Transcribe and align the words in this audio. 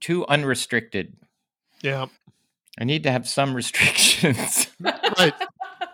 too 0.00 0.26
unrestricted. 0.26 1.16
Yeah. 1.82 2.06
I 2.78 2.84
need 2.84 3.02
to 3.04 3.10
have 3.10 3.28
some 3.28 3.54
restrictions. 3.60 4.68
Right. 4.80 5.34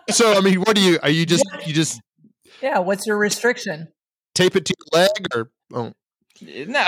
So 0.09 0.33
I 0.33 0.41
mean, 0.41 0.59
what 0.61 0.75
do 0.75 0.81
you? 0.81 0.99
Are 1.03 1.09
you 1.09 1.25
just 1.25 1.45
you 1.65 1.73
just 1.73 1.99
Yeah, 2.61 2.79
what's 2.79 3.05
your 3.05 3.17
restriction? 3.17 3.89
tape 4.37 4.55
it 4.55 4.65
to 4.65 4.73
your 4.77 5.01
leg 5.01 5.27
or? 5.33 5.49
Oh, 5.73 5.93
no. 6.41 6.79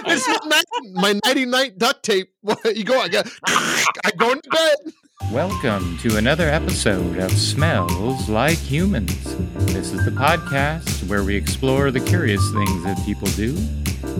it's 0.05 0.45
my, 0.45 0.63
my 0.93 1.19
nighty 1.25 1.45
night 1.45 1.77
duct 1.77 2.03
tape. 2.03 2.31
You 2.63 2.83
go. 2.85 2.99
I 2.99 3.09
got. 3.09 3.29
I 3.45 4.11
go 4.17 4.31
into 4.31 4.49
bed. 4.49 4.93
Welcome 5.27 5.99
to 5.99 6.17
another 6.17 6.49
episode 6.49 7.17
of 7.19 7.31
Smells 7.31 8.27
Like 8.29 8.57
Humans. 8.57 9.35
This 9.71 9.91
is 9.93 10.03
the 10.03 10.09
podcast 10.09 11.07
where 11.07 11.23
we 11.23 11.35
explore 11.35 11.91
the 11.91 11.99
curious 11.99 12.41
things 12.51 12.83
that 12.83 12.99
people 13.05 13.27
do, 13.27 13.51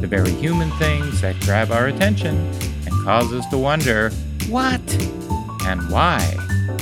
the 0.01 0.05
very 0.05 0.29
human 0.33 0.69
things 0.73 1.19
that 1.21 1.39
grab 1.39 1.71
our 1.71 1.87
attention 1.87 2.35
and 2.85 2.91
cause 3.03 3.33
us 3.33 3.47
to 3.47 3.57
wonder 3.57 4.11
what 4.49 4.81
and 5.65 5.81
why. 5.89 6.21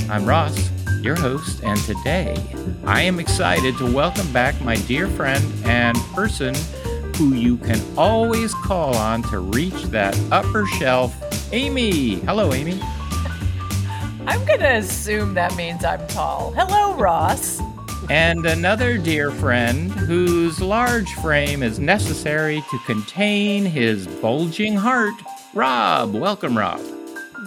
I'm 0.10 0.26
Ross, 0.26 0.72
your 1.02 1.16
host, 1.16 1.64
and 1.64 1.80
today 1.84 2.36
I 2.84 3.04
am 3.04 3.22
excited 3.22 3.78
to 3.78 3.90
welcome 3.90 4.30
back 4.34 4.60
my 4.60 4.76
dear 4.76 5.08
friend 5.08 5.46
and 5.64 5.98
person 6.14 6.54
who 7.16 7.34
you 7.34 7.56
can 7.60 7.82
always 7.98 8.54
call 8.56 8.94
on 8.98 9.24
to 9.24 9.40
reach 9.40 9.84
that 9.86 10.20
upper 10.34 10.66
shelf, 10.66 11.16
Amy. 11.54 12.16
Hello, 12.16 12.52
Amy. 12.52 12.82
I'm 14.28 14.44
going 14.46 14.60
to 14.60 14.76
assume 14.78 15.34
that 15.36 15.56
means 15.56 15.84
I'm 15.86 16.06
tall. 16.08 16.52
Hello, 16.56 16.96
Ross. 16.98 17.62
and 18.10 18.46
another 18.46 18.98
dear 18.98 19.32
friend 19.32 19.90
whose 19.92 20.60
large 20.62 21.12
frame 21.16 21.64
is 21.64 21.80
necessary 21.80 22.62
to 22.70 22.80
contain 22.86 23.66
his 23.66 24.06
bulging 24.08 24.76
heart, 24.76 25.14
Rob. 25.54 26.14
Welcome, 26.14 26.58
Rob. 26.58 26.82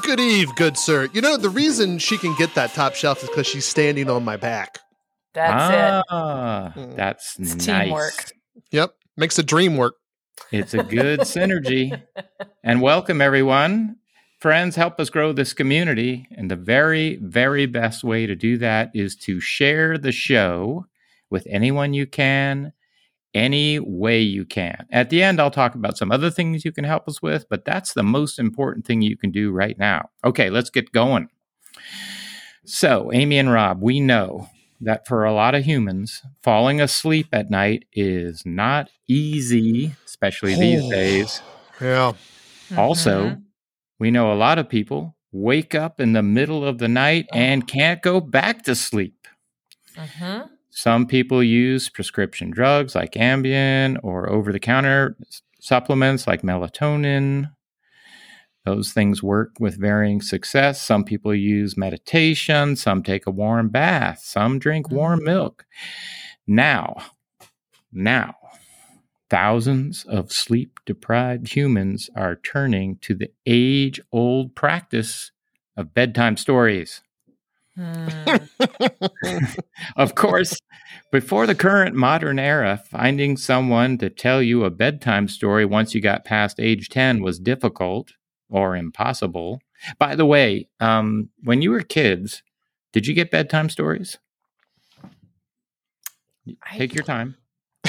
Good 0.02 0.20
eve, 0.20 0.54
good 0.56 0.78
sir. 0.78 1.08
You 1.12 1.20
know 1.20 1.36
the 1.36 1.50
reason 1.50 1.98
she 1.98 2.16
can 2.16 2.34
get 2.36 2.54
that 2.54 2.72
top 2.72 2.94
shelf 2.94 3.22
is 3.22 3.28
because 3.28 3.46
she's 3.46 3.66
standing 3.66 4.08
on 4.08 4.24
my 4.24 4.36
back. 4.36 4.78
That's 5.34 6.02
ah, 6.10 6.72
Mm. 6.74 6.96
That's 6.96 7.38
It's 7.38 7.66
nice. 7.66 7.84
teamwork. 7.84 8.32
Yep, 8.72 8.94
makes 9.18 9.38
a 9.38 9.42
dream 9.42 9.76
work. 9.76 9.94
It's 10.50 10.72
a 10.74 10.82
good 10.82 11.20
synergy. 11.20 12.00
And 12.62 12.82
welcome, 12.82 13.22
everyone. 13.22 13.96
Friends, 14.40 14.74
help 14.76 14.98
us 14.98 15.10
grow 15.10 15.32
this 15.32 15.52
community. 15.52 16.26
And 16.34 16.50
the 16.50 16.56
very, 16.56 17.16
very 17.16 17.66
best 17.66 18.02
way 18.02 18.26
to 18.26 18.34
do 18.34 18.56
that 18.58 18.90
is 18.94 19.14
to 19.16 19.38
share 19.38 19.98
the 19.98 20.12
show 20.12 20.86
with 21.28 21.46
anyone 21.50 21.92
you 21.92 22.06
can, 22.06 22.72
any 23.34 23.78
way 23.78 24.20
you 24.20 24.46
can. 24.46 24.86
At 24.90 25.10
the 25.10 25.22
end, 25.22 25.40
I'll 25.40 25.50
talk 25.50 25.74
about 25.74 25.98
some 25.98 26.10
other 26.10 26.30
things 26.30 26.64
you 26.64 26.72
can 26.72 26.84
help 26.84 27.06
us 27.06 27.20
with, 27.20 27.44
but 27.50 27.66
that's 27.66 27.92
the 27.92 28.02
most 28.02 28.38
important 28.38 28.86
thing 28.86 29.02
you 29.02 29.16
can 29.16 29.30
do 29.30 29.52
right 29.52 29.78
now. 29.78 30.08
Okay, 30.24 30.48
let's 30.48 30.70
get 30.70 30.90
going. 30.90 31.28
So, 32.64 33.12
Amy 33.12 33.38
and 33.38 33.52
Rob, 33.52 33.82
we 33.82 34.00
know 34.00 34.48
that 34.80 35.06
for 35.06 35.24
a 35.24 35.34
lot 35.34 35.54
of 35.54 35.64
humans, 35.64 36.22
falling 36.42 36.80
asleep 36.80 37.28
at 37.32 37.50
night 37.50 37.84
is 37.92 38.44
not 38.46 38.88
easy, 39.06 39.94
especially 40.06 40.54
these 40.54 40.82
Oh. 40.82 40.90
days. 40.90 41.42
Yeah. 41.80 42.12
Also, 42.76 43.24
Mhm. 43.30 43.42
We 44.00 44.10
know 44.10 44.32
a 44.32 44.34
lot 44.34 44.58
of 44.58 44.68
people 44.68 45.14
wake 45.30 45.74
up 45.74 46.00
in 46.00 46.12
the 46.12 46.22
middle 46.22 46.64
of 46.64 46.78
the 46.78 46.88
night 46.88 47.26
and 47.32 47.68
can't 47.68 48.02
go 48.02 48.20
back 48.20 48.62
to 48.64 48.74
sleep. 48.74 49.28
Mhm. 49.94 50.50
Some 50.70 51.06
people 51.06 51.42
use 51.42 51.88
prescription 51.88 52.50
drugs 52.50 52.94
like 52.94 53.12
Ambien 53.12 53.98
or 54.02 54.28
over 54.28 54.52
the 54.52 54.58
counter 54.58 55.16
supplements 55.60 56.26
like 56.26 56.42
melatonin. 56.42 57.52
Those 58.64 58.92
things 58.92 59.22
work 59.22 59.52
with 59.58 59.80
varying 59.80 60.20
success. 60.20 60.80
Some 60.80 61.04
people 61.04 61.34
use 61.34 61.76
meditation, 61.76 62.76
some 62.76 63.02
take 63.02 63.26
a 63.26 63.30
warm 63.30 63.68
bath, 63.68 64.20
some 64.20 64.58
drink 64.58 64.90
warm 64.90 65.24
milk. 65.24 65.66
Now, 66.46 66.96
now, 67.92 68.34
thousands 69.30 70.04
of 70.04 70.32
sleep 70.32 70.80
deprived 70.86 71.54
humans 71.54 72.10
are 72.16 72.36
turning 72.36 72.96
to 72.98 73.14
the 73.14 73.30
age 73.46 74.00
old 74.12 74.54
practice 74.54 75.32
of 75.76 75.94
bedtime 75.94 76.36
stories. 76.36 77.02
Hmm. 77.76 78.36
Of 79.96 80.14
course, 80.14 80.58
before 81.12 81.46
the 81.46 81.54
current 81.54 81.94
modern 81.94 82.38
era, 82.38 82.82
finding 82.90 83.36
someone 83.36 83.98
to 83.98 84.10
tell 84.10 84.42
you 84.42 84.64
a 84.64 84.70
bedtime 84.70 85.28
story 85.28 85.64
once 85.64 85.94
you 85.94 86.00
got 86.00 86.24
past 86.24 86.58
age 86.60 86.88
10 86.88 87.22
was 87.22 87.38
difficult 87.38 88.12
or 88.50 88.76
impossible. 88.76 89.60
By 89.98 90.16
the 90.16 90.26
way, 90.26 90.68
um, 90.80 91.30
when 91.42 91.62
you 91.62 91.70
were 91.70 91.82
kids, 91.82 92.42
did 92.92 93.06
you 93.06 93.14
get 93.14 93.30
bedtime 93.30 93.68
stories? 93.70 94.18
I- 96.62 96.78
Take 96.78 96.94
your 96.94 97.04
time. 97.04 97.36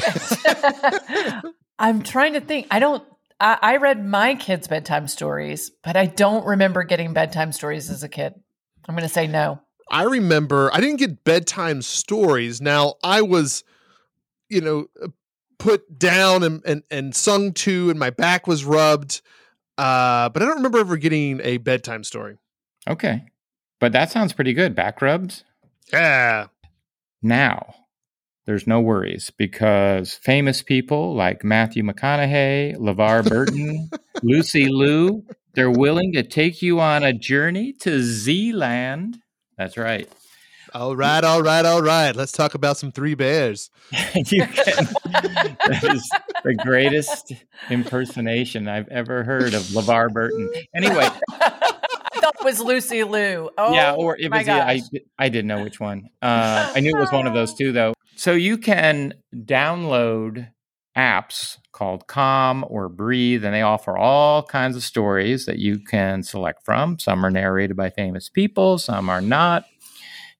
I'm 1.80 2.02
trying 2.04 2.34
to 2.34 2.42
think. 2.42 2.68
I 2.72 2.80
don't. 2.80 3.04
I, 3.40 3.58
I 3.62 3.78
read 3.78 4.06
my 4.06 4.36
kids' 4.36 4.68
bedtime 4.68 5.08
stories, 5.08 5.72
but 5.84 5.96
I 5.96 6.06
don't 6.06 6.46
remember 6.46 6.84
getting 6.84 7.14
bedtime 7.14 7.52
stories 7.52 7.90
as 7.90 8.04
a 8.04 8.10
kid. 8.10 8.34
I'm 8.88 8.96
going 8.96 9.08
to 9.08 9.14
say 9.14 9.28
no. 9.28 9.62
I 9.90 10.04
remember 10.04 10.72
I 10.74 10.80
didn't 10.80 10.98
get 10.98 11.24
bedtime 11.24 11.82
stories. 11.82 12.62
Now 12.62 12.96
I 13.04 13.22
was, 13.22 13.64
you 14.50 14.62
know, 14.62 14.86
uh, 15.02 15.08
put 15.58 16.00
down 16.00 16.44
and 16.44 16.62
and, 16.66 16.84
and 16.90 17.16
sung 17.16 17.54
to, 17.54 17.90
and 17.90 18.00
my 18.00 18.10
back 18.10 18.48
was 18.48 18.64
rubbed. 18.64 19.22
Uh, 19.78 20.30
but 20.30 20.42
I 20.42 20.46
don't 20.46 20.58
remember 20.58 20.80
ever 20.80 20.98
getting 20.98 21.42
a 21.44 21.58
bedtime 21.58 22.04
story. 22.04 22.38
Okay. 22.88 23.26
But 23.80 23.94
that 23.94 24.12
sounds 24.12 24.34
pretty 24.34 24.54
good. 24.54 24.76
Back 24.76 25.02
rubs? 25.02 25.44
Yeah. 25.92 26.48
Now, 27.22 27.76
there's 28.46 28.68
no 28.68 28.82
worries 28.82 29.32
because 29.38 30.14
famous 30.14 30.62
people 30.62 31.16
like 31.16 31.44
Matthew 31.44 31.84
McConaughey, 31.84 32.76
LeVar 32.78 33.30
Burton, 33.30 33.90
Lucy 34.24 34.68
Liu, 34.68 35.24
they're 35.54 35.72
willing 35.72 36.14
to 36.14 36.24
take 36.24 36.62
you 36.62 36.80
on 36.80 37.04
a 37.04 37.14
journey 37.14 37.74
to 37.82 38.02
Z-Land. 38.02 39.20
That's 39.58 39.78
right. 39.78 40.10
All 40.74 40.96
right, 40.96 41.22
all 41.24 41.44
right, 41.44 41.66
all 41.66 41.82
right. 41.82 42.16
Let's 42.16 42.32
talk 42.32 42.54
about 42.54 42.78
some 42.78 42.94
three 42.94 43.14
bears. 43.14 43.70
you 44.16 44.46
can, 44.46 44.54
that 45.06 45.84
is 45.84 46.10
the 46.46 46.56
greatest 46.56 47.34
impersonation 47.70 48.70
I've 48.70 48.88
ever 48.88 49.26
heard 49.26 49.54
of 49.54 49.64
LeVar 49.64 50.14
Burton. 50.14 50.50
Anyway, 50.74 51.10
I 51.30 51.50
thought 52.22 52.36
it 52.40 52.46
was 52.46 52.62
Lucy 52.62 53.04
Liu. 53.04 53.50
Oh, 53.58 53.74
yeah, 53.74 53.94
or 53.96 54.18
it 54.18 54.30
my 54.30 54.40
was. 54.40 54.48
I. 54.48 54.82
I 55.20 55.28
didn't 55.28 55.48
know 55.48 55.62
which 55.62 55.82
one. 55.82 56.10
Uh, 56.22 56.72
I 56.74 56.80
knew 56.80 56.96
it 56.96 57.00
was 57.00 57.12
one 57.12 57.28
of 57.28 57.34
those 57.34 57.54
two, 57.54 57.74
though. 57.74 57.94
So 58.22 58.34
you 58.34 58.60
can 58.60 59.16
download 59.34 60.50
apps 60.96 61.58
called 61.72 62.06
Calm 62.06 62.64
or 62.68 62.88
Breathe, 62.88 63.44
and 63.44 63.52
they 63.52 63.64
offer 63.64 63.98
all 63.98 64.44
kinds 64.44 64.76
of 64.76 64.84
stories 64.84 65.48
that 65.48 65.58
you 65.58 65.80
can 65.80 66.22
select 66.22 66.64
from. 66.64 67.00
Some 67.00 67.26
are 67.26 67.32
narrated 67.32 67.76
by 67.76 67.90
famous 67.90 68.30
people, 68.30 68.78
some 68.78 69.10
are 69.10 69.22
not. 69.22 69.66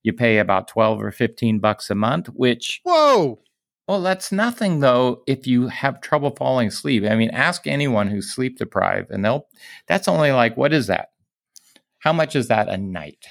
You 0.04 0.12
pay 0.12 0.38
about 0.38 0.68
twelve 0.68 1.02
or 1.02 1.10
fifteen 1.10 1.58
bucks 1.58 1.90
a 1.90 1.96
month, 1.96 2.28
which 2.28 2.80
Whoa. 2.84 3.40
well, 3.88 4.00
that's 4.00 4.30
nothing 4.30 4.78
though 4.78 5.24
if 5.26 5.48
you 5.48 5.66
have 5.66 6.00
trouble 6.00 6.30
falling 6.30 6.68
asleep. 6.68 7.02
I 7.02 7.16
mean, 7.16 7.30
ask 7.30 7.66
anyone 7.66 8.06
who's 8.06 8.32
sleep 8.32 8.58
deprived 8.58 9.10
and 9.10 9.24
they'll 9.24 9.48
that's 9.88 10.06
only 10.06 10.30
like 10.30 10.56
what 10.56 10.72
is 10.72 10.86
that? 10.86 11.08
How 11.98 12.12
much 12.12 12.36
is 12.36 12.46
that 12.46 12.68
a 12.68 12.76
night? 12.76 13.26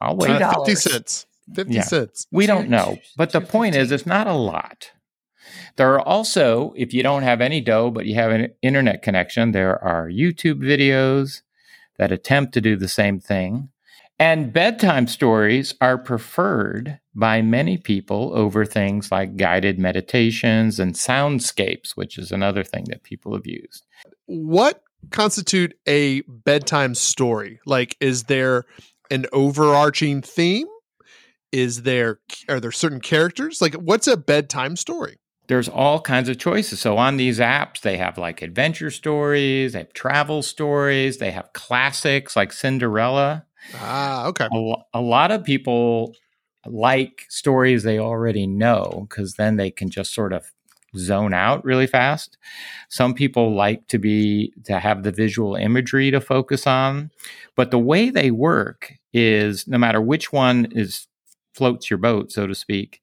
I'll 0.00 0.16
wait. 0.16 0.38
Two 0.38 0.44
Uh, 0.44 0.64
Fifty 0.64 0.74
cents. 0.74 1.26
Fifty 1.54 1.74
Yeah. 1.74 1.82
cents. 1.82 2.26
We 2.30 2.46
don't 2.46 2.68
know. 2.68 2.98
But 3.16 3.32
the 3.32 3.40
point 3.40 3.74
is 3.74 3.90
it's 3.90 4.06
not 4.06 4.26
a 4.26 4.34
lot. 4.34 4.90
There 5.76 5.92
are 5.94 6.00
also, 6.00 6.72
if 6.76 6.92
you 6.92 7.02
don't 7.02 7.22
have 7.22 7.40
any 7.40 7.60
dough 7.60 7.90
but 7.90 8.06
you 8.06 8.14
have 8.14 8.30
an 8.30 8.48
internet 8.62 9.02
connection, 9.02 9.52
there 9.52 9.82
are 9.82 10.08
YouTube 10.08 10.62
videos 10.62 11.42
that 11.98 12.12
attempt 12.12 12.54
to 12.54 12.60
do 12.60 12.76
the 12.76 12.88
same 12.88 13.20
thing. 13.20 13.70
And 14.18 14.52
bedtime 14.52 15.06
stories 15.06 15.74
are 15.80 15.96
preferred 15.96 17.00
by 17.14 17.40
many 17.40 17.78
people 17.78 18.32
over 18.34 18.66
things 18.66 19.10
like 19.10 19.36
guided 19.36 19.78
meditations 19.78 20.78
and 20.78 20.94
soundscapes, 20.94 21.92
which 21.92 22.18
is 22.18 22.30
another 22.30 22.62
thing 22.62 22.84
that 22.88 23.02
people 23.02 23.34
have 23.34 23.46
used. 23.46 23.86
What 24.26 24.82
constitute 25.10 25.74
a 25.88 26.20
bedtime 26.22 26.94
story? 26.94 27.60
Like, 27.64 27.96
is 27.98 28.24
there 28.24 28.66
an 29.10 29.24
overarching 29.32 30.20
theme? 30.20 30.66
Is 31.52 31.82
there 31.82 32.20
are 32.48 32.60
there 32.60 32.72
certain 32.72 33.00
characters? 33.00 33.60
Like, 33.60 33.74
what's 33.74 34.06
a 34.06 34.16
bedtime 34.16 34.76
story? 34.76 35.16
There's 35.48 35.68
all 35.68 36.00
kinds 36.00 36.28
of 36.28 36.38
choices. 36.38 36.80
So 36.80 36.96
on 36.96 37.16
these 37.16 37.40
apps, 37.40 37.80
they 37.80 37.96
have 37.96 38.16
like 38.18 38.40
adventure 38.40 38.90
stories, 38.90 39.72
they 39.72 39.80
have 39.80 39.92
travel 39.92 40.42
stories, 40.42 41.18
they 41.18 41.32
have 41.32 41.52
classics 41.52 42.36
like 42.36 42.52
Cinderella. 42.52 43.46
Ah, 43.74 44.26
okay. 44.26 44.46
A, 44.52 44.74
a 44.94 45.00
lot 45.00 45.32
of 45.32 45.42
people 45.42 46.14
like 46.66 47.26
stories 47.28 47.82
they 47.82 47.98
already 47.98 48.46
know 48.46 49.06
because 49.08 49.34
then 49.34 49.56
they 49.56 49.70
can 49.70 49.90
just 49.90 50.14
sort 50.14 50.32
of 50.32 50.52
zone 50.96 51.32
out 51.32 51.64
really 51.64 51.86
fast. 51.86 52.36
Some 52.88 53.14
people 53.14 53.54
like 53.54 53.86
to 53.88 53.98
be 53.98 54.52
to 54.64 54.78
have 54.78 55.02
the 55.02 55.12
visual 55.12 55.54
imagery 55.54 56.10
to 56.10 56.20
focus 56.20 56.66
on, 56.66 57.10
but 57.56 57.70
the 57.70 57.78
way 57.78 58.10
they 58.10 58.30
work 58.30 58.94
is 59.12 59.66
no 59.66 59.78
matter 59.78 60.00
which 60.00 60.32
one 60.32 60.66
is 60.72 61.06
floats 61.54 61.90
your 61.90 61.98
boat, 61.98 62.32
so 62.32 62.46
to 62.46 62.54
speak. 62.54 63.00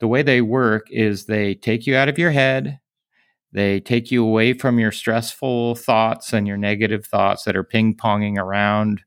The 0.00 0.08
way 0.08 0.22
they 0.22 0.40
work 0.40 0.86
is 0.90 1.26
they 1.26 1.54
take 1.54 1.86
you 1.86 1.96
out 1.96 2.08
of 2.08 2.18
your 2.18 2.32
head, 2.32 2.80
they 3.52 3.80
take 3.80 4.10
you 4.10 4.24
away 4.24 4.54
from 4.54 4.78
your 4.78 4.92
stressful 4.92 5.74
thoughts 5.74 6.32
and 6.32 6.46
your 6.46 6.56
negative 6.56 7.06
thoughts 7.06 7.44
that 7.44 7.56
are 7.56 7.64
ping 7.64 7.94
ponging 7.94 8.38
around 8.38 9.02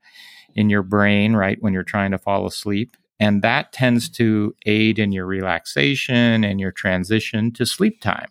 in 0.55 0.69
your 0.69 0.83
brain, 0.83 1.35
right, 1.35 1.57
when 1.61 1.73
you're 1.73 1.83
trying 1.83 2.11
to 2.11 2.17
fall 2.17 2.45
asleep. 2.45 2.95
And 3.19 3.41
that 3.41 3.73
tends 3.73 4.09
to 4.11 4.55
aid 4.65 4.99
in 4.99 5.11
your 5.11 5.25
relaxation 5.25 6.43
and 6.43 6.59
your 6.59 6.71
transition 6.71 7.51
to 7.53 7.65
sleep 7.65 8.01
time. 8.01 8.29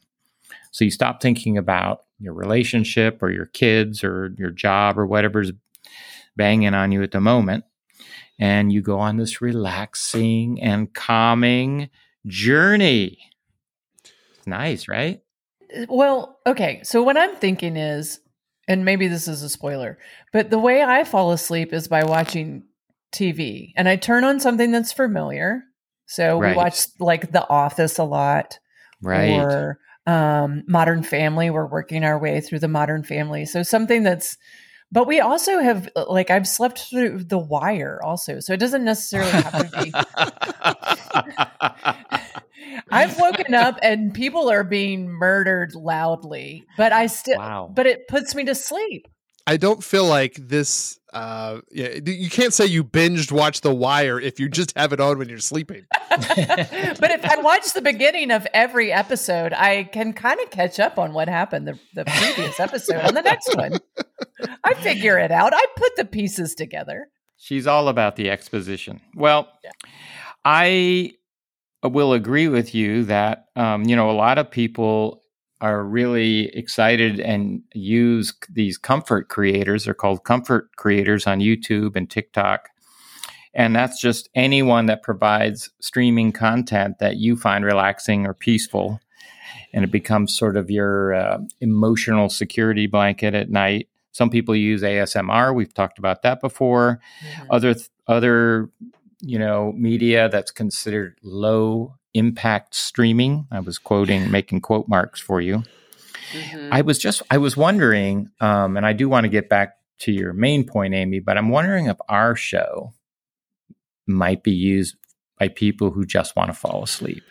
So 0.71 0.85
you 0.85 0.91
stop 0.91 1.21
thinking 1.21 1.59
about 1.59 2.00
your 2.19 2.35
relationship 2.35 3.23
or 3.23 3.31
your 3.31 3.47
kids 3.47 4.05
or 4.05 4.35
your 4.38 4.50
job 4.50 4.99
or 4.99 5.06
whatever's 5.06 5.53
banging 6.37 6.75
on 6.75 6.93
you 6.93 7.03
at 7.03 7.12
the 7.12 7.21
moment. 7.21 7.65
And 8.39 8.73
you 8.73 8.83
go 8.83 8.99
on 8.99 9.17
this 9.17 9.41
relaxing 9.41 10.61
and 10.61 10.93
calming 10.93 11.89
journey. 12.27 13.19
Nice, 14.47 14.89
right? 14.89 15.23
Well, 15.89 16.39
okay. 16.47 16.81
So 16.85 17.03
what 17.03 17.17
I'm 17.17 17.37
thinking 17.37 17.77
is, 17.77 18.21
and 18.69 18.85
maybe 18.85 19.09
this 19.09 19.29
is 19.29 19.43
a 19.43 19.49
spoiler, 19.49 19.99
but 20.33 20.51
the 20.51 20.59
way 20.59 20.83
I 20.83 21.05
fall 21.05 21.33
asleep 21.33 21.73
is 21.73 21.89
by 21.89 22.05
watching 22.05 22.65
TV 23.13 23.73
and 23.77 23.89
I 23.89 23.97
turn 23.97 24.25
on 24.25 24.41
something 24.41 24.73
that's 24.73 24.93
familiar. 24.93 25.63
So 26.07 26.39
Right. 26.39 26.51
we 26.51 26.57
watch 26.57 26.81
like 26.99 27.33
The 27.33 27.49
Office 27.49 27.99
a 27.99 28.05
lot 28.05 28.59
Right. 29.03 29.31
or 29.31 29.79
um, 30.07 30.65
Modern 30.67 31.03
Family. 31.03 31.51
We're 31.51 31.67
working 31.67 32.05
our 32.05 32.19
way 32.19 32.41
through 32.41 32.59
the 32.59 32.69
Modern 32.69 33.05
Family. 33.05 33.47
So 33.47 33.63
something 33.63 34.03
that's, 34.03 34.37
but 34.94 35.08
we 35.08 35.19
also 35.19 35.58
have, 35.58 35.91
like, 36.08 36.31
I've 36.31 36.46
slept 36.46 36.79
through 36.79 37.25
The 37.25 37.37
Wire 37.37 37.99
also. 38.00 38.38
So 38.38 38.52
it 38.52 38.61
doesn't 38.61 38.85
necessarily 38.85 39.32
have 39.32 39.70
to 39.73 39.82
be. 39.82 39.93
I've 42.93 43.19
woken 43.19 43.55
up 43.55 43.81
and 43.82 44.14
people 44.14 44.49
are 44.49 44.62
being 44.62 45.08
murdered 45.08 45.75
loudly, 45.75 46.64
but 46.76 46.93
I 46.93 47.08
still, 47.08 47.38
wow. 47.38 47.73
but 47.75 47.87
it 47.87 48.06
puts 48.06 48.37
me 48.37 48.44
to 48.44 48.55
sleep. 48.55 49.08
I 49.49 49.56
don't 49.56 49.82
feel 49.82 50.06
like 50.06 50.35
this. 50.37 51.00
Uh, 51.14 51.61
yeah, 51.70 52.00
you 52.05 52.28
can't 52.28 52.52
say 52.52 52.66
you 52.66 52.82
binged 52.82 53.31
watch 53.31 53.61
The 53.61 53.72
Wire 53.72 54.20
if 54.20 54.40
you 54.40 54.49
just 54.49 54.76
have 54.76 54.93
it 54.93 54.99
on 54.99 55.16
when 55.16 55.28
you're 55.28 55.38
sleeping. 55.38 55.87
but 56.11 57.11
if 57.11 57.25
I 57.25 57.40
watch 57.40 57.72
the 57.72 57.81
beginning 57.81 58.32
of 58.32 58.46
every 58.52 58.93
episode, 58.93 59.52
I 59.52 59.84
can 59.84 60.12
kind 60.12 60.40
of 60.40 60.50
catch 60.50 60.81
up 60.81 60.99
on 60.99 61.12
what 61.12 61.28
happened 61.28 61.69
the, 61.69 61.78
the 61.94 62.05
previous 62.05 62.58
episode 62.58 63.05
on 63.05 63.14
the 63.14 63.22
next 63.22 63.56
one. 63.56 63.78
I 64.64 64.75
figure 64.75 65.16
it 65.19 65.31
out. 65.31 65.52
I 65.55 65.64
put 65.76 65.94
the 65.96 66.05
pieces 66.05 66.56
together. 66.56 67.06
She's 67.37 67.69
all 67.69 67.88
about 67.88 68.16
the 68.16 68.28
exposition. 68.28 69.00
Well, 69.14 69.49
I 70.44 71.12
will 71.84 72.12
agree 72.12 72.49
with 72.49 72.75
you 72.75 73.05
that 73.05 73.46
um, 73.55 73.84
you 73.84 73.94
know 73.94 74.11
a 74.11 74.12
lot 74.12 74.38
of 74.38 74.50
people 74.50 75.24
are 75.64 75.82
really 75.82 76.55
excited 76.55 77.19
and 77.20 77.62
use 77.72 78.34
these 78.50 78.76
comfort 78.76 79.31
creators. 79.31 79.87
They're 79.87 79.94
called 79.94 80.22
comfort 80.22 80.76
creators 80.76 81.26
on 81.26 81.40
YouTube 81.40 81.96
and 81.96 82.08
TikTok. 82.11 82.69
And 83.55 83.75
that's 83.75 83.99
just 83.99 84.28
anyone 84.34 84.87
that 84.87 85.02
provides 85.02 85.70
streaming 85.81 86.32
content 86.32 86.99
that 86.99 87.16
you 87.16 87.34
find 87.34 87.64
relaxing 87.64 88.26
or 88.26 88.34
peaceful. 88.34 89.00
And 89.72 89.84
it 89.84 89.90
becomes 89.90 90.37
sort 90.37 90.58
of 90.58 90.70
your 90.70 91.14
uh, 91.14 91.38
emotional 91.62 92.28
security 92.28 92.87
blanket 92.87 93.32
at 93.32 93.49
night. 93.49 93.88
Some 94.12 94.28
people 94.28 94.55
use 94.55 94.82
ASMR. 94.82 95.55
We've 95.55 95.72
talked 95.72 95.99
about 95.99 96.20
that 96.22 96.43
before 96.43 97.00
other 97.49 97.75
other 98.06 98.69
you 99.20 99.38
know 99.38 99.72
media 99.72 100.28
that's 100.28 100.50
considered 100.50 101.19
low 101.22 101.94
impact 102.14 102.75
streaming. 102.75 103.46
I 103.50 103.61
was 103.61 103.78
quoting 103.78 104.31
making 104.38 104.61
quote 104.61 104.88
marks 104.88 105.20
for 105.20 105.40
you. 105.40 105.64
I 106.70 106.81
was 106.81 106.99
just 106.99 107.22
i 107.31 107.38
was 107.38 107.56
wondering 107.56 108.31
um, 108.40 108.76
and 108.76 108.84
i 108.84 108.93
do 108.93 109.08
want 109.08 109.25
to 109.25 109.28
get 109.28 109.49
back 109.49 109.76
to 110.00 110.12
your 110.12 110.32
main 110.32 110.64
point 110.64 110.94
amy 110.94 111.20
but 111.20 111.38
i'm 111.38 111.49
wondering 111.49 111.87
if 111.87 111.96
our 112.08 112.34
show 112.34 112.93
might 114.06 114.43
be 114.43 114.50
used 114.50 114.96
by 115.38 115.49
people 115.49 115.90
who 115.90 116.05
just 116.05 116.37
want 116.37 116.49
to 116.49 116.55
fall 116.55 116.82
asleep. 116.82 117.22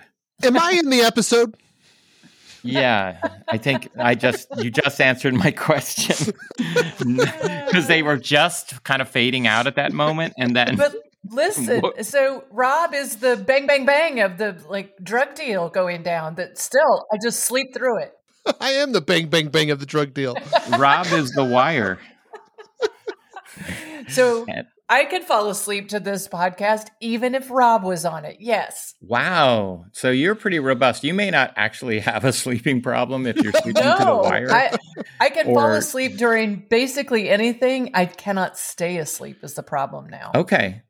Am 0.44 0.57
I 0.57 0.71
in 0.71 0.89
the 0.89 1.01
episode? 1.01 1.56
yeah 2.65 3.19
i 3.50 3.57
think 3.57 3.89
i 3.97 4.15
just 4.15 4.47
you 4.57 4.71
just 4.71 5.01
answered 5.01 5.33
my 5.33 5.51
question. 5.51 6.33
Because 7.00 7.88
they 7.88 8.03
were 8.03 8.18
just 8.18 8.83
kind 8.83 9.01
of 9.01 9.09
fading 9.09 9.47
out 9.47 9.68
at 9.68 9.75
that 9.75 9.91
moment 9.91 10.33
and 10.38 10.56
then 10.56 10.77
But 10.77 10.95
listen, 11.30 11.81
What? 11.81 12.06
so 12.06 12.44
Rob 12.52 12.94
is 12.94 13.18
the 13.18 13.36
bang, 13.38 13.68
bang, 13.68 13.86
bang 13.86 14.20
of 14.22 14.38
the 14.38 14.62
like 14.70 14.96
drug 15.02 15.36
deal 15.36 15.70
going 15.70 16.04
down. 16.04 16.36
That 16.36 16.58
still, 16.58 17.06
I 17.12 17.18
just 17.24 17.42
sleep 17.42 17.74
through 17.74 18.00
it. 18.00 18.14
I 18.60 18.72
am 18.72 18.92
the 18.92 19.02
bang 19.02 19.28
bang 19.28 19.48
bang 19.50 19.72
of 19.72 19.80
the 19.80 19.86
drug 19.86 20.14
deal. 20.14 20.36
rob 20.78 21.08
is 21.08 21.31
the 21.31 21.44
wire 21.46 22.00
So 24.10 24.46
I 24.90 25.06
could 25.06 25.24
fall 25.24 25.50
asleep 25.50 25.90
to 25.90 26.00
this 26.00 26.28
podcast 26.28 26.88
even 27.00 27.36
if 27.36 27.50
Rob 27.50 27.84
was 27.84 28.06
on 28.06 28.26
it. 28.26 28.38
Yes. 28.40 28.96
Wow. 29.02 29.86
So 29.94 30.12
you're 30.12 30.36
pretty 30.36 30.60
robust. 30.60 31.04
You 31.04 31.14
may 31.14 31.31
not 31.31 31.54
actually 31.56 32.00
have 32.02 32.26
a 32.26 32.34
sleeping 32.34 32.81
problem 32.81 33.26
if 33.26 33.38
you're 33.38 33.54
sleeping 33.54 33.81
to 33.81 33.96
the 34.06 34.16
wire. 34.24 34.52
I, 34.52 34.76
I 35.19 35.30
can 35.30 35.46
fall 35.46 35.72
asleep 35.72 36.18
during 36.18 36.66
basically 36.69 37.30
anything. 37.30 37.92
I 37.94 38.06
cannot 38.06 38.58
stay 38.58 38.98
asleep 38.98 39.44
is 39.44 39.54
the 39.54 39.64
problem 39.64 40.10
now. 40.10 40.31
okay. 40.36 40.81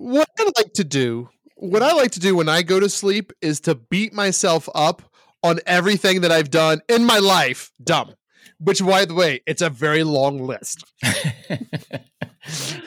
What 0.00 0.28
I 0.38 0.44
like 0.56 0.72
to 0.74 0.84
do, 0.84 1.28
what 1.56 1.82
I 1.82 1.92
like 1.92 2.12
to 2.12 2.20
do 2.20 2.34
when 2.34 2.48
I 2.48 2.62
go 2.62 2.80
to 2.80 2.88
sleep 2.88 3.32
is 3.42 3.60
to 3.60 3.74
beat 3.74 4.14
myself 4.14 4.68
up 4.74 5.02
on 5.42 5.60
everything 5.66 6.22
that 6.22 6.32
I've 6.32 6.50
done 6.50 6.80
in 6.88 7.04
my 7.04 7.18
life 7.18 7.70
dumb. 7.82 8.14
Which, 8.58 8.84
by 8.84 9.04
the 9.04 9.14
way, 9.14 9.42
it's 9.46 9.62
a 9.62 9.70
very 9.70 10.02
long 10.04 10.38
list. 10.38 10.84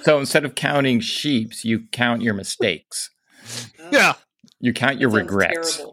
so 0.03 0.19
instead 0.19 0.45
of 0.45 0.55
counting 0.55 0.99
sheeps, 0.99 1.63
you 1.63 1.87
count 1.91 2.21
your 2.21 2.33
mistakes. 2.33 3.09
Yeah. 3.91 4.13
You 4.59 4.73
count 4.73 4.99
your 4.99 5.09
regrets. 5.09 5.83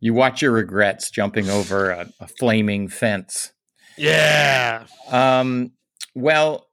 You 0.00 0.14
watch 0.14 0.42
your 0.42 0.52
regrets 0.52 1.10
jumping 1.10 1.48
over 1.48 1.90
a, 1.90 2.08
a 2.20 2.28
flaming 2.28 2.88
fence. 2.88 3.52
Yeah. 3.96 4.84
Um, 5.08 5.72
well, 6.14 6.68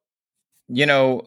you 0.68 0.86
know, 0.86 1.24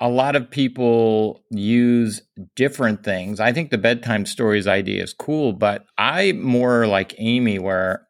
a 0.00 0.08
lot 0.08 0.36
of 0.36 0.50
people 0.50 1.42
use 1.50 2.22
different 2.54 3.02
things. 3.02 3.40
I 3.40 3.52
think 3.52 3.70
the 3.70 3.78
bedtime 3.78 4.26
stories 4.26 4.66
idea 4.66 5.02
is 5.02 5.12
cool, 5.12 5.52
but 5.52 5.86
I 5.96 6.32
more 6.32 6.86
like 6.86 7.14
Amy, 7.18 7.58
where 7.58 8.06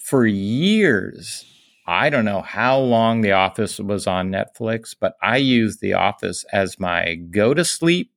for 0.00 0.26
years, 0.26 1.44
I 1.86 2.10
don't 2.10 2.24
know 2.24 2.42
how 2.42 2.78
long 2.78 3.20
The 3.20 3.32
Office 3.32 3.78
was 3.78 4.06
on 4.06 4.30
Netflix, 4.30 4.94
but 4.98 5.16
I 5.22 5.36
used 5.36 5.80
The 5.80 5.94
Office 5.94 6.44
as 6.52 6.80
my 6.80 7.14
go 7.14 7.54
to 7.54 7.64
sleep. 7.64 8.10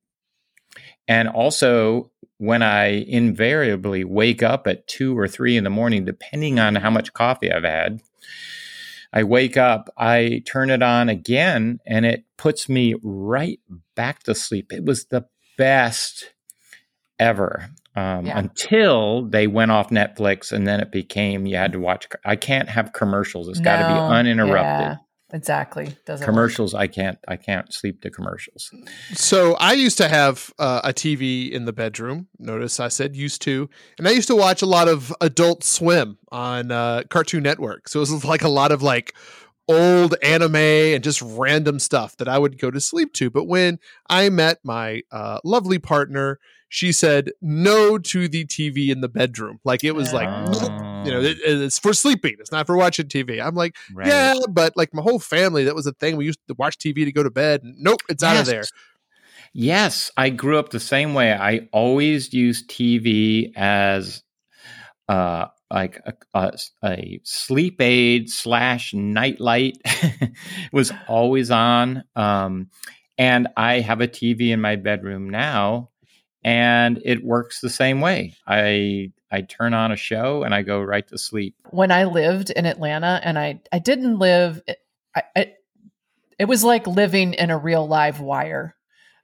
And 1.06 1.28
also, 1.28 2.10
when 2.38 2.62
I 2.62 3.04
invariably 3.06 4.02
wake 4.02 4.42
up 4.42 4.66
at 4.66 4.86
two 4.88 5.16
or 5.16 5.28
three 5.28 5.56
in 5.56 5.64
the 5.64 5.70
morning, 5.70 6.04
depending 6.04 6.58
on 6.58 6.76
how 6.76 6.90
much 6.90 7.12
coffee 7.12 7.52
I've 7.52 7.64
had, 7.64 8.00
I 9.12 9.24
wake 9.24 9.56
up, 9.56 9.88
I 9.96 10.42
turn 10.46 10.70
it 10.70 10.82
on 10.82 11.08
again, 11.08 11.80
and 11.86 12.06
it 12.06 12.24
puts 12.38 12.68
me 12.68 12.94
right 13.02 13.58
back 13.96 14.22
to 14.24 14.34
sleep. 14.34 14.72
It 14.72 14.84
was 14.84 15.06
the 15.06 15.26
best 15.58 16.32
ever 17.18 17.70
um, 17.96 18.26
Yeah. 18.26 18.38
until 18.38 19.26
they 19.28 19.46
went 19.46 19.72
off 19.72 19.90
Netflix, 19.90 20.52
and 20.52 20.66
then 20.66 20.80
it 20.80 20.92
became 20.92 21.44
you 21.46 21.56
had 21.56 21.72
to 21.72 21.80
watch. 21.80 22.06
I 22.24 22.36
can't 22.36 22.68
have 22.68 22.92
commercials. 22.92 23.48
It's 23.48 23.60
got 23.60 23.78
to 23.78 23.88
be 23.94 23.98
uninterrupted. 24.00 24.86
yeah, 24.86 24.96
exactly. 25.32 25.96
Doesn't 26.06 26.24
work. 26.24 26.32
Commercials, 26.32 26.74
I 26.74 26.86
can't. 26.86 27.18
I 27.28 27.36
can't 27.36 27.72
sleep 27.72 28.02
to 28.02 28.10
commercials. 28.10 28.70
So 29.12 29.54
I 29.54 29.72
used 29.72 29.98
to 29.98 30.08
have 30.08 30.52
uh, 30.58 30.80
a 30.84 30.92
TV 30.92 31.50
in 31.50 31.64
the 31.64 31.72
bedroom. 31.72 32.28
Notice 32.38 32.80
I 32.80 32.88
said 32.88 33.16
used 33.16 33.42
to, 33.42 33.68
and 33.98 34.06
I 34.08 34.12
used 34.12 34.28
to 34.28 34.36
watch 34.36 34.62
a 34.62 34.66
lot 34.66 34.88
of 34.88 35.14
Adult 35.20 35.64
Swim 35.64 36.18
on 36.30 36.70
uh, 36.70 37.02
Cartoon 37.08 37.42
Network. 37.42 37.88
So 37.88 38.00
it 38.00 38.10
was 38.10 38.24
like 38.24 38.42
a 38.42 38.48
lot 38.48 38.72
of 38.72 38.82
like 38.82 39.14
old 39.68 40.16
anime 40.22 40.56
and 40.56 41.04
just 41.04 41.22
random 41.22 41.78
stuff 41.78 42.16
that 42.16 42.28
I 42.28 42.38
would 42.38 42.58
go 42.58 42.70
to 42.70 42.80
sleep 42.80 43.12
to. 43.14 43.30
But 43.30 43.44
when 43.44 43.78
I 44.08 44.28
met 44.28 44.58
my 44.64 45.02
uh, 45.12 45.38
lovely 45.44 45.78
partner, 45.78 46.40
she 46.68 46.92
said 46.92 47.32
no 47.40 47.98
to 47.98 48.28
the 48.28 48.44
TV 48.44 48.90
in 48.90 49.00
the 49.00 49.08
bedroom. 49.08 49.60
Like 49.64 49.84
it 49.84 49.94
was 49.94 50.12
like, 50.12 50.28
You 51.04 51.12
know, 51.12 51.20
it- 51.20 51.38
it's 51.42 51.78
for 51.78 51.92
sleeping. 51.92 52.36
It's 52.40 52.52
not 52.52 52.66
for 52.66 52.76
watching 52.76 53.06
TV. 53.06 53.40
I'm 53.40 53.54
like, 53.54 53.76
Right. 53.92 54.06
yeah, 54.08 54.34
but 54.50 54.76
like 54.76 54.92
my 54.94 55.02
whole 55.02 55.18
family, 55.18 55.64
that 55.64 55.74
was 55.74 55.86
a 55.86 55.92
thing. 55.92 56.16
We 56.16 56.24
used 56.26 56.40
to 56.48 56.54
watch 56.58 56.78
TV 56.78 57.04
to 57.04 57.12
go 57.12 57.22
to 57.22 57.30
bed. 57.30 57.62
Nope, 57.64 58.00
it's 58.08 58.22
out 58.22 58.36
of 58.36 58.46
there. 58.46 58.60
Yes. 58.60 58.70
Yes, 59.52 60.10
I 60.16 60.30
grew 60.30 60.58
up 60.58 60.70
the 60.70 60.78
same 60.80 61.12
way. 61.12 61.32
I 61.32 61.68
always 61.72 62.32
used 62.32 62.70
TV 62.70 63.52
as 63.56 64.22
uh, 65.08 65.46
like 65.72 66.00
a, 66.06 66.14
a, 66.34 66.52
a, 66.84 67.20
sleep 67.24 67.80
aid 67.80 68.30
slash 68.30 68.94
nightlight 68.94 69.76
was 70.72 70.92
always 71.08 71.50
on. 71.50 72.04
Um, 72.14 72.68
and 73.18 73.48
I 73.56 73.80
have 73.80 74.00
a 74.00 74.06
TV 74.08 74.50
in 74.50 74.60
my 74.60 74.76
bedroom 74.76 75.28
now, 75.30 75.90
and 76.44 77.00
it 77.04 77.24
works 77.24 77.60
the 77.60 77.70
same 77.70 78.00
way. 78.00 78.34
I 78.46 79.10
I 79.30 79.42
turn 79.42 79.74
on 79.74 79.92
a 79.92 79.96
show 79.96 80.42
and 80.42 80.54
I 80.54 80.62
go 80.62 80.80
right 80.82 81.06
to 81.08 81.18
sleep. 81.18 81.54
When 81.70 81.90
I 81.90 82.04
lived 82.04 82.50
in 82.50 82.66
Atlanta, 82.66 83.20
and 83.22 83.38
I 83.38 83.60
I 83.72 83.78
didn't 83.78 84.18
live, 84.18 84.60
I, 85.14 85.22
I 85.36 85.52
it 86.38 86.46
was 86.46 86.64
like 86.64 86.86
living 86.86 87.34
in 87.34 87.50
a 87.50 87.58
real 87.58 87.86
live 87.86 88.20
wire 88.20 88.74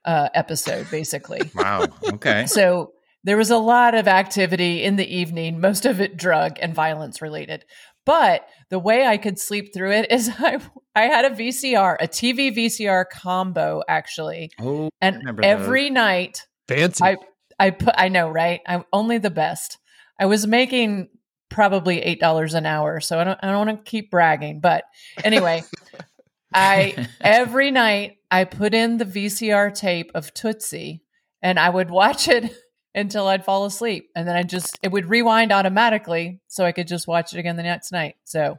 uh, 0.05 0.29
episode, 0.33 0.89
basically. 0.89 1.41
wow. 1.55 1.87
Okay. 2.03 2.45
so 2.45 2.93
there 3.23 3.37
was 3.37 3.51
a 3.51 3.57
lot 3.57 3.95
of 3.95 4.07
activity 4.07 4.83
in 4.83 4.95
the 4.95 5.15
evening, 5.15 5.59
most 5.59 5.85
of 5.85 5.99
it 5.99 6.15
drug 6.15 6.57
and 6.61 6.73
violence 6.73 7.21
related. 7.21 7.65
But 8.05 8.47
the 8.69 8.79
way 8.79 9.05
I 9.05 9.17
could 9.17 9.37
sleep 9.37 9.73
through 9.73 9.91
it 9.91 10.11
is 10.11 10.31
I 10.39 10.59
I 10.95 11.03
had 11.03 11.25
a 11.25 11.31
VCR, 11.31 11.97
a 11.99 12.07
TV 12.07 12.55
VCR 12.55 13.05
combo 13.11 13.83
actually. 13.87 14.51
Oh, 14.59 14.89
and 15.01 15.21
every 15.43 15.89
those. 15.89 15.93
night 15.93 16.47
fancy. 16.67 17.03
I 17.03 17.17
I 17.59 17.71
put 17.71 17.95
I 17.97 18.07
know, 18.07 18.29
right? 18.29 18.61
I'm 18.65 18.85
only 18.93 19.17
the 19.17 19.29
best. 19.29 19.76
I 20.19 20.25
was 20.25 20.47
making 20.47 21.09
probably 21.49 22.01
eight 22.01 22.19
dollars 22.19 22.53
an 22.53 22.65
hour, 22.65 22.99
so 22.99 23.19
I 23.19 23.23
don't 23.23 23.39
I 23.41 23.47
don't 23.47 23.65
want 23.65 23.85
to 23.85 23.89
keep 23.89 24.11
bragging, 24.11 24.59
but 24.59 24.83
anyway, 25.23 25.63
I 26.53 27.07
every 27.21 27.71
night 27.71 28.17
I 28.29 28.43
put 28.43 28.73
in 28.73 28.97
the 28.97 29.05
VCR 29.05 29.73
tape 29.73 30.11
of 30.15 30.33
Tootsie 30.33 31.03
and 31.41 31.59
I 31.59 31.69
would 31.69 31.89
watch 31.89 32.27
it 32.27 32.51
until 32.95 33.27
I'd 33.27 33.45
fall 33.45 33.65
asleep. 33.65 34.09
And 34.15 34.27
then 34.27 34.35
I 34.35 34.43
just 34.43 34.79
it 34.81 34.91
would 34.91 35.05
rewind 35.05 35.51
automatically 35.51 36.41
so 36.47 36.65
I 36.65 36.71
could 36.71 36.87
just 36.87 37.07
watch 37.07 37.33
it 37.33 37.39
again 37.39 37.55
the 37.55 37.63
next 37.63 37.91
night. 37.91 38.15
So 38.23 38.57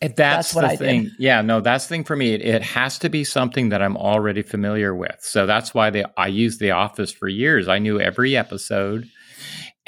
that's, 0.00 0.14
that's 0.16 0.54
what 0.54 0.62
the 0.62 0.68
I 0.68 0.76
thing. 0.76 1.04
Did. 1.04 1.12
Yeah, 1.18 1.42
no, 1.42 1.60
that's 1.60 1.84
the 1.84 1.88
thing 1.90 2.04
for 2.04 2.16
me. 2.16 2.32
It, 2.32 2.40
it, 2.40 2.62
has 2.62 2.98
to 3.00 3.10
be 3.10 3.22
something 3.22 3.68
that 3.68 3.82
I'm 3.82 3.98
already 3.98 4.42
familiar 4.42 4.94
with. 4.94 5.18
So 5.20 5.44
that's 5.44 5.74
why 5.74 5.90
they, 5.90 6.04
I 6.16 6.28
used 6.28 6.58
The 6.58 6.70
Office 6.70 7.12
for 7.12 7.28
years. 7.28 7.68
I 7.68 7.78
knew 7.78 8.00
every 8.00 8.34
episode, 8.34 9.06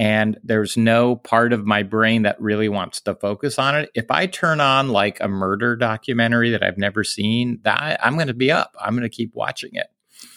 and 0.03 0.37
there's 0.43 0.77
no 0.77 1.15
part 1.15 1.53
of 1.53 1.65
my 1.65 1.85
brain 1.85 2.23
that 2.23 2.41
really 2.41 2.69
wants 2.69 3.01
to 3.03 3.15
focus 3.15 3.57
on 3.57 3.77
it. 3.77 3.89
If 3.95 4.11
I 4.11 4.27
turn 4.27 4.61
on 4.61 4.89
like 4.89 5.21
a 5.21 5.29
murder 5.29 5.77
documentary 5.77 6.51
that 6.51 6.63
I've 6.65 6.77
never 6.77 7.05
seen, 7.05 7.61
that 7.63 8.01
I'm 8.05 8.15
going 8.15 8.27
to 8.27 8.35
be 8.35 8.51
up. 8.51 8.75
I'm 8.81 8.95
going 8.95 9.09
to 9.09 9.17
keep 9.17 9.33
watching 9.37 9.71
it. 9.75 9.87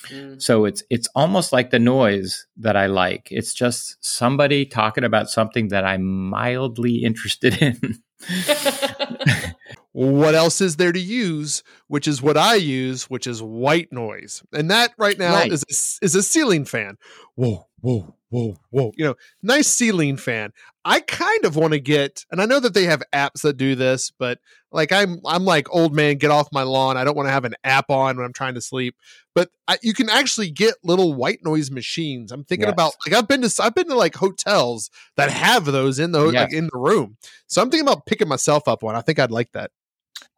Mm. 0.10 0.40
So 0.40 0.66
it's 0.66 0.84
it's 0.92 1.08
almost 1.16 1.52
like 1.52 1.72
the 1.72 1.80
noise 1.80 2.46
that 2.58 2.78
I 2.78 2.86
like. 2.86 3.30
It's 3.32 3.56
just 3.56 3.98
somebody 4.06 4.68
talking 4.68 5.04
about 5.04 5.32
something 5.32 5.70
that 5.70 5.84
I'm 5.84 6.30
mildly 6.30 6.98
interested 7.04 7.60
in. 7.60 8.04
what 9.94 10.36
else 10.36 10.62
is 10.62 10.76
there 10.76 10.92
to 10.92 11.00
use? 11.00 11.64
Which 11.88 12.08
is 12.08 12.22
what 12.22 12.38
I 12.38 12.54
use, 12.54 13.10
which 13.10 13.26
is 13.26 13.42
white 13.42 13.92
noise, 13.92 14.44
and 14.54 14.70
that 14.70 14.94
right 15.00 15.18
now 15.18 15.34
right. 15.34 15.52
is 15.52 15.64
a, 15.64 16.06
is 16.06 16.14
a 16.14 16.22
ceiling 16.22 16.66
fan. 16.66 17.00
Whoa, 17.34 17.66
whoa, 17.82 18.14
whoa, 18.36 18.58
whoa! 18.70 18.92
You 18.98 19.06
know, 19.06 19.16
nice 19.42 19.68
ceiling 19.68 20.18
fan. 20.18 20.52
I 20.84 21.00
kind 21.00 21.46
of 21.46 21.56
want 21.56 21.74
to 21.74 21.80
get, 21.80 22.26
and 22.32 22.42
I 22.42 22.46
know 22.46 22.60
that 22.60 22.74
they 22.74 22.84
have 22.84 23.02
apps 23.14 23.42
that 23.42 23.58
do 23.58 23.76
this, 23.76 24.12
but 24.12 24.40
like 24.72 24.92
I'm, 24.92 25.20
I'm 25.26 25.46
like 25.46 25.74
old 25.74 25.96
man, 25.96 26.18
get 26.18 26.32
off 26.32 26.50
my 26.52 26.64
lawn. 26.64 26.98
I 26.98 27.04
don't 27.04 27.16
want 27.16 27.28
to 27.28 27.32
have 27.32 27.46
an 27.46 27.56
app 27.64 27.90
on 27.90 28.18
when 28.18 28.26
I'm 28.26 28.34
trying 28.34 28.56
to 28.56 28.62
sleep. 28.62 28.96
But 29.34 29.50
I, 29.68 29.78
you 29.82 29.94
can 29.94 30.10
actually 30.10 30.52
get 30.52 30.76
little 30.84 31.14
white 31.14 31.40
noise 31.44 31.72
machines. 31.72 32.32
I'm 32.32 32.44
thinking 32.44 32.68
yes. 32.68 32.74
about 32.74 32.94
like 33.06 33.18
I've 33.18 33.28
been 33.28 33.42
to, 33.42 33.64
I've 33.64 33.74
been 33.74 33.88
to 33.88 33.96
like 33.96 34.16
hotels 34.16 34.92
that 35.16 35.32
have 35.32 35.66
those 35.66 35.98
in 35.98 36.12
the 36.12 36.26
yes. 36.26 36.34
like 36.34 36.54
in 36.54 36.70
the 36.72 36.78
room. 36.78 37.18
So 37.48 37.62
I'm 37.62 37.70
thinking 37.70 37.88
about 37.88 38.06
picking 38.06 38.28
myself 38.28 38.68
up 38.68 38.84
one. 38.84 38.96
I 38.96 39.02
think 39.02 39.18
I'd 39.18 39.32
like 39.32 39.54
that. 39.54 39.72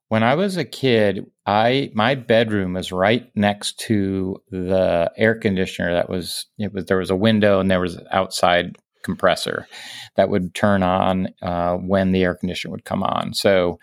When 0.09 0.23
I 0.23 0.35
was 0.35 0.55
a 0.55 0.65
kid, 0.65 1.25
I 1.45 1.91
my 1.93 2.15
bedroom 2.15 2.73
was 2.73 2.91
right 2.91 3.29
next 3.35 3.79
to 3.81 4.41
the 4.49 5.11
air 5.17 5.35
conditioner. 5.35 5.93
That 5.93 6.09
was 6.09 6.45
it 6.57 6.73
was 6.73 6.85
there 6.85 6.97
was 6.97 7.09
a 7.09 7.15
window 7.15 7.59
and 7.59 7.69
there 7.69 7.81
was 7.81 7.95
an 7.95 8.07
outside 8.11 8.77
compressor 9.03 9.67
that 10.15 10.29
would 10.29 10.53
turn 10.53 10.83
on 10.83 11.29
uh, 11.41 11.75
when 11.75 12.11
the 12.11 12.23
air 12.23 12.35
conditioner 12.35 12.71
would 12.71 12.85
come 12.85 13.03
on. 13.03 13.33
So 13.33 13.79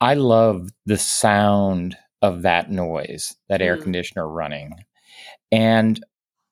I 0.00 0.14
love 0.14 0.68
the 0.86 0.98
sound 0.98 1.96
of 2.22 2.42
that 2.42 2.70
noise, 2.70 3.34
that 3.48 3.60
mm. 3.60 3.64
air 3.64 3.76
conditioner 3.76 4.28
running. 4.28 4.74
And 5.50 6.02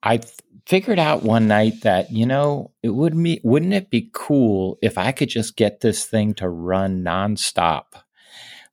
I 0.03 0.19
th- 0.19 0.35
figured 0.67 0.99
out 0.99 1.23
one 1.23 1.49
night 1.49 1.83
that, 1.83 2.11
you 2.11 2.27
know, 2.27 2.73
it 2.83 2.91
would 2.91 3.21
be, 3.21 3.41
wouldn't 3.45 3.75
it 3.75 3.91
be 3.91 4.11
cool 4.13 4.79
if 4.83 4.99
I 4.99 5.13
could 5.13 5.29
just 5.29 5.57
get 5.57 5.81
this 5.81 6.05
thing 6.05 6.35
to 6.35 6.49
run 6.49 7.03
nonstop? 7.05 7.85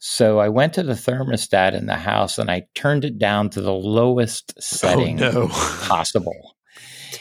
So 0.06 0.40
I 0.40 0.50
went 0.50 0.74
to 0.74 0.84
the 0.84 0.96
thermostat 0.96 1.74
in 1.74 1.86
the 1.86 1.96
house 1.96 2.38
and 2.38 2.52
I 2.52 2.64
turned 2.76 3.06
it 3.06 3.18
down 3.18 3.50
to 3.52 3.62
the 3.62 3.72
lowest 3.72 4.54
oh, 4.58 4.60
setting 4.60 5.24
oh, 5.24 5.32
no. 5.32 5.48
possible. 5.48 6.58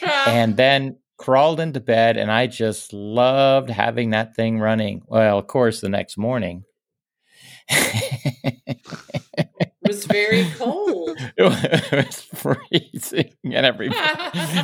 and 0.27 0.57
then 0.57 0.97
crawled 1.17 1.61
into 1.61 1.79
bed 1.79 2.17
and 2.17 2.29
I 2.29 2.47
just 2.47 2.91
loved 2.91 3.69
having 3.69 4.09
that 4.09 4.35
thing 4.35 4.59
running. 4.59 5.01
Well, 5.07 5.39
of 5.39 5.47
course, 5.47 5.79
the 5.79 5.87
next 5.87 6.17
morning. 6.17 6.65
it 9.93 9.97
was 9.97 10.05
very 10.05 10.45
cold. 10.57 11.17
It 11.37 12.05
was 12.05 12.21
freezing, 12.21 13.33
and 13.43 13.65
every 13.65 13.89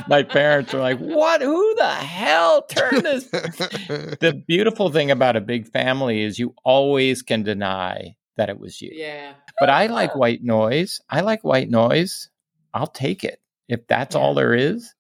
my 0.08 0.24
parents 0.24 0.74
were 0.74 0.80
like, 0.80 0.98
"What? 0.98 1.42
Who 1.42 1.76
the 1.76 1.88
hell 1.88 2.64
turned 2.64 3.04
this?" 3.04 3.26
the 3.30 4.44
beautiful 4.48 4.90
thing 4.90 5.12
about 5.12 5.36
a 5.36 5.42
big 5.42 5.68
family 5.68 6.24
is 6.24 6.40
you 6.40 6.56
always 6.64 7.22
can 7.22 7.44
deny 7.44 8.16
that 8.38 8.50
it 8.50 8.60
was 8.60 8.82
you. 8.82 8.92
Yeah. 8.94 9.34
But 9.60 9.70
I 9.70 9.88
like 9.88 10.16
white 10.16 10.44
noise. 10.44 11.02
I 11.10 11.22
like 11.22 11.44
white 11.44 11.70
noise. 11.70 12.30
I'll 12.74 12.88
take 12.88 13.24
it 13.24 13.42
if 13.68 13.86
that's 13.88 14.16
yeah. 14.16 14.22
all 14.22 14.34
there 14.34 14.54
is. 14.54 14.94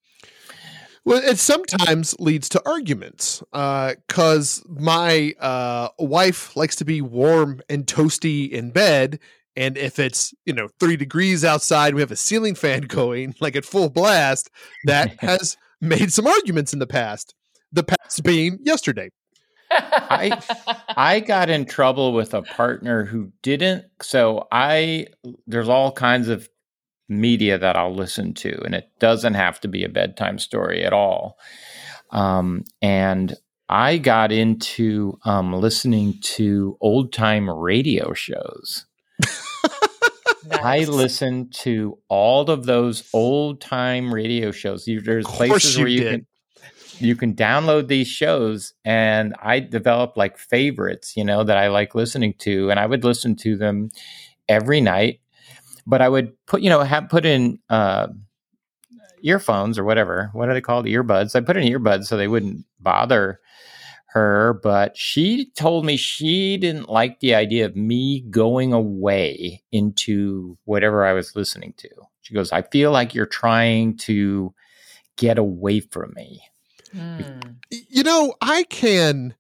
Well, 1.05 1.21
it 1.23 1.39
sometimes 1.39 2.15
leads 2.19 2.49
to 2.49 2.61
arguments 2.69 3.41
because 3.51 4.61
uh, 4.63 4.73
my 4.79 5.33
uh, 5.39 5.89
wife 5.97 6.55
likes 6.55 6.75
to 6.77 6.85
be 6.85 7.01
warm 7.01 7.61
and 7.69 7.87
toasty 7.87 8.49
in 8.49 8.71
bed. 8.71 9.19
And 9.59 9.77
if 9.77 9.99
it's, 9.99 10.33
you 10.45 10.53
know, 10.53 10.69
three 10.79 10.95
degrees 10.95 11.43
outside, 11.43 11.93
we 11.93 12.01
have 12.01 12.11
a 12.11 12.15
ceiling 12.15 12.55
fan 12.55 12.81
going 12.87 13.35
like 13.41 13.55
at 13.55 13.65
full 13.65 13.89
blast, 13.89 14.49
that 14.85 15.19
has 15.19 15.57
made 15.81 16.11
some 16.13 16.25
arguments 16.25 16.73
in 16.73 16.79
the 16.79 16.87
past. 16.87 17.35
The 17.71 17.83
past 17.83 18.23
being 18.23 18.57
yesterday. 18.63 19.09
I 19.71 20.41
I 20.97 21.19
got 21.19 21.51
in 21.51 21.65
trouble 21.65 22.13
with 22.13 22.33
a 22.33 22.41
partner 22.41 23.05
who 23.05 23.31
didn't 23.43 23.85
so 24.01 24.47
I 24.51 25.07
there's 25.45 25.69
all 25.69 25.91
kinds 25.91 26.27
of 26.27 26.49
media 27.07 27.59
that 27.59 27.75
I'll 27.75 27.93
listen 27.93 28.33
to, 28.35 28.59
and 28.63 28.73
it 28.73 28.89
doesn't 28.99 29.35
have 29.35 29.59
to 29.61 29.67
be 29.67 29.83
a 29.83 29.89
bedtime 29.89 30.39
story 30.39 30.83
at 30.83 30.93
all. 30.93 31.37
Um, 32.09 32.63
and 32.81 33.35
I 33.67 33.99
got 33.99 34.31
into 34.31 35.19
um, 35.25 35.53
listening 35.53 36.15
to 36.21 36.75
old 36.81 37.13
time 37.13 37.47
radio 37.47 38.13
shows. 38.13 38.87
Nice. 40.45 40.63
I 40.63 40.83
listen 40.85 41.49
to 41.61 41.97
all 42.07 42.49
of 42.49 42.65
those 42.65 43.09
old 43.13 43.61
time 43.61 44.13
radio 44.13 44.51
shows. 44.51 44.85
There's 44.85 45.25
places 45.25 45.77
where 45.77 45.87
you 45.87 46.01
did. 46.01 46.11
can 46.11 46.25
you 47.05 47.15
can 47.15 47.33
download 47.33 47.87
these 47.87 48.07
shows 48.07 48.73
and 48.83 49.33
I 49.41 49.61
developed 49.61 50.17
like 50.17 50.37
favorites, 50.37 51.13
you 51.15 51.23
know, 51.23 51.45
that 51.45 51.57
I 51.57 51.69
like 51.69 51.95
listening 51.95 52.33
to 52.39 52.69
and 52.69 52.79
I 52.79 52.85
would 52.85 53.05
listen 53.05 53.37
to 53.37 53.55
them 53.55 53.89
every 54.49 54.81
night 54.81 55.21
but 55.89 56.03
I 56.03 56.07
would 56.09 56.33
put, 56.45 56.61
you 56.61 56.69
know, 56.69 56.81
have 56.81 57.09
put 57.09 57.25
in 57.25 57.57
uh, 57.67 58.07
earphones 59.23 59.79
or 59.79 59.83
whatever. 59.83 60.29
What 60.33 60.47
are 60.47 60.53
they 60.53 60.61
called? 60.61 60.85
Earbuds. 60.85 61.35
I 61.35 61.41
put 61.41 61.57
in 61.57 61.67
earbuds 61.67 62.05
so 62.05 62.15
they 62.15 62.27
wouldn't 62.27 62.65
bother 62.79 63.39
her. 64.13 64.59
But 64.61 64.97
she 64.97 65.51
told 65.51 65.85
me 65.85 65.97
she 65.97 66.57
didn't 66.57 66.89
like 66.89 67.19
the 67.19 67.35
idea 67.35 67.65
of 67.65 67.75
me 67.75 68.21
going 68.29 68.73
away 68.73 69.63
into 69.71 70.57
whatever 70.65 71.05
I 71.05 71.13
was 71.13 71.35
listening 71.35 71.73
to. 71.77 71.89
She 72.21 72.33
goes, 72.33 72.51
I 72.51 72.61
feel 72.61 72.91
like 72.91 73.15
you're 73.15 73.25
trying 73.25 73.97
to 73.97 74.53
get 75.17 75.37
away 75.37 75.79
from 75.79 76.13
me. 76.15 76.41
Mm. 76.95 77.55
You 77.69 78.03
know, 78.03 78.33
I 78.41 78.63
can 78.63 79.35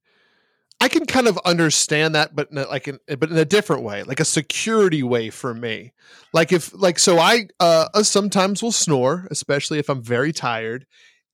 I 0.81 0.87
can 0.87 1.05
kind 1.05 1.27
of 1.27 1.37
understand 1.39 2.15
that, 2.15 2.35
but 2.35 2.49
in 2.51 2.57
a, 2.57 2.67
like 2.67 2.87
in, 2.87 2.99
but 3.07 3.29
in 3.29 3.37
a 3.37 3.45
different 3.45 3.83
way, 3.83 4.03
like 4.03 4.21
a 4.21 4.25
security 4.25 5.03
way 5.03 5.29
for 5.29 5.53
me. 5.53 5.91
Like 6.31 6.53
if 6.53 6.73
like 6.73 6.99
so, 6.99 7.19
I 7.19 7.47
uh, 7.59 7.89
uh, 7.93 8.03
sometimes 8.03 8.63
will 8.63 8.71
snore, 8.71 9.27
especially 9.29 9.79
if 9.79 9.89
I'm 9.89 10.01
very 10.01 10.31
tired, 10.31 10.85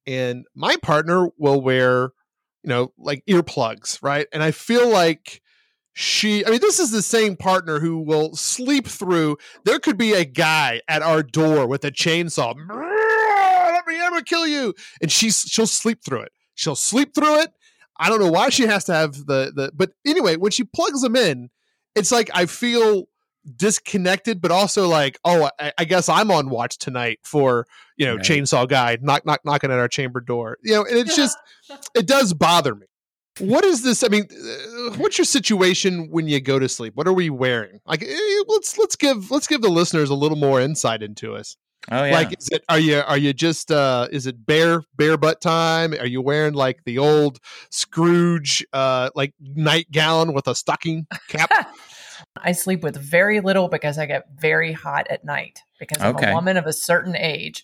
and 0.07 0.45
my 0.55 0.77
partner 0.77 1.29
will 1.37 1.61
wear, 1.61 2.11
you 2.65 2.69
know, 2.69 2.91
like 2.97 3.23
earplugs, 3.29 4.01
right? 4.01 4.27
And 4.33 4.41
I 4.41 4.49
feel 4.49 4.89
like 4.89 5.41
she 5.97 6.45
i 6.45 6.49
mean 6.49 6.59
this 6.59 6.77
is 6.77 6.91
the 6.91 7.01
same 7.01 7.37
partner 7.37 7.79
who 7.79 7.99
will 7.99 8.35
sleep 8.35 8.85
through 8.85 9.37
there 9.63 9.79
could 9.79 9.97
be 9.97 10.11
a 10.11 10.25
guy 10.25 10.81
at 10.89 11.01
our 11.01 11.23
door 11.23 11.65
with 11.65 11.85
a 11.85 11.91
chainsaw 11.91 12.53
let 12.67 13.87
me 13.87 13.97
ever 14.01 14.21
kill 14.21 14.45
you 14.45 14.73
and 15.01 15.09
she's 15.09 15.45
she'll 15.47 15.65
sleep 15.65 15.99
through 16.03 16.19
it 16.19 16.33
she'll 16.53 16.75
sleep 16.75 17.15
through 17.15 17.39
it 17.39 17.49
i 17.97 18.09
don't 18.09 18.19
know 18.19 18.29
why 18.29 18.49
she 18.49 18.63
has 18.63 18.83
to 18.83 18.93
have 18.93 19.25
the 19.25 19.53
the 19.55 19.71
but 19.73 19.91
anyway 20.05 20.35
when 20.35 20.51
she 20.51 20.65
plugs 20.65 21.01
them 21.01 21.15
in 21.15 21.49
it's 21.95 22.11
like 22.11 22.29
i 22.33 22.45
feel 22.45 23.05
disconnected 23.55 24.41
but 24.41 24.51
also 24.51 24.87
like 24.87 25.17
oh 25.25 25.49
i, 25.59 25.71
I 25.77 25.85
guess 25.85 26.09
i'm 26.09 26.31
on 26.31 26.49
watch 26.49 26.77
tonight 26.77 27.19
for 27.23 27.67
you 27.97 28.05
know 28.05 28.15
Right. 28.15 28.25
chainsaw 28.25 28.67
guy 28.67 28.97
knock 29.01 29.25
knock 29.25 29.41
knocking 29.45 29.71
at 29.71 29.79
our 29.79 29.87
chamber 29.87 30.19
door 30.19 30.57
you 30.63 30.73
know 30.73 30.83
and 30.83 30.97
it's 30.97 31.15
just 31.23 31.37
it 31.95 32.07
does 32.07 32.33
bother 32.33 32.75
me. 32.75 32.87
What 33.39 33.65
is 33.65 33.83
this? 33.83 34.01
I 34.01 34.07
mean, 34.07 34.27
uh, 34.31 34.91
what's 34.95 35.17
your 35.17 35.25
situation 35.25 36.07
when 36.09 36.27
you 36.29 36.39
go 36.39 36.57
to 36.57 36.69
sleep? 36.69 36.95
What 36.95 37.05
are 37.05 37.11
we 37.11 37.29
wearing? 37.29 37.81
Like, 37.85 38.01
eh, 38.01 38.43
let's 38.47 38.77
let's 38.77 38.95
give 38.95 39.29
let's 39.29 39.45
give 39.45 39.61
the 39.61 39.69
listeners 39.69 40.09
a 40.09 40.15
little 40.15 40.37
more 40.37 40.61
insight 40.61 41.03
into 41.03 41.35
us. 41.35 41.57
Oh 41.91 42.03
yeah. 42.05 42.13
Like, 42.13 42.37
is 42.39 42.47
it 42.51 42.63
are 42.69 42.79
you 42.79 43.01
are 43.05 43.17
you 43.17 43.33
just 43.33 43.71
uh 43.71 44.07
is 44.09 44.25
it 44.25 44.45
bare 44.45 44.83
bare 44.95 45.17
butt 45.17 45.41
time? 45.41 45.93
Are 45.93 46.05
you 46.05 46.21
wearing 46.21 46.53
like 46.53 46.83
the 46.85 46.97
old 46.99 47.39
Scrooge 47.71 48.65
uh 48.71 49.09
like 49.15 49.33
nightgown 49.41 50.33
with 50.33 50.47
a 50.47 50.55
stocking 50.55 51.05
cap? 51.27 51.51
I 52.37 52.51
sleep 52.51 52.81
with 52.83 52.97
very 52.97 53.39
little 53.39 53.67
because 53.69 53.97
I 53.97 54.05
get 54.05 54.25
very 54.37 54.71
hot 54.73 55.07
at 55.09 55.23
night 55.23 55.59
because 55.79 56.01
I'm 56.01 56.15
Okay. 56.15 56.31
a 56.31 56.33
woman 56.33 56.57
of 56.57 56.65
a 56.65 56.73
certain 56.73 57.15
age. 57.15 57.63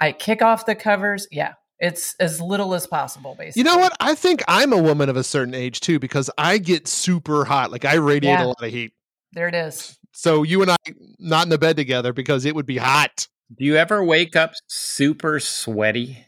I 0.00 0.12
kick 0.12 0.42
off 0.42 0.66
the 0.66 0.74
covers. 0.74 1.26
Yeah, 1.30 1.54
it's 1.78 2.14
as 2.20 2.40
little 2.40 2.74
as 2.74 2.86
possible, 2.86 3.34
basically. 3.38 3.60
You 3.60 3.64
know 3.64 3.78
what? 3.78 3.96
I 4.00 4.14
think 4.14 4.42
I'm 4.46 4.72
a 4.72 4.82
woman 4.82 5.08
of 5.08 5.16
a 5.16 5.24
certain 5.24 5.54
age 5.54 5.80
too 5.80 5.98
because 5.98 6.30
I 6.36 6.58
get 6.58 6.86
super 6.86 7.44
hot. 7.44 7.70
Like 7.72 7.84
I 7.84 7.94
radiate 7.94 8.38
Yeah. 8.38 8.44
a 8.44 8.48
lot 8.48 8.62
of 8.62 8.70
heat. 8.70 8.92
There 9.32 9.48
it 9.48 9.54
is. 9.54 9.98
So 10.12 10.42
you 10.42 10.62
and 10.62 10.70
I 10.70 10.76
not 11.18 11.44
in 11.44 11.48
the 11.48 11.58
bed 11.58 11.76
together 11.76 12.12
because 12.12 12.44
it 12.44 12.54
would 12.54 12.66
be 12.66 12.76
hot. 12.76 13.26
Do 13.56 13.64
you 13.64 13.76
ever 13.76 14.02
wake 14.04 14.36
up 14.36 14.52
super 14.68 15.40
sweaty? 15.40 16.24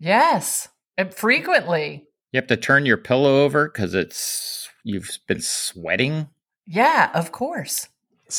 Yes, 0.00 0.68
and 0.96 1.12
frequently. 1.14 2.06
You 2.32 2.38
have 2.40 2.48
to 2.48 2.56
turn 2.56 2.84
your 2.86 2.96
pillow 2.98 3.42
over 3.44 3.68
because 3.68 3.94
it's 3.94 4.68
you've 4.84 5.18
been 5.26 5.40
sweating. 5.40 6.28
Yeah, 6.68 7.10
of 7.14 7.32
course. 7.32 7.88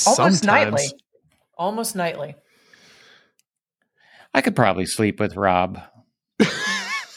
Almost 0.05 0.43
Sometimes. 0.43 0.45
nightly. 0.45 0.87
Almost 1.57 1.95
nightly. 1.95 2.35
I 4.33 4.41
could 4.41 4.55
probably 4.55 4.85
sleep 4.85 5.19
with 5.19 5.35
Rob. 5.35 5.81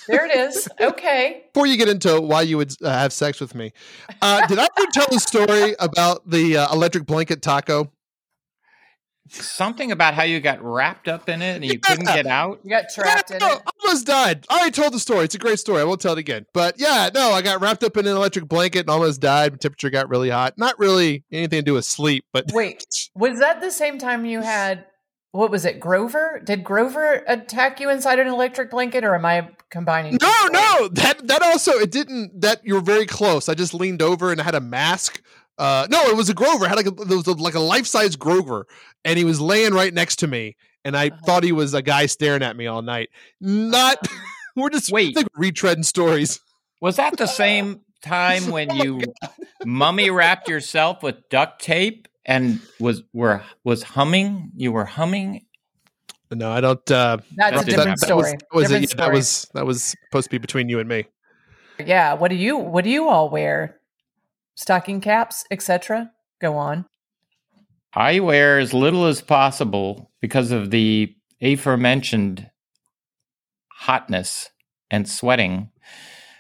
There 0.09 0.26
it 0.26 0.35
is. 0.35 0.69
Okay. 0.81 1.45
before 1.54 1.66
you 1.66 1.76
get 1.76 1.88
into 1.88 2.21
why 2.21 2.42
you 2.42 2.57
would 2.57 2.75
uh, 2.83 2.90
have 2.90 3.12
sex 3.12 3.40
with 3.40 3.54
me, 3.54 3.73
uh, 4.21 4.47
did 4.47 4.59
I 4.59 4.66
ever 4.76 4.90
tell 4.92 5.07
the 5.11 5.21
story 5.21 5.76
about 5.78 6.28
the 6.28 6.57
uh, 6.57 6.73
electric 6.73 7.07
blanket 7.07 7.40
taco? 7.42 7.92
Something 9.29 9.93
about 9.93 10.14
how 10.14 10.25
you 10.25 10.41
got 10.41 10.62
wrapped 10.62 11.09
up 11.09 11.29
in 11.29 11.43
it 11.43 11.55
and 11.57 11.64
you 11.64 11.73
Yeah. 11.75 11.79
couldn't 11.95 12.07
get 12.07 12.26
out. 12.26 12.61
You 12.64 12.71
got 12.71 12.85
trapped 12.93 13.31
in 13.31 13.38
No, 13.38 13.52
it. 13.52 13.62
I 13.67 13.71
almost 13.85 14.07
died. 14.07 14.45
I 14.50 14.57
already 14.57 14.73
told 14.73 14.93
the 14.93 14.99
story. 14.99 15.25
It's 15.25 15.35
a 15.35 15.38
great 15.38 15.59
story. 15.59 15.81
I 15.81 15.85
won't 15.85 16.00
tell 16.00 16.12
it 16.12 16.19
again. 16.19 16.45
But 16.52 16.75
yeah, 16.79 17.09
no, 17.14 17.31
I 17.33 17.41
got 17.41 17.61
wrapped 17.61 17.85
up 17.85 17.97
in 17.97 18.07
an 18.07 18.17
electric 18.17 18.47
blanket 18.49 18.81
and 18.81 18.91
almost 18.91 19.21
died. 19.21 19.52
My 19.52 19.59
temperature 19.59 19.91
got 19.91 20.09
really 20.11 20.29
hot. 20.31 20.55
Not 20.59 20.79
really 20.79 21.25
anything 21.33 21.61
to 21.61 21.62
do 21.62 21.75
with 21.75 21.85
sleep, 21.85 22.25
but 22.33 22.47
Wait, 22.52 22.85
was 23.14 23.38
that 23.38 23.61
the 23.61 23.71
same 23.71 23.99
time 23.99 24.25
you 24.25 24.41
had 24.43 24.87
what 25.31 25.50
was 25.50 25.64
it, 25.64 25.81
Grover? 25.81 26.43
Did 26.45 26.62
Grover 26.62 27.25
attack 27.26 27.81
you 27.81 27.88
inside 27.88 28.19
an 28.19 28.26
electric 28.26 28.71
blanket 28.71 29.02
or 29.02 29.14
am 29.14 29.25
I 29.25 29.49
combining? 29.71 30.19
no, 30.21 30.47
no, 30.52 30.88
that 30.88 31.26
that 31.26 31.41
also 31.43 31.73
it 31.79 31.91
didn't. 31.91 32.38
That 32.43 32.61
you 32.64 32.75
were 32.75 32.83
very 32.83 33.07
close. 33.07 33.49
I 33.49 33.55
just 33.55 33.73
leaned 33.73 34.02
over 34.02 34.31
and 34.31 34.41
I 34.41 34.45
had 34.45 34.55
a 34.55 34.61
mask. 34.61 35.23
Uh, 35.62 35.87
no, 35.90 36.02
it 36.09 36.16
was 36.16 36.28
a 36.28 36.35
Grover. 36.35 36.64
I 36.64 36.71
had 36.71 36.76
like 36.76 36.87
a, 36.87 36.90
there 36.90 37.16
was 37.16 37.28
a, 37.28 37.33
like 37.35 37.54
a 37.54 37.61
life 37.61 37.87
size 37.87 38.16
Grover, 38.16 38.66
and 39.04 39.16
he 39.16 39.25
was 39.25 39.40
laying 39.40 39.73
right 39.75 39.95
next 39.95 40.16
to 40.16 40.26
me, 40.26 40.57
and 40.85 40.97
I 40.97 41.07
Uh-huh. 41.07 41.16
thought 41.25 41.45
he 41.45 41.52
was 41.52 41.73
a 41.73 41.83
guy 41.83 42.07
staring 42.07 42.42
at 42.42 42.57
me 42.57 42.66
all 42.66 42.83
night. 42.83 43.11
Not. 43.40 43.99
we're 44.57 44.71
just 44.71 44.90
Wait. 44.90 45.16
I 45.16 45.23
retreading 45.38 45.85
stories. 45.85 46.40
Was 46.81 46.97
that 46.97 47.16
the 47.16 47.26
same 47.28 47.83
time 48.02 48.50
when 48.50 48.73
Oh 48.73 48.82
you 48.82 49.02
mummy 49.65 50.10
wrapped 50.10 50.49
yourself 50.49 51.00
with 51.00 51.28
duct 51.28 51.63
tape 51.63 52.08
and 52.26 52.60
was 52.80 53.04
were 53.13 53.43
was 53.63 53.84
humming? 53.84 54.50
You 54.56 54.73
were 54.73 54.84
humming. 54.84 55.47
No, 56.32 56.50
I 56.50 56.60
don't. 56.60 56.91
Uh, 56.91 57.19
That's 57.36 57.63
a 57.63 57.65
different 57.67 58.00
that, 58.00 58.06
story. 58.06 58.17
was, 58.17 58.32
that 58.32 58.52
was, 58.52 58.69
different 58.69 58.91
yeah, 58.91 58.97
that 59.06 59.13
was 59.13 59.49
that 59.54 59.67
was 59.67 59.95
supposed 60.08 60.25
to 60.25 60.30
be 60.30 60.39
between 60.39 60.69
you 60.69 60.80
and 60.80 60.89
me. 60.89 61.06
Yeah. 61.78 62.15
What 62.15 62.28
do 62.28 62.36
you 62.36 62.56
what 62.56 62.82
do 62.84 62.91
you 62.91 63.08
all 63.08 63.30
wear? 63.30 63.78
Stocking 64.54 65.00
caps, 65.00 65.45
etc. 65.50 66.12
Go 66.41 66.56
on. 66.56 66.84
I 67.95 68.21
wear 68.21 68.58
as 68.58 68.73
little 68.73 69.06
as 69.06 69.21
possible 69.21 70.10
because 70.21 70.50
of 70.50 70.71
the 70.71 71.15
aforementioned 71.41 72.50
hotness 73.71 74.50
and 74.91 75.08
sweating. 75.08 75.71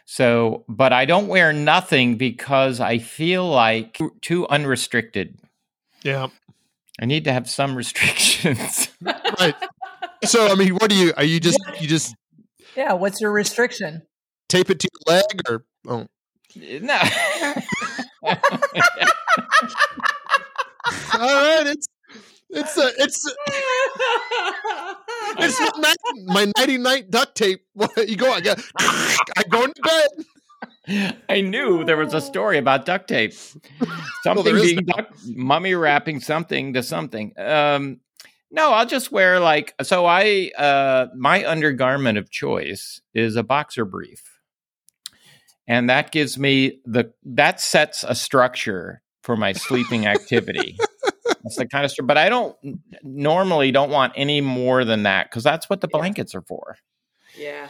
So, 0.04 0.64
but 0.68 0.92
I 0.92 1.04
don't 1.04 1.28
wear 1.28 1.52
nothing 1.52 2.16
because 2.16 2.80
I 2.80 2.98
feel 2.98 3.48
like 3.48 3.98
too 4.20 4.46
unrestricted. 4.48 5.38
Yeah, 6.02 6.28
I 7.00 7.06
need 7.06 7.24
to 7.24 7.32
have 7.32 7.48
some 7.48 7.74
restrictions. 7.76 8.88
right. 9.00 9.54
so 10.24 10.48
I 10.48 10.54
mean, 10.54 10.74
what 10.74 10.90
do 10.90 10.96
you? 10.96 11.12
Are 11.16 11.24
you 11.24 11.40
just 11.40 11.58
you 11.80 11.88
just 11.88 12.14
Yeah. 12.76 12.92
What's 12.92 13.20
your 13.20 13.32
restriction? 13.32 14.02
tape 14.48 14.68
it 14.68 14.80
to 14.80 14.88
your 14.92 15.16
leg 15.16 15.40
or? 15.48 15.64
Oh, 15.88 16.06
no. 16.54 17.00
all 18.22 18.36
right. 21.18 21.66
It's 21.66 21.86
it's 22.50 22.76
a 22.78 22.90
it's 22.98 23.34
it's 25.38 25.78
my, 25.78 25.94
my 26.26 26.52
nighty 26.56 26.78
night 26.78 27.10
duct 27.10 27.34
tape. 27.34 27.64
You 27.96 28.16
go? 28.16 28.30
I 28.32 28.40
got. 28.40 28.60
I 28.78 29.42
go 29.48 29.64
into 29.64 29.82
bed. 29.82 30.08
I 31.28 31.40
knew 31.40 31.84
there 31.84 31.96
was 31.96 32.12
a 32.12 32.20
story 32.20 32.58
about 32.58 32.84
duct 32.86 33.08
tape. 33.08 33.32
Something 34.22 34.56
is 34.56 34.62
being 34.62 34.84
duct, 34.84 35.12
mummy 35.28 35.74
wrapping 35.74 36.20
something 36.20 36.74
to 36.74 36.82
something. 36.82 37.32
Um, 37.38 38.00
no, 38.50 38.72
I'll 38.72 38.86
just 38.86 39.10
wear 39.10 39.40
like 39.40 39.74
so. 39.82 40.04
I 40.04 40.50
uh, 40.58 41.06
my 41.16 41.48
undergarment 41.48 42.18
of 42.18 42.30
choice 42.30 43.00
is 43.14 43.36
a 43.36 43.42
boxer 43.42 43.84
brief, 43.84 44.31
and 45.66 45.88
that 45.90 46.10
gives 46.12 46.38
me 46.38 46.80
the 46.84 47.12
that 47.24 47.60
sets 47.60 48.04
a 48.06 48.14
structure 48.14 49.02
for 49.22 49.36
my 49.36 49.52
sleeping 49.52 50.06
activity. 50.06 50.76
That's 51.42 51.56
the 51.56 51.66
kind 51.66 51.84
of 51.84 51.90
stuff. 51.90 52.06
But 52.06 52.18
I 52.18 52.28
don't 52.28 52.56
normally 53.02 53.70
don't 53.70 53.90
want 53.90 54.12
any 54.16 54.40
more 54.40 54.84
than 54.84 55.04
that 55.04 55.30
because 55.30 55.44
that's 55.44 55.68
what 55.70 55.80
the 55.80 55.88
Yeah. 55.92 55.98
blankets 55.98 56.34
are 56.34 56.42
for. 56.42 56.76
yeah. 57.38 57.68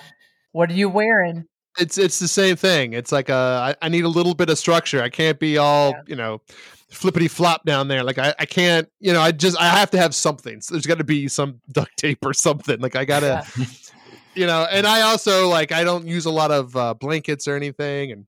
What 0.52 0.70
are 0.70 0.74
you 0.74 0.88
wearing? 0.90 1.46
It's 1.78 1.96
it's 1.96 2.18
the 2.18 2.28
same 2.28 2.56
thing. 2.56 2.92
It's 2.92 3.12
like 3.12 3.30
uh, 3.30 3.74
I, 3.80 3.86
I 3.86 3.88
need 3.88 4.04
a 4.04 4.08
little 4.08 4.34
bit 4.34 4.50
of 4.50 4.58
structure. 4.58 5.02
I 5.02 5.08
can't 5.08 5.38
be 5.38 5.56
all 5.56 5.90
Yeah. 5.90 6.02
you 6.06 6.16
know 6.16 6.42
flippity 6.90 7.28
flop 7.28 7.64
down 7.64 7.88
there. 7.88 8.04
Like 8.04 8.18
I, 8.18 8.34
I 8.38 8.44
can't. 8.44 8.86
You 9.00 9.14
know, 9.14 9.20
I 9.22 9.32
just 9.32 9.58
I 9.58 9.70
have 9.70 9.90
to 9.92 9.98
have 9.98 10.14
something. 10.14 10.60
So 10.60 10.74
there's 10.74 10.84
got 10.84 10.98
to 10.98 11.04
be 11.04 11.28
some 11.28 11.60
duct 11.72 11.96
tape 11.96 12.18
or 12.26 12.34
something. 12.34 12.80
Like 12.80 12.96
I 12.96 13.04
gotta. 13.06 13.46
Yeah. 13.58 13.64
you 14.34 14.46
know 14.46 14.66
and 14.70 14.86
i 14.86 15.02
also 15.02 15.48
like 15.48 15.72
i 15.72 15.84
don't 15.84 16.06
use 16.06 16.24
a 16.26 16.30
lot 16.30 16.50
of 16.50 16.74
uh, 16.76 16.94
blankets 16.94 17.46
or 17.48 17.56
anything 17.56 18.12
and 18.12 18.26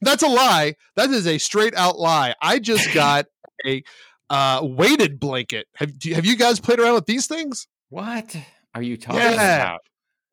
that's 0.00 0.22
a 0.22 0.28
lie 0.28 0.74
that 0.96 1.10
is 1.10 1.26
a 1.26 1.38
straight 1.38 1.74
out 1.74 1.98
lie 1.98 2.34
i 2.42 2.58
just 2.58 2.92
got 2.94 3.26
a 3.66 3.82
uh 4.30 4.60
weighted 4.62 5.20
blanket 5.20 5.66
have, 5.76 5.98
do, 5.98 6.12
have 6.14 6.24
you 6.26 6.36
guys 6.36 6.60
played 6.60 6.80
around 6.80 6.94
with 6.94 7.06
these 7.06 7.26
things 7.26 7.66
What 7.90 8.34
are 8.74 8.82
you 8.82 8.96
talking 8.96 9.20
Yeah. 9.20 9.32
about? 9.62 9.80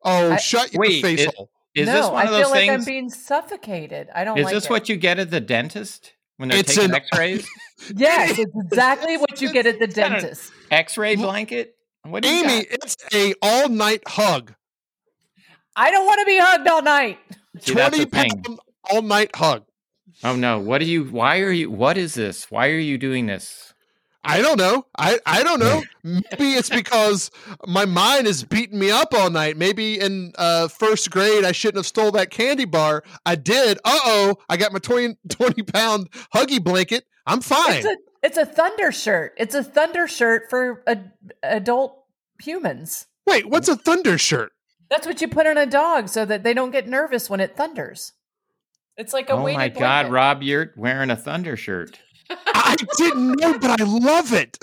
oh 0.04 0.32
I- 0.32 0.36
shut 0.36 0.72
your 0.72 0.80
Wait, 0.80 1.02
face 1.02 1.20
it- 1.20 1.34
hole 1.34 1.50
Is 1.74 1.86
no, 1.86 1.92
this 1.94 2.06
one 2.10 2.16
I 2.16 2.24
of 2.24 2.30
those 2.32 2.40
feel 2.42 2.50
like 2.50 2.70
I'm 2.70 2.84
being 2.84 3.08
suffocated. 3.08 4.08
I 4.14 4.24
don't 4.24 4.36
Is 4.38 4.44
like 4.44 4.54
this 4.54 4.64
it. 4.66 4.70
what 4.70 4.88
you 4.90 4.96
get 4.96 5.18
at 5.18 5.30
the 5.30 5.40
dentist 5.40 6.12
when 6.36 6.48
they're 6.50 6.58
It's 6.58 6.74
taking 6.74 6.90
an- 6.90 6.96
X-rays? 6.96 7.46
Yes, 7.96 8.38
it's 8.38 8.52
exactly 8.54 9.16
what 9.16 9.40
you 9.40 9.50
get 9.52 9.66
at 9.66 9.78
the 9.78 9.84
It's 9.86 9.96
not 9.96 10.12
a- 10.12 10.20
dentist. 10.20 10.52
X-ray 10.70 11.16
blanket? 11.16 11.74
What 12.04 12.22
do 12.24 12.28
you 12.28 12.44
amy 12.44 12.64
got? 12.64 12.72
it's 12.84 12.96
a 13.14 13.34
all 13.42 13.68
night 13.70 14.02
hug 14.06 14.54
I 15.76 15.90
don't 15.90 16.06
want 16.06 16.20
to 16.20 16.26
be 16.26 16.38
hugged 16.38 16.68
all 16.68 16.82
night. 16.82 17.18
See, 17.60 17.72
20 17.72 18.06
pound 18.06 18.44
thing. 18.46 18.58
all 18.90 19.02
night 19.02 19.34
hug 19.34 19.64
Oh 20.24 20.36
no! 20.36 20.58
What 20.58 20.80
are 20.80 20.84
you? 20.84 21.04
Why 21.04 21.40
are 21.40 21.50
you? 21.50 21.70
What 21.70 21.96
is 21.98 22.14
this? 22.14 22.50
Why 22.50 22.68
are 22.68 22.78
you 22.78 22.96
doing 22.96 23.26
this? 23.26 23.74
I 24.24 24.40
don't 24.40 24.56
know. 24.56 24.86
I, 24.96 25.18
I 25.26 25.42
don't 25.42 25.58
know. 25.58 25.82
Maybe 26.04 26.52
it's 26.52 26.70
because 26.70 27.32
my 27.66 27.86
mind 27.86 28.28
is 28.28 28.44
beating 28.44 28.78
me 28.78 28.88
up 28.92 29.12
all 29.14 29.30
night. 29.30 29.56
Maybe 29.56 29.98
in 29.98 30.32
uh, 30.38 30.68
first 30.68 31.10
grade 31.10 31.44
I 31.44 31.50
shouldn't 31.50 31.78
have 31.78 31.88
stole 31.88 32.12
that 32.12 32.30
candy 32.30 32.64
bar. 32.64 33.02
I 33.26 33.34
did. 33.34 33.78
Uh 33.78 33.98
oh. 34.04 34.36
I 34.48 34.56
got 34.56 34.72
my 34.72 34.78
20, 34.78 35.16
20 35.28 35.62
pound 35.64 36.08
huggy 36.32 36.62
blanket. 36.62 37.04
I'm 37.26 37.40
fine. 37.40 37.78
It's 37.78 37.86
a 37.86 37.96
it's 38.22 38.36
a 38.36 38.46
thunder 38.46 38.92
shirt. 38.92 39.32
It's 39.38 39.56
a 39.56 39.64
thunder 39.64 40.06
shirt 40.06 40.44
for 40.48 40.84
ad- 40.86 41.12
adult 41.42 42.04
humans. 42.40 43.08
Wait, 43.26 43.48
what's 43.48 43.68
a 43.68 43.74
thunder 43.74 44.18
shirt? 44.18 44.52
That's 44.92 45.06
what 45.06 45.22
you 45.22 45.28
put 45.28 45.46
on 45.46 45.56
a 45.56 45.64
dog 45.64 46.10
so 46.10 46.26
that 46.26 46.42
they 46.42 46.52
don't 46.52 46.70
get 46.70 46.86
nervous 46.86 47.30
when 47.30 47.40
it 47.40 47.56
thunders. 47.56 48.12
It's 48.98 49.14
like 49.14 49.30
a 49.30 49.32
oh 49.32 49.42
weighted 49.42 49.58
my 49.58 49.68
God, 49.70 49.78
blanket. 49.78 50.10
Rob, 50.12 50.42
you're 50.42 50.72
wearing 50.76 51.08
a 51.08 51.16
Thunder 51.16 51.56
shirt. 51.56 51.98
I 52.30 52.76
didn't 52.98 53.40
know, 53.40 53.58
but 53.58 53.80
I 53.80 53.84
love 53.84 54.34
it. 54.34 54.58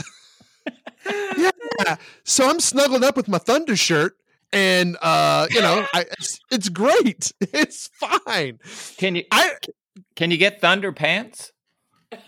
yeah. 1.35 1.95
So 2.25 2.47
I'm 2.47 2.59
snuggled 2.59 3.03
up 3.03 3.17
with 3.17 3.27
my 3.27 3.39
Thunder 3.39 3.75
shirt, 3.75 4.17
and 4.53 4.97
uh, 5.01 5.47
you 5.49 5.61
know, 5.61 5.87
I, 5.95 6.05
it's, 6.11 6.39
it's 6.51 6.69
great. 6.69 7.33
It's 7.41 7.89
fine. 7.95 8.59
Can 8.97 9.15
you 9.15 9.23
I 9.31 9.53
can 10.15 10.29
you 10.29 10.37
get 10.37 10.61
Thunder 10.61 10.91
pants? 10.91 11.51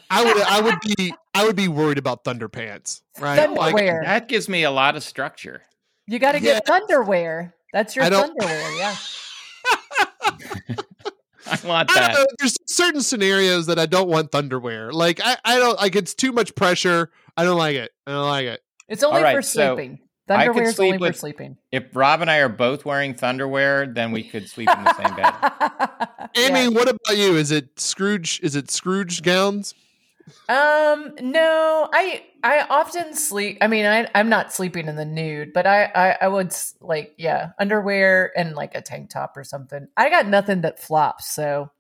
I 0.10 0.24
would 0.24 0.42
I 0.42 0.60
would 0.60 0.80
be 0.98 1.14
I 1.36 1.46
would 1.46 1.56
be 1.56 1.68
worried 1.68 2.00
about 2.00 2.24
Thunder 2.24 2.50
pants, 2.50 3.04
right? 3.20 3.48
Like, 3.48 3.76
That 3.76 4.28
gives 4.28 4.50
me 4.50 4.64
a 4.64 4.72
lot 4.72 4.96
of 4.96 5.04
structure. 5.04 5.62
you 6.08 6.18
got 6.18 6.32
to 6.32 6.40
get 6.40 6.66
thunderwear. 6.66 7.54
That's 7.74 7.96
your 7.96 8.06
I 8.06 8.10
thunderwear. 8.10 8.78
Yeah. 8.78 8.96
I 11.48 11.58
want 11.68 11.92
I 11.92 11.94
don't 11.96 11.96
that. 11.96 12.14
know. 12.14 12.26
There's 12.40 12.56
certain 12.68 13.02
scenarios 13.02 13.66
that 13.66 13.80
I 13.80 13.86
don't 13.86 14.08
want 14.08 14.32
Thunderwear. 14.32 14.94
Like 14.94 15.20
I, 15.24 15.38
I 15.44 15.58
don't 15.58 15.78
like 15.78 15.96
it's 15.96 16.14
too 16.14 16.32
much 16.32 16.56
pressure. 16.56 17.12
I 17.36 17.44
don't 17.44 17.58
like 17.58 17.76
it. 17.76 17.92
I 18.08 18.12
don't 18.12 18.28
like 18.28 18.46
it. 18.46 18.62
It's 18.88 19.04
only 19.04 19.18
All 19.18 19.24
right, 19.24 19.36
for 19.36 19.42
sleeping. 19.42 20.00
I 20.30 20.48
could 20.48 20.56
Thunderwear 20.56 20.68
is 20.68 20.76
sleep 20.76 20.94
only 20.94 20.98
with- 21.00 21.16
for 21.16 21.20
sleeping. 21.20 21.58
If 21.72 21.86
Rob 21.94 22.22
and 22.22 22.30
I 22.32 22.38
are 22.38 22.48
both 22.50 22.86
wearing 22.86 23.16
Thunderwear, 23.16 23.94
then 23.94 24.12
we 24.12 24.24
could 24.24 24.48
sleep 24.48 24.70
in 24.70 24.84
the 24.84 24.94
same 24.94 25.16
bed. 25.16 26.30
Amy, 26.38 26.62
Yeah. 26.64 26.68
what 26.70 26.88
about 26.88 27.18
you? 27.18 27.36
Is 27.36 27.52
it 27.52 27.78
Scrooge? 27.80 28.40
Is 28.44 28.56
it 28.56 28.70
Scrooge 28.72 29.22
gowns? 29.24 29.74
Um, 30.50 31.14
no, 31.22 31.90
I 31.94 32.24
I 32.44 32.66
often 32.70 33.14
sleep. 33.16 33.58
I 33.62 33.68
mean, 33.68 33.86
I 33.86 34.10
I'm 34.14 34.30
not 34.30 34.52
sleeping 34.54 34.88
in 34.88 34.96
the 34.96 35.06
nude, 35.06 35.54
but 35.54 35.66
I 35.66 35.86
I, 35.86 36.18
I 36.22 36.28
would 36.28 36.54
like 36.82 37.14
yeah, 37.18 37.52
underwear 37.60 38.32
and 38.38 38.56
like 38.56 38.76
a 38.76 38.82
tank 38.82 39.10
top 39.10 39.38
or 39.38 39.44
something. 39.44 39.88
I 39.96 40.10
got 40.10 40.28
nothing 40.28 40.62
that 40.62 40.80
flops, 40.80 41.32
so 41.34 41.72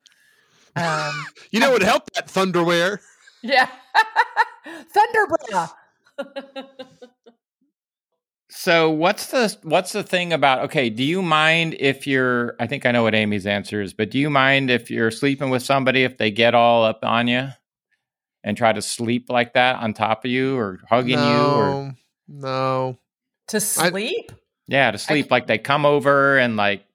um, 0.75 1.25
You 1.51 1.59
know 1.59 1.71
what 1.71 1.81
would 1.81 1.87
help 1.87 2.03
that 2.15 2.27
Thunderwear? 2.27 2.99
yeah, 3.41 3.69
Thunderbra. 4.67 5.71
So 8.49 8.89
what's 8.89 9.27
the 9.27 9.57
what's 9.63 9.93
the 9.93 10.03
thing 10.03 10.33
about 10.33 10.59
okay, 10.65 10.89
do 10.89 11.03
you 11.03 11.21
mind 11.21 11.75
if 11.79 12.05
you're 12.05 12.55
I 12.59 12.67
think 12.67 12.85
I 12.85 12.91
know 12.91 13.03
what 13.03 13.15
Amy's 13.15 13.47
answer 13.47 13.81
is, 13.81 13.93
but 13.93 14.11
do 14.11 14.19
you 14.19 14.29
mind 14.29 14.69
if 14.69 14.91
you're 14.91 15.11
sleeping 15.11 15.49
with 15.49 15.63
somebody 15.63 16.03
if 16.03 16.17
they 16.17 16.31
get 16.31 16.53
all 16.53 16.83
up 16.83 16.99
on 17.03 17.27
you 17.27 17.49
and 18.43 18.57
try 18.57 18.73
to 18.73 18.81
sleep 18.81 19.29
like 19.29 19.53
that 19.53 19.77
on 19.77 19.93
top 19.93 20.25
of 20.25 20.31
you 20.31 20.57
or 20.57 20.79
hugging 20.89 21.19
you 21.19 21.41
or 21.41 21.69
no, 21.69 21.93
no. 22.27 22.97
To 23.47 23.59
sleep? 23.59 24.31
yeah, 24.67 24.91
to 24.91 24.97
sleep 24.97 25.29
like 25.29 25.47
they 25.47 25.57
come 25.57 25.85
over 25.85 26.37
and 26.37 26.55
like 26.55 26.85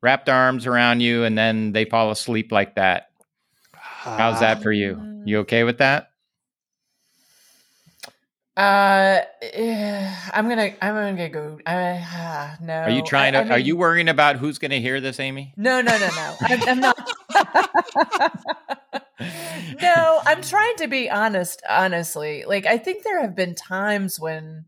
wrap 0.00 0.24
their 0.26 0.34
arms 0.34 0.66
around 0.66 1.00
you 1.00 1.24
and 1.24 1.36
then 1.36 1.72
they 1.72 1.84
fall 1.84 2.10
asleep 2.10 2.52
like 2.52 2.76
that. 2.76 3.10
How's 3.72 4.40
that 4.40 4.62
for 4.62 4.70
you? 4.70 5.22
You 5.24 5.38
okay 5.40 5.64
with 5.64 5.78
that? 5.78 6.10
Uh, 8.56 9.22
eh, 9.42 10.16
I'm 10.32 10.48
gonna 10.48 10.74
I'm 10.80 10.94
gonna 10.94 11.28
go. 11.28 11.58
Uh, 11.66 11.98
ah, 12.00 12.56
no. 12.62 12.82
Are 12.82 12.90
you 12.90 13.02
trying 13.02 13.32
to 13.32 13.40
I- 13.40 13.48
I 13.48 13.50
are 13.54 13.58
you 13.58 13.76
worrying 13.76 14.08
about 14.08 14.36
who's 14.36 14.58
going 14.58 14.70
to 14.70 14.80
hear 14.80 15.00
this, 15.00 15.18
Amy? 15.18 15.52
No, 15.56 15.80
no, 15.80 15.98
no, 15.98 16.08
no. 16.08 16.36
I'm, 16.40 16.62
I'm 16.68 16.80
not. 16.80 17.10
no, 19.20 20.20
I'm 20.26 20.42
trying 20.42 20.76
to 20.76 20.88
be 20.88 21.08
honest. 21.10 21.62
Honestly, 21.68 22.44
like 22.46 22.66
I 22.66 22.78
think 22.78 23.04
there 23.04 23.20
have 23.20 23.34
been 23.36 23.54
times 23.54 24.18
when 24.18 24.66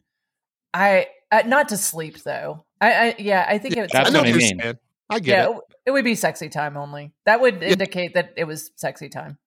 I 0.72 1.09
uh, 1.32 1.42
not 1.46 1.70
to 1.70 1.76
sleep 1.76 2.22
though. 2.22 2.64
I, 2.80 2.92
I 2.92 3.14
yeah, 3.18 3.44
I 3.48 3.59
think 3.59 3.76
it's 3.76 3.92
That's 3.92 4.11
I 4.11 4.12
know 4.12 4.20
what 4.20 4.26
I 4.28 4.30
you're 4.30 4.38
mean. 4.38 4.61
I 5.09 5.18
get 5.20 5.26
yeah, 5.26 5.56
it. 5.56 5.62
it 5.87 5.90
would 5.92 6.04
be 6.04 6.14
sexy 6.14 6.48
time 6.48 6.76
only. 6.76 7.12
That 7.24 7.40
would 7.40 7.62
indicate 7.62 8.14
that 8.14 8.35
it 8.37 8.44
was 8.44 8.70
sexy 8.76 9.09
time. 9.09 9.38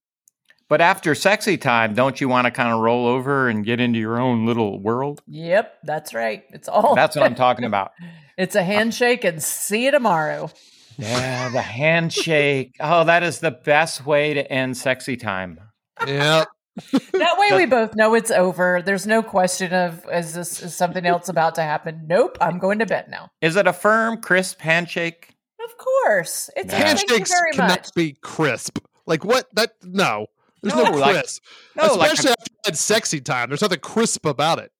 But 0.67 0.81
after 0.81 1.15
sexy 1.15 1.57
time, 1.57 1.95
don't 1.95 2.21
you 2.21 2.29
want 2.29 2.45
to 2.45 2.51
kind 2.51 2.71
of 2.71 2.79
roll 2.79 3.07
over 3.07 3.49
and 3.49 3.65
get 3.65 3.79
into 3.79 3.99
your 3.99 4.19
own 4.19 4.45
little 4.45 4.79
world? 4.79 5.21
Yep, 5.27 5.79
that's 5.83 6.13
right. 6.13 6.43
It's 6.51 6.67
all. 6.69 6.93
That's 6.95 7.15
what 7.15 7.25
I'm 7.25 7.35
talking 7.35 7.65
about. 7.65 7.91
it's 8.37 8.55
a 8.55 8.63
handshake 8.63 9.23
and 9.23 9.41
see 9.41 9.85
you 9.85 9.91
tomorrow. 9.91 10.51
Yeah, 10.99 11.49
the 11.49 11.61
handshake. 11.61 12.75
Oh, 12.79 13.03
that 13.05 13.23
is 13.23 13.39
the 13.39 13.51
best 13.51 14.05
way 14.05 14.33
to 14.33 14.51
end 14.51 14.77
sexy 14.77 15.17
time. 15.17 15.59
Yeah. 16.05 16.45
That 17.11 17.35
way, 17.37 17.57
we 17.57 17.65
both 17.65 17.93
know 17.95 18.13
it's 18.13 18.31
over. 18.31 18.81
There's 18.81 19.05
no 19.05 19.21
question 19.21 19.73
of 19.73 20.05
is 20.13 20.33
this 20.33 20.61
is 20.63 20.73
something 20.73 21.05
else 21.05 21.27
about 21.27 21.55
to 21.55 21.61
happen? 21.61 22.05
Nope, 22.07 22.37
I'm 22.39 22.57
going 22.57 22.79
to 22.79 22.85
bed 22.85 23.07
now. 23.09 23.31
Is 23.41 23.57
it 23.57 23.67
a 23.67 23.73
firm, 23.73 24.21
crisp 24.21 24.61
handshake? 24.61 25.35
Of 25.61 25.77
course, 25.77 26.49
it's 26.55 26.71
Yeah. 26.71 26.79
thank 26.79 27.01
you 27.01 27.07
Handshakes 27.15 27.31
very 27.37 27.51
cannot 27.51 27.69
much. 27.69 27.93
be 27.95 28.13
crisp. 28.21 28.79
Like 29.05 29.25
what? 29.25 29.47
That 29.55 29.73
no. 29.83 30.27
There's 30.61 30.73
no, 30.73 30.83
No, 30.85 30.91
like- 30.91 31.15
crisp. 31.15 31.43
No, 31.75 31.95
like 31.95 32.13
Especially 32.13 32.31
after 32.31 32.53
that 32.65 32.77
sexy 32.77 33.19
time. 33.19 33.49
There's 33.49 33.61
nothing 33.61 33.79
crisp 33.79 34.25
about 34.25 34.59
it. 34.59 34.71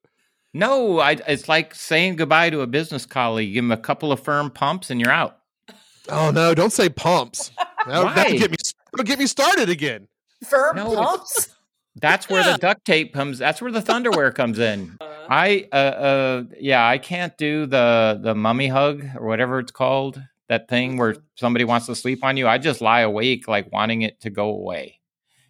no. 0.54 1.00
I, 1.00 1.18
it's 1.28 1.50
like 1.50 1.76
saying 1.76 2.16
goodbye 2.16 2.50
to 2.52 2.62
a 2.62 2.68
business 2.68 3.06
colleague. 3.06 3.54
Give 3.54 3.64
him 3.66 3.72
a 3.74 3.78
couple 3.78 4.14
of 4.14 4.22
firm 4.22 4.52
pumps, 4.52 4.90
and 4.90 5.02
you're 5.02 5.12
out. 5.12 5.39
Oh 6.12 6.32
no! 6.32 6.54
Don't 6.54 6.74
say 6.74 6.90
pumps. 6.90 7.52
That 7.58 8.04
Why? 8.04 8.14
that'll 8.14 8.38
get 8.38 8.52
me. 8.52 8.58
That'll 8.92 9.06
get 9.06 9.20
me 9.20 9.26
started 9.28 9.70
again. 9.70 10.08
Firm 10.48 10.76
No, 10.76 10.94
pumps. 10.96 11.50
That's 11.96 12.30
where 12.30 12.42
Yeah. 12.42 12.54
the 12.54 12.58
duct 12.60 12.86
tape 12.86 13.14
comes. 13.14 13.40
That's 13.40 13.62
where 13.62 13.72
the 13.72 13.82
thunderwear 13.82 14.34
comes 14.34 14.60
in. 14.60 14.98
Uh, 15.30 15.32
I 15.32 15.68
uh, 15.72 15.76
uh 15.76 16.44
yeah, 16.60 16.88
I 16.88 16.98
can't 16.98 17.38
do 17.38 17.68
the 17.68 18.20
the 18.20 18.34
mummy 18.34 18.68
hug 18.68 19.06
or 19.16 19.28
whatever 19.28 19.60
it's 19.60 19.72
called. 19.72 20.20
That 20.48 20.68
thing 20.68 20.98
where 20.98 21.18
somebody 21.36 21.66
wants 21.66 21.86
to 21.86 21.94
sleep 21.94 22.24
on 22.24 22.36
you. 22.36 22.48
I 22.48 22.58
just 22.58 22.82
lie 22.82 23.02
awake 23.02 23.48
like 23.48 23.72
wanting 23.72 24.02
it 24.02 24.20
to 24.22 24.32
go 24.32 24.50
away. 24.50 25.00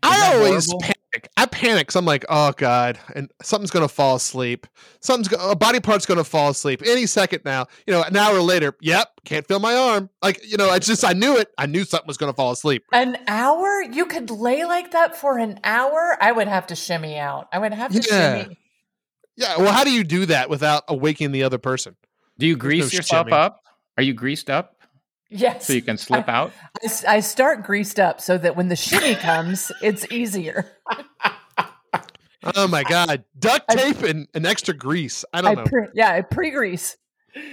Isn't 0.03 0.21
I 0.21 0.35
always 0.35 0.65
horrible? 0.65 0.81
panic. 0.81 0.97
I 1.37 1.45
panic. 1.47 1.87
'cause 1.87 1.95
I'm 1.95 2.05
like, 2.05 2.23
oh 2.29 2.51
god, 2.55 2.99
and 3.15 3.31
something's 3.41 3.71
gonna 3.71 3.87
fall 3.87 4.15
asleep. 4.15 4.67
Something's 5.01 5.27
go- 5.27 5.49
a 5.49 5.55
body 5.55 5.79
part's 5.79 6.05
gonna 6.05 6.23
fall 6.23 6.49
asleep 6.49 6.81
any 6.85 7.05
second 7.07 7.41
now. 7.45 7.65
You 7.87 7.93
know, 7.93 8.03
an 8.03 8.15
hour 8.15 8.39
later, 8.41 8.75
yep, 8.81 9.07
can't 9.25 9.47
feel 9.47 9.59
my 9.59 9.73
arm. 9.75 10.09
Like 10.21 10.39
you 10.45 10.57
know, 10.57 10.71
it's 10.73 10.85
just 10.87 11.03
I 11.03 11.13
knew 11.13 11.37
it. 11.37 11.49
I 11.57 11.65
knew 11.65 11.83
something 11.83 12.07
was 12.07 12.17
gonna 12.17 12.33
fall 12.33 12.51
asleep. 12.51 12.83
An 12.93 13.17
hour? 13.27 13.81
You 13.81 14.05
could 14.05 14.29
lay 14.29 14.65
like 14.65 14.91
that 14.91 15.17
for 15.17 15.37
an 15.39 15.59
hour? 15.63 16.17
I 16.21 16.31
would 16.31 16.47
have 16.47 16.67
to 16.67 16.75
shimmy 16.75 17.17
out. 17.17 17.47
I 17.51 17.57
would 17.59 17.73
have 17.73 17.91
to 17.91 17.97
Yeah. 18.09 18.43
shimmy. 18.43 18.57
Yeah. 19.35 19.57
Well, 19.57 19.71
how 19.73 19.83
do 19.83 19.91
you 19.91 20.03
do 20.03 20.25
that 20.27 20.49
without 20.49 20.83
awaking 20.87 21.31
the 21.31 21.43
other 21.43 21.57
person? 21.57 21.95
Do 22.37 22.45
you 22.45 22.53
no 22.55 22.59
grease 22.59 22.93
yourself 22.93 23.27
shimmy. 23.27 23.33
up? 23.37 23.61
Are 23.97 24.03
you 24.03 24.13
greased 24.13 24.49
up 24.49 24.75
Yes. 25.29 25.67
so 25.67 25.73
you 25.73 25.81
can 25.81 25.97
slip 25.97 26.27
out? 26.27 26.51
I 27.07 27.19
start 27.19 27.63
greased 27.63 27.99
up 27.99 28.19
so 28.19 28.37
that 28.39 28.55
when 28.55 28.67
the 28.69 28.75
shimmy 28.75 29.15
comes, 29.15 29.71
it's 29.81 30.05
easier. 30.11 30.65
Oh 32.55 32.67
my 32.69 32.83
god, 32.83 33.25
duct 33.37 33.65
I- 33.69 33.75
tape 33.75 34.01
and, 34.03 34.27
and 34.33 34.45
extra 34.45 34.73
grease. 34.73 35.25
I 35.33 35.39
I 35.39 35.41
don't 35.41 35.55
know. 35.57 35.63
pre- 35.65 35.87
yeah, 35.93 36.13
I 36.13 36.21
pre-grease. 36.21 36.95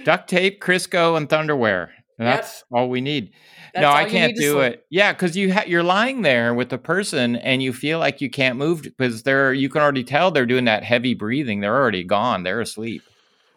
Duct 0.05 0.29
tape, 0.29 0.61
Crisco, 0.61 1.17
and 1.17 1.27
Thunderwear. 1.27 1.89
That's 2.17 2.63
all 2.71 2.89
we 2.89 2.99
need. 3.01 3.31
That's 3.75 3.81
no, 3.83 3.91
I 3.91 4.05
can't 4.05 4.35
do 4.35 4.61
it. 4.61 4.85
Yeah, 4.89 5.11
because 5.13 5.35
you 5.37 5.53
ha- 5.53 5.65
you're 5.67 5.83
lying 5.83 6.21
there 6.23 6.53
with 6.53 6.69
the 6.69 6.77
person 6.79 7.35
and 7.35 7.61
you 7.61 7.73
feel 7.73 7.99
like 7.99 8.21
you 8.21 8.29
can't 8.29 8.57
move 8.57 8.81
because 8.81 9.21
they're 9.23 9.53
you 9.53 9.69
can 9.69 9.81
already 9.81 10.03
tell 10.05 10.31
they're 10.31 10.45
doing 10.47 10.65
that 10.65 10.83
heavy 10.83 11.13
breathing. 11.13 11.59
They're 11.59 11.75
already 11.75 12.03
gone. 12.05 12.41
They're 12.43 12.61
asleep, 12.61 13.03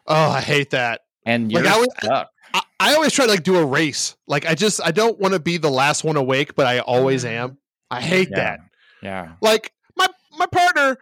oh, 0.09 0.31
I 0.31 0.41
hate 0.41 0.71
that. 0.71 1.03
and 1.25 1.51
you're 1.51 1.67
I 1.67 1.77
was- 1.79 1.89
stuck. 2.03 2.29
I, 2.55 2.63
I 2.79 2.95
always 2.95 3.13
try 3.13 3.27
to 3.27 3.31
like 3.31 3.43
do 3.43 3.57
a 3.57 3.65
race. 3.65 4.17
Like 4.27 4.47
I 4.47 4.55
just 4.55 4.81
I 4.83 4.91
don't 4.91 5.19
want 5.19 5.35
to 5.35 5.41
be 5.41 5.57
the 5.57 5.71
last 5.71 6.05
one 6.05 6.17
awake, 6.17 6.55
but 6.55 6.67
I 6.67 6.81
always 6.81 7.25
mm-hmm. 7.25 7.35
am. 7.35 7.59
I 7.91 8.01
hate 8.01 8.29
Yeah. 8.31 8.37
that. 8.37 8.61
Yeah. 9.03 9.33
Like 9.41 9.73
my 9.97 10.07
my 10.39 10.47
partner, 10.47 10.99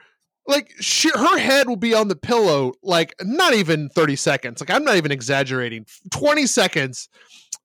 like 0.47 0.73
she, 0.81 1.11
her 1.11 1.39
head 1.39 1.69
will 1.69 1.77
be 1.77 1.95
on 1.95 2.09
the 2.09 2.17
pillow 2.17 2.73
like 2.83 3.15
not 3.23 3.55
even 3.55 3.89
thirty 3.91 4.17
seconds. 4.17 4.61
Like 4.61 4.71
I'm 4.71 4.85
not 4.85 4.97
even 4.97 5.13
exaggerating. 5.13 5.87
Twenty 6.11 6.47
seconds, 6.47 7.09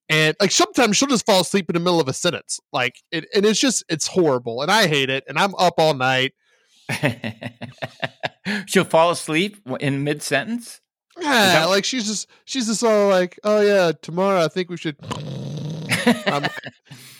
and 0.09 0.35
like 0.39 0.51
sometimes 0.51 0.97
she'll 0.97 1.07
just 1.07 1.25
fall 1.25 1.41
asleep 1.41 1.69
in 1.69 1.73
the 1.73 1.79
middle 1.79 1.99
of 1.99 2.07
a 2.07 2.13
sentence. 2.13 2.59
Like 2.71 2.95
it, 3.11 3.25
and 3.33 3.45
it's 3.45 3.59
just 3.59 3.83
it's 3.89 4.07
horrible, 4.07 4.61
and 4.61 4.71
I 4.71 4.87
hate 4.87 5.09
it. 5.09 5.23
And 5.27 5.37
I'm 5.37 5.55
up 5.55 5.75
all 5.77 5.93
night. 5.93 6.33
She'll 8.65 8.83
fall 8.83 9.11
asleep 9.11 9.57
in 9.79 10.03
mid 10.03 10.21
sentence. 10.21 10.81
Yeah, 11.23 11.29
that- 11.59 11.69
like 11.69 11.85
she's 11.85 12.05
just 12.05 12.27
she's 12.45 12.67
just 12.67 12.83
all 12.83 13.07
like, 13.09 13.39
oh 13.43 13.61
yeah, 13.61 13.91
tomorrow 14.01 14.43
I 14.43 14.47
think 14.47 14.69
we 14.69 14.77
should. 14.77 14.97
Like, 16.25 16.51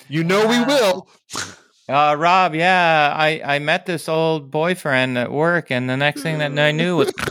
you 0.10 0.24
know 0.26 0.46
we 0.48 0.60
will. 0.66 1.08
Uh, 1.88 2.16
Rob, 2.18 2.54
yeah, 2.56 3.14
I, 3.16 3.42
I 3.46 3.60
met 3.60 3.86
this 3.86 4.10
old 4.10 4.52
boyfriend 4.52 5.18
at 5.18 5.32
work, 5.32 5.72
and 5.72 5.90
the 5.90 5.96
next 5.96 6.22
thing 6.22 6.40
that 6.40 6.58
I 6.58 6.72
knew 6.72 6.98
was. 6.98 7.14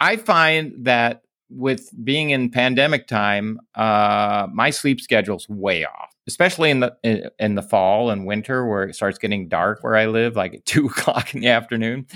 I 0.00 0.16
find 0.16 0.72
that 0.86 1.22
with 1.50 1.90
being 2.04 2.30
in 2.30 2.50
pandemic 2.50 3.06
time, 3.06 3.60
uh, 3.74 4.46
my 4.52 4.70
sleep 4.70 5.00
schedule's 5.00 5.48
way 5.48 5.84
off, 5.84 6.14
especially 6.26 6.70
in 6.70 6.80
the 6.80 6.96
in, 7.02 7.30
in 7.38 7.54
the 7.54 7.62
fall 7.62 8.10
and 8.10 8.26
winter 8.26 8.66
where 8.66 8.84
it 8.84 8.94
starts 8.94 9.18
getting 9.18 9.48
dark 9.48 9.82
where 9.82 9.96
I 9.96 10.06
live, 10.06 10.36
like 10.36 10.54
at 10.54 10.64
two 10.64 10.86
o'clock 10.86 11.34
in 11.34 11.40
the 11.40 11.48
afternoon. 11.48 12.06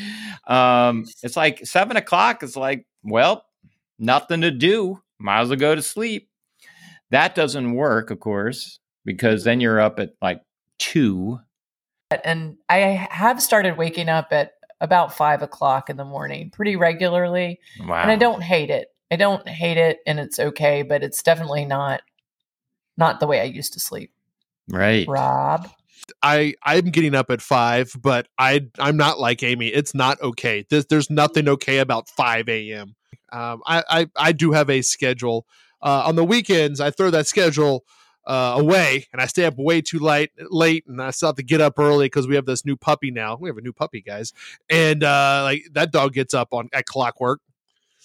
Um, 0.46 1.06
it's 1.22 1.36
like 1.36 1.66
seven 1.66 1.96
o'clock. 1.96 2.42
It's 2.42 2.56
like, 2.56 2.86
well, 3.02 3.44
nothing 3.98 4.40
to 4.42 4.50
do. 4.50 5.00
Might 5.18 5.40
as 5.40 5.48
well 5.48 5.58
go 5.58 5.74
to 5.74 5.82
sleep. 5.82 6.28
That 7.10 7.34
doesn't 7.34 7.72
work, 7.72 8.10
of 8.10 8.20
course 8.20 8.80
because 9.04 9.44
then 9.44 9.60
you're 9.60 9.80
up 9.80 9.98
at 9.98 10.10
like 10.20 10.42
two. 10.78 11.38
And 12.24 12.56
I 12.68 12.78
have 13.10 13.42
started 13.42 13.76
waking 13.76 14.08
up 14.08 14.28
at 14.32 14.52
about 14.80 15.14
five 15.14 15.42
o'clock 15.42 15.90
in 15.90 15.96
the 15.96 16.04
morning 16.04 16.50
pretty 16.50 16.76
regularly. 16.76 17.60
Wow. 17.86 18.02
And 18.02 18.10
I 18.10 18.16
don't 18.16 18.42
hate 18.42 18.70
it. 18.70 18.88
I 19.10 19.16
don't 19.16 19.48
hate 19.48 19.76
it 19.76 19.98
and 20.06 20.18
it's 20.18 20.38
okay, 20.38 20.82
but 20.82 21.02
it's 21.02 21.22
definitely 21.22 21.64
not 21.64 22.02
not 23.00 23.18
the 23.18 23.26
way 23.26 23.40
I 23.40 23.44
used 23.44 23.72
to 23.72 23.80
sleep. 23.80 24.12
Right. 24.68 25.08
Rob. 25.08 25.68
I 26.22 26.54
I'm 26.62 26.86
getting 26.86 27.14
up 27.14 27.30
at 27.30 27.42
five, 27.42 27.92
but 28.00 28.28
I 28.38 28.66
I'm 28.78 28.96
not 28.96 29.18
like 29.18 29.42
Amy. 29.42 29.68
It's 29.68 29.94
not 29.94 30.20
okay. 30.22 30.64
There's 30.70 30.86
there's 30.86 31.10
nothing 31.10 31.48
okay 31.48 31.78
about 31.78 32.08
five 32.08 32.48
a.m. 32.48 32.94
Um, 33.32 33.62
I, 33.66 33.82
I 33.88 34.06
I 34.16 34.32
do 34.32 34.52
have 34.52 34.70
a 34.70 34.82
schedule. 34.82 35.46
Uh, 35.82 36.04
on 36.06 36.14
the 36.14 36.24
weekends, 36.24 36.78
I 36.80 36.90
throw 36.90 37.10
that 37.10 37.26
schedule 37.26 37.84
uh, 38.26 38.56
away, 38.58 39.06
and 39.12 39.22
I 39.22 39.26
stay 39.26 39.44
up 39.44 39.54
way 39.56 39.80
too 39.80 39.98
late 39.98 40.30
late, 40.50 40.84
and 40.86 41.00
I 41.00 41.10
still 41.10 41.28
have 41.28 41.36
to 41.36 41.42
get 41.42 41.60
up 41.60 41.78
early 41.78 42.06
because 42.06 42.28
we 42.28 42.34
have 42.34 42.46
this 42.46 42.64
new 42.64 42.76
puppy 42.76 43.10
now. 43.10 43.36
We 43.40 43.48
have 43.48 43.56
a 43.56 43.62
new 43.62 43.72
puppy, 43.72 44.02
guys, 44.02 44.32
and 44.68 45.02
uh, 45.02 45.40
like 45.44 45.64
that 45.72 45.90
dog 45.90 46.12
gets 46.12 46.34
up 46.34 46.48
on 46.52 46.68
at 46.72 46.86
clockwork. 46.86 47.40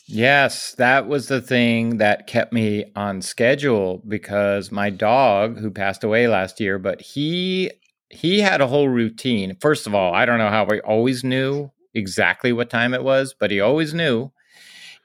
Yes, 0.08 0.76
that 0.76 1.08
was 1.08 1.28
the 1.28 1.42
thing 1.42 1.98
that 1.98 2.28
kept 2.28 2.54
me 2.54 2.86
on 2.96 3.22
schedule 3.22 4.04
because 4.08 4.72
my 4.72 4.90
dog, 4.92 5.60
who 5.60 5.72
passed 5.72 6.04
away 6.04 6.28
last 6.28 6.60
year, 6.60 6.78
but 6.78 7.02
he 7.02 7.72
he 8.10 8.40
had 8.40 8.62
a 8.62 8.68
whole 8.68 8.88
routine. 8.88 9.58
First 9.60 9.88
of 9.88 9.96
all, 9.96 10.14
I 10.14 10.26
don't 10.26 10.38
know 10.38 10.50
how 10.50 10.68
he 10.68 10.80
always 10.82 11.24
knew 11.24 11.72
exactly 11.96 12.54
what 12.54 12.70
time 12.70 12.94
it 12.94 13.04
was, 13.04 13.34
but 13.40 13.50
he 13.50 13.60
always 13.60 13.96
knew. 13.96 14.32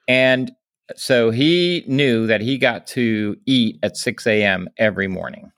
And 0.06 0.52
so 0.96 1.30
he 1.30 1.82
knew 1.86 2.26
that 2.26 2.42
he 2.42 2.58
got 2.58 2.86
to 2.88 3.36
eat 3.46 3.78
at 3.82 3.96
6 3.96 4.26
a.m. 4.26 4.68
every 4.76 5.08
morning. 5.08 5.50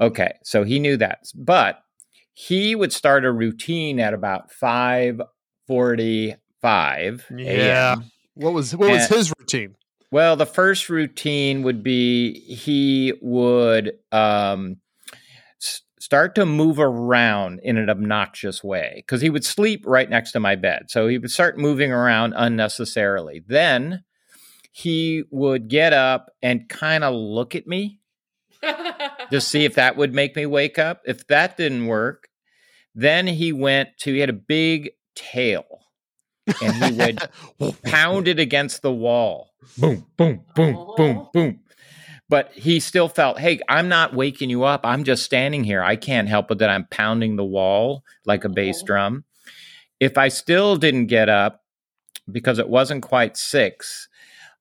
Okay, 0.00 0.34
so 0.44 0.62
he 0.62 0.78
knew 0.78 0.96
that. 0.98 1.24
But 1.34 1.82
he 2.32 2.76
would 2.76 2.92
start 2.92 3.24
a 3.24 3.32
routine 3.32 3.98
at 3.98 4.14
about 4.14 4.52
545 4.52 7.26
Yeah. 7.30 7.96
a.m. 8.40 8.44
What 8.44 8.54
was 8.54 8.74
what 8.76 8.90
was 8.90 9.02
And- 9.06 9.16
his 9.16 9.32
routine? 9.38 9.74
Well, 10.12 10.34
the 10.34 10.46
first 10.46 10.88
routine 10.88 11.62
would 11.62 11.84
be 11.84 12.40
he 12.40 13.12
would 13.22 13.92
um, 14.10 14.78
s- 15.62 15.82
start 16.00 16.34
to 16.34 16.44
move 16.44 16.80
around 16.80 17.60
in 17.62 17.76
an 17.76 17.88
obnoxious 17.88 18.64
way 18.64 18.94
because 18.96 19.20
he 19.20 19.30
would 19.30 19.44
sleep 19.44 19.84
right 19.86 20.10
next 20.10 20.32
to 20.32 20.40
my 20.40 20.56
bed. 20.56 20.86
So 20.90 21.06
he 21.06 21.18
would 21.18 21.30
start 21.30 21.58
moving 21.58 21.92
around 21.92 22.34
unnecessarily. 22.36 23.44
Then 23.46 24.02
he 24.72 25.22
would 25.30 25.68
get 25.68 25.92
up 25.92 26.30
and 26.42 26.68
kind 26.68 27.04
of 27.04 27.14
look 27.14 27.54
at 27.54 27.68
me 27.68 28.00
to 29.30 29.40
see 29.40 29.64
if 29.64 29.76
that 29.76 29.96
would 29.96 30.12
make 30.12 30.34
me 30.34 30.44
wake 30.44 30.76
up. 30.76 31.02
If 31.06 31.24
that 31.28 31.56
didn't 31.56 31.86
work, 31.86 32.28
then 32.96 33.28
he 33.28 33.52
went 33.52 33.90
to, 34.00 34.12
he 34.12 34.18
had 34.18 34.28
a 34.30 34.32
big 34.32 34.90
tail 35.14 35.79
and 36.62 36.84
he 36.84 36.92
would 36.92 37.82
pound 37.82 38.28
it 38.28 38.38
against 38.38 38.82
the 38.82 38.92
wall. 38.92 39.50
Boom, 39.78 40.06
boom, 40.16 40.44
boom, 40.54 40.76
oh. 40.76 40.94
boom, 40.96 41.16
Oh. 41.18 41.30
boom. 41.32 41.60
But 42.28 42.52
he 42.52 42.78
still 42.78 43.08
felt, 43.08 43.40
hey, 43.40 43.58
I'm 43.68 43.88
not 43.88 44.14
waking 44.14 44.50
you 44.50 44.62
up. 44.62 44.82
I'm 44.84 45.02
just 45.02 45.24
standing 45.24 45.64
here. 45.64 45.82
I 45.82 45.96
can't 45.96 46.28
help 46.28 46.50
it 46.52 46.58
that 46.58 46.70
I'm 46.70 46.86
pounding 46.90 47.34
the 47.34 47.44
wall 47.44 48.04
like 48.24 48.44
a 48.44 48.48
bass 48.48 48.80
Oh. 48.82 48.86
drum. 48.86 49.24
If 49.98 50.16
I 50.16 50.28
still 50.28 50.76
didn't 50.76 51.06
get 51.06 51.28
up 51.28 51.64
because 52.30 52.58
it 52.60 52.68
wasn't 52.68 53.02
quite 53.02 53.36
six, 53.36 54.08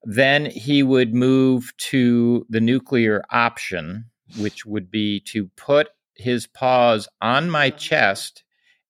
then 0.03 0.45
he 0.47 0.81
would 0.81 1.13
move 1.13 1.71
to 1.77 2.45
the 2.49 2.59
nuclear 2.59 3.23
option, 3.29 4.05
which 4.39 4.65
would 4.65 4.89
be 4.89 5.19
to 5.27 5.45
put 5.55 5.89
his 6.15 6.47
paws 6.47 7.07
on 7.21 7.49
my 7.51 7.67
oh. 7.67 7.77
chest 7.77 8.43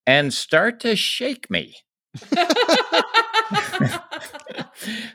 and 0.06 0.32
start 0.32 0.80
to 0.80 0.96
shake 0.96 1.50
me. 1.50 1.76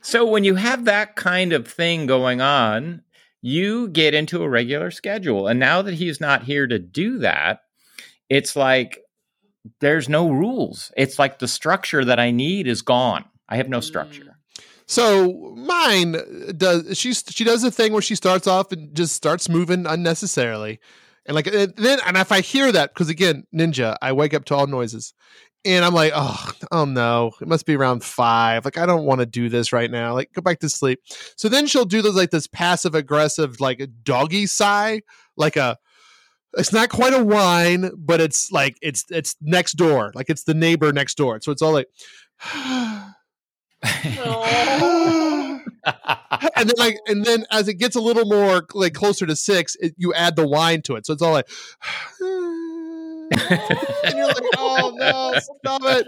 so 0.02 0.26
when 0.26 0.44
you 0.44 0.56
have 0.56 0.86
that 0.86 1.16
kind 1.16 1.54
of 1.54 1.68
thing 1.68 2.06
going 2.06 2.42
on, 2.42 3.02
you 3.42 3.90
get 3.90 4.14
into 4.14 4.44
a 4.44 4.50
regular 4.50 4.92
schedule. 4.92 5.48
And 5.48 5.60
now 5.60 5.82
that 5.82 5.94
he's 5.96 6.20
not 6.22 6.44
here 6.44 6.68
to 6.68 6.80
do 6.80 7.20
that, 7.20 7.62
it's 8.30 8.56
like 8.56 9.00
there's 9.80 10.10
no 10.10 10.30
rules. 10.30 10.92
It's 10.98 11.20
like 11.20 11.40
the 11.40 11.48
structure 11.48 12.06
that 12.06 12.20
I 12.20 12.32
need 12.32 12.68
is 12.68 12.82
gone. 12.82 13.26
I 13.48 13.58
have 13.58 13.70
no 13.70 13.80
structure. 13.80 14.24
Mm. 14.24 14.32
So 14.88 15.56
mine 15.58 16.16
does 16.58 16.98
she 16.98 17.14
she 17.14 17.44
does 17.44 17.64
a 17.64 17.72
thing 17.72 17.92
where 17.92 18.02
she 18.02 18.16
starts 18.16 18.46
off 18.48 18.72
and 18.72 18.96
just 18.96 19.16
starts 19.16 19.50
moving 19.50 19.88
unnecessarily, 19.88 20.80
and 21.26 21.34
like 21.34 21.48
and 21.48 21.74
then 21.76 22.00
and 22.06 22.18
if 22.18 22.32
I 22.32 22.42
hear 22.42 22.72
that 22.72 22.94
because 22.94 23.10
again 23.10 23.48
ninja 23.54 23.98
I 24.02 24.12
wake 24.12 24.36
up 24.36 24.46
to 24.46 24.56
all 24.56 24.68
noises, 24.68 25.14
and 25.66 25.84
I'm 25.84 25.94
like 25.94 26.14
oh 26.16 26.52
oh 26.72 26.86
no. 26.86 27.32
It 27.42 27.48
must 27.48 27.66
be 27.66 27.76
around 27.76 28.04
five. 28.04 28.66
Like 28.66 28.78
I 28.78 28.86
don't 28.86 29.06
want 29.06 29.20
to 29.20 29.26
do 29.26 29.50
this 29.50 29.74
right 29.74 29.90
now. 29.90 30.14
Like 30.14 30.32
go 30.34 30.42
back 30.42 30.60
to 30.60 30.70
sleep. 30.70 31.02
So 31.36 31.50
then 31.50 31.68
she'll 31.68 31.86
do 31.86 32.02
those 32.02 32.16
like 32.16 32.32
this 32.32 32.48
passive 32.48 32.96
aggressive 32.96 33.60
like 33.60 33.80
a 33.80 33.88
doggy 33.88 34.46
sigh 34.46 35.02
like 35.36 35.58
a 35.58 35.78
it's 36.58 36.72
not 36.72 36.90
quite 36.90 37.14
a 37.14 37.24
whine 37.24 37.92
but 37.98 38.22
it's 38.22 38.52
like 38.52 38.78
it's 38.82 39.06
it's 39.10 39.36
next 39.42 39.74
door. 39.74 40.12
Like 40.16 40.30
it's 40.30 40.44
the 40.44 40.54
neighbor 40.54 40.92
next 40.94 41.16
door. 41.16 41.40
So 41.42 41.52
it's 41.52 41.62
all 41.62 41.74
like. 41.74 41.88
And 46.56 46.70
then 46.70 46.76
like 46.78 46.98
and 47.08 47.24
then 47.26 47.46
as 47.52 47.68
it 47.68 47.76
gets 47.76 47.96
a 47.96 48.02
little 48.02 48.26
more 48.26 48.66
like 48.74 48.94
closer 48.94 49.26
to 49.26 49.36
six 49.36 49.76
it, 49.80 49.94
you 49.98 50.14
add 50.14 50.36
the 50.36 50.48
whine 50.48 50.82
to 50.84 50.96
it. 50.96 51.06
So 51.06 51.14
it's 51.14 51.22
all 51.22 51.34
like 51.34 51.48
and 54.04 54.18
you're 54.18 54.28
like 54.28 54.38
oh 54.58 54.94
no 54.96 55.34
stop 55.40 55.82
it 55.86 56.08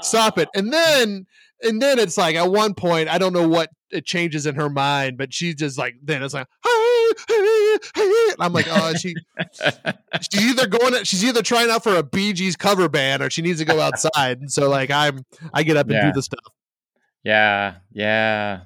stop 0.00 0.38
it 0.38 0.48
and 0.54 0.72
then 0.72 1.26
and 1.62 1.80
then 1.82 1.98
it's 1.98 2.16
like 2.18 2.36
at 2.36 2.50
one 2.50 2.74
point 2.74 3.08
i 3.08 3.18
don't 3.18 3.32
know 3.32 3.48
what 3.48 3.70
it 3.90 4.04
changes 4.04 4.46
in 4.46 4.54
her 4.54 4.68
mind 4.70 5.18
but 5.18 5.32
she's 5.34 5.54
just 5.56 5.76
like 5.78 5.94
then 6.02 6.22
it's 6.22 6.34
like 6.34 6.46
hey, 6.64 7.08
hey, 7.28 7.78
hey. 7.96 8.26
and 8.30 8.36
i'm 8.40 8.52
like 8.52 8.66
oh 8.68 8.92
she 8.94 9.14
she's 10.32 10.50
either 10.50 10.66
going 10.66 11.02
she's 11.04 11.24
either 11.24 11.42
trying 11.42 11.70
out 11.70 11.82
for 11.82 11.96
a 11.96 12.02
Bee 12.02 12.32
Gees 12.32 12.56
cover 12.56 12.88
band 12.88 13.22
or 13.22 13.30
she 13.30 13.42
needs 13.42 13.58
to 13.58 13.64
go 13.64 13.80
outside 13.80 14.38
and 14.40 14.50
so 14.52 14.68
like 14.68 14.90
i'm 14.90 15.24
i 15.54 15.62
get 15.62 15.76
up 15.76 15.86
and 15.86 15.94
Yeah. 15.94 16.06
do 16.06 16.12
the 16.12 16.22
stuff 16.22 16.44
Yeah, 17.24 17.74
yeah. 17.92 18.60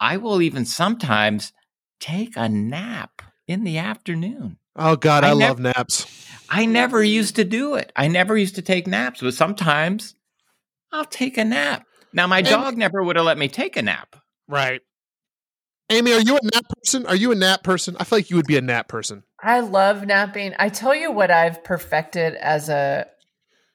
I 0.00 0.16
will 0.18 0.40
even 0.42 0.64
sometimes 0.64 1.52
take 1.98 2.36
a 2.36 2.48
nap 2.48 3.22
in 3.48 3.64
the 3.64 3.78
afternoon. 3.78 4.58
oh 4.76 4.94
god 4.96 5.24
i, 5.24 5.30
I 5.30 5.32
love 5.32 5.58
naps 5.58 6.06
I 6.50 6.64
never 6.66 7.02
used 7.02 7.36
to 7.36 7.44
do 7.44 7.74
it. 7.74 7.92
I 7.96 8.08
never 8.08 8.36
used 8.36 8.54
to 8.56 8.62
take 8.62 8.86
naps, 8.86 9.20
but 9.20 9.34
sometimes 9.34 10.14
I'll 10.92 11.04
take 11.04 11.36
a 11.38 11.44
nap. 11.44 11.84
Now, 12.12 12.26
my 12.26 12.38
And- 12.38 12.46
dog 12.46 12.76
never 12.76 13.02
would 13.02 13.16
have 13.16 13.24
let 13.26 13.38
me 13.38 13.48
take 13.48 13.76
a 13.76 13.82
nap. 13.82 14.16
Right. 14.48 14.80
Amy, 15.90 16.12
are 16.12 16.20
you 16.20 16.36
a 16.36 16.40
nap 16.42 16.64
person? 16.76 17.06
Are 17.06 17.14
you 17.14 17.32
a 17.32 17.34
nap 17.34 17.62
person? 17.62 17.96
I 17.98 18.04
feel 18.04 18.18
like 18.18 18.30
you 18.30 18.36
would 18.36 18.46
be 18.46 18.56
a 18.58 18.62
nap 18.62 18.88
person. 18.88 19.22
I 19.42 19.60
love 19.60 20.04
napping. 20.06 20.54
I 20.58 20.68
tell 20.68 20.94
you 20.94 21.10
what 21.10 21.30
I've 21.30 21.64
perfected 21.64 22.34
as 22.34 22.68
a 22.68 23.06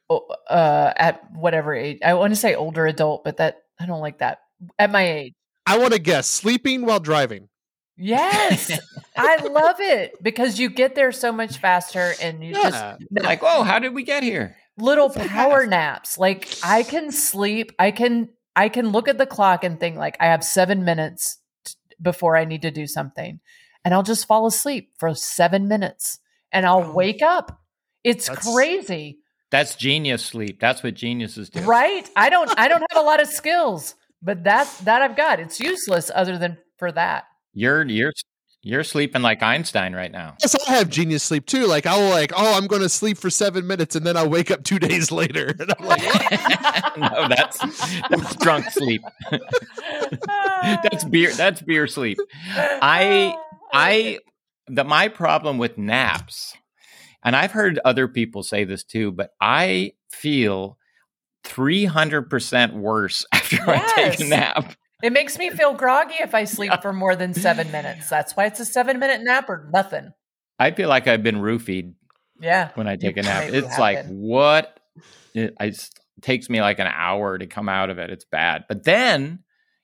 uh 0.09 0.93
at 0.95 1.21
whatever 1.33 1.73
age. 1.73 1.97
I 2.03 2.13
want 2.13 2.31
to 2.31 2.35
say 2.35 2.53
older 2.53 2.85
adult, 2.85 3.23
but 3.23 3.37
that 3.37 3.63
I 3.79 3.85
don't 3.87 4.01
like 4.01 4.19
that. 4.19 4.39
At 4.77 4.91
my 4.91 5.07
age. 5.07 5.33
I 5.65 5.77
want 5.79 5.93
to 5.93 5.99
guess 5.99 6.27
sleeping 6.27 6.85
while 6.85 6.99
driving. 6.99 7.49
Yes. 7.97 8.71
I 9.15 9.35
love 9.45 9.75
it 9.79 10.21
because 10.23 10.59
you 10.59 10.69
get 10.69 10.95
there 10.95 11.11
so 11.11 11.31
much 11.31 11.57
faster 11.57 12.13
and 12.21 12.43
you 12.43 12.53
just 12.53 12.73
Yeah. 12.73 12.97
like, 13.21 13.39
oh, 13.43 13.63
how 13.63 13.79
did 13.79 13.93
we 13.93 14.03
get 14.03 14.23
here? 14.23 14.55
little 14.77 15.09
So 15.11 15.27
power 15.27 15.59
fast. 15.61 15.69
naps. 15.69 16.17
Like 16.17 16.47
I 16.63 16.81
can 16.83 17.11
sleep. 17.11 17.71
I 17.77 17.91
can 17.91 18.29
I 18.55 18.69
can 18.69 18.89
look 18.89 19.07
at 19.07 19.17
the 19.19 19.25
clock 19.27 19.63
and 19.63 19.79
think 19.79 19.97
like 19.97 20.17
I 20.19 20.25
have 20.27 20.43
7 20.43 20.83
minutes 20.83 21.37
t- 21.65 21.73
before 22.01 22.35
I 22.37 22.45
need 22.45 22.63
to 22.63 22.71
do 22.71 22.87
something. 22.87 23.39
And 23.85 23.93
I'll 23.93 24.01
just 24.03 24.25
fall 24.27 24.47
asleep 24.47 24.91
for 24.97 25.13
7 25.13 25.67
minutes 25.67 26.17
and 26.51 26.65
I'll 26.65 26.85
Oh. 26.85 26.91
wake 26.93 27.21
up. 27.21 27.59
It's 28.03 28.27
That's- 28.27 28.51
crazy. 28.51 29.19
That's 29.51 29.75
genius 29.75 30.25
sleep. 30.25 30.59
That's 30.59 30.81
what 30.81 30.95
geniuses 30.95 31.51
do. 31.51 31.61
Right? 31.61 32.09
I 32.15 32.29
don't 32.31 32.49
I 32.59 32.67
don't 32.67 32.83
have 32.91 32.99
a 32.99 33.05
lot 33.05 33.21
of 33.21 33.27
skills, 33.27 33.93
but 34.23 34.45
that 34.45 34.67
that 34.85 35.03
I've 35.03 35.15
got. 35.15 35.39
It's 35.39 35.59
useless 35.59 36.09
other 36.15 36.39
than 36.39 36.57
for 36.77 36.91
that. 36.93 37.25
You're 37.53 37.83
you're 37.87 38.13
you're 38.65 38.83
sleeping 38.85 39.21
like 39.21 39.43
Einstein 39.43 39.93
right 39.93 40.11
now. 40.11 40.37
Yes, 40.41 40.55
I 40.67 40.75
have 40.75 40.89
genius 40.89 41.21
sleep 41.21 41.45
too. 41.45 41.67
Like 41.67 41.85
I'll 41.85 42.09
like, 42.09 42.31
oh, 42.33 42.57
I'm 42.57 42.65
going 42.67 42.81
to 42.81 42.89
sleep 42.89 43.17
for 43.17 43.29
seven 43.29 43.67
minutes 43.67 43.95
and 43.97 44.05
then 44.05 44.15
I'll 44.15 44.29
wake 44.29 44.49
up 44.51 44.63
two 44.63 44.79
days 44.79 45.11
later. 45.11 45.53
And 45.59 45.73
I'm 45.77 45.85
like, 45.85 46.01
no, 46.97 47.27
that's 47.27 47.57
that's 48.09 48.35
drunk 48.37 48.69
sleep. 48.71 49.03
that's 50.61 51.03
beer. 51.03 51.33
That's 51.33 51.61
beer 51.61 51.87
sleep. 51.87 52.17
I 52.55 53.33
oh, 53.35 53.43
I 53.73 54.19
the 54.67 54.85
my 54.85 55.09
problem 55.09 55.57
with 55.57 55.77
naps, 55.77 56.53
and 57.21 57.35
I've 57.35 57.51
heard 57.51 57.79
other 57.83 58.07
people 58.07 58.43
say 58.43 58.63
this 58.63 58.85
too, 58.85 59.11
but 59.11 59.31
I 59.41 59.91
feel 60.09 60.77
three 61.43 61.83
hundred 61.83 62.29
percent 62.29 62.75
worse 62.75 63.25
after 63.33 63.57
I 63.67 63.79
take 63.95 64.21
a 64.21 64.23
nap. 64.23 64.73
It 65.03 65.11
makes 65.11 65.37
me 65.37 65.49
feel 65.49 65.73
groggy 65.73 66.15
if 66.21 66.33
I 66.33 66.45
sleep 66.45 66.71
for 66.81 66.93
more 66.93 67.15
than 67.15 67.33
seven 67.33 67.69
minutes. 67.71 68.09
That's 68.09 68.35
why 68.37 68.45
it's 68.45 68.61
a 68.61 68.65
seven 68.65 68.99
minute 68.99 69.21
nap 69.21 69.49
or 69.49 69.69
nothing. 69.71 70.13
I 70.57 70.71
feel 70.71 70.87
like 70.87 71.07
I've 71.07 71.21
been 71.23 71.35
roofied 71.35 71.93
Yeah. 72.39 72.69
when 72.75 72.87
I 72.87 72.95
take 72.95 73.17
a 73.17 73.21
nap. 73.21 73.49
It's 73.51 73.77
like 73.77 74.07
been. 74.07 74.17
what? 74.17 74.79
It, 75.35 75.53
I 75.59 75.65
it 75.65 75.89
takes 76.21 76.49
me 76.49 76.61
like 76.61 76.79
an 76.79 76.87
hour 76.87 77.37
to 77.37 77.45
come 77.47 77.67
out 77.67 77.89
of 77.89 77.97
it. 77.99 78.11
It's 78.11 78.23
bad. 78.23 78.63
But 78.69 78.85
then 78.85 79.39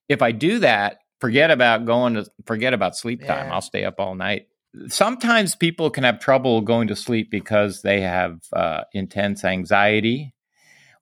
if 0.08 0.22
I 0.22 0.32
do 0.32 0.60
that, 0.60 1.00
forget 1.20 1.52
about 1.52 1.84
going 1.86 2.14
to 2.14 2.26
forget 2.46 2.74
about 2.74 2.96
sleep 2.96 3.20
time. 3.20 3.48
Yeah. 3.48 3.54
I'll 3.54 3.62
stay 3.62 3.84
up 3.84 3.96
all 4.00 4.16
night. 4.16 4.48
Sometimes 4.88 5.54
people 5.56 5.90
can 5.90 6.06
have 6.06 6.20
trouble 6.20 6.62
going 6.62 6.88
to 6.88 6.96
sleep 6.96 7.30
because 7.30 7.82
they 7.82 8.02
have 8.02 8.40
uh, 8.54 8.84
intense 8.94 9.44
anxiety 9.44 10.34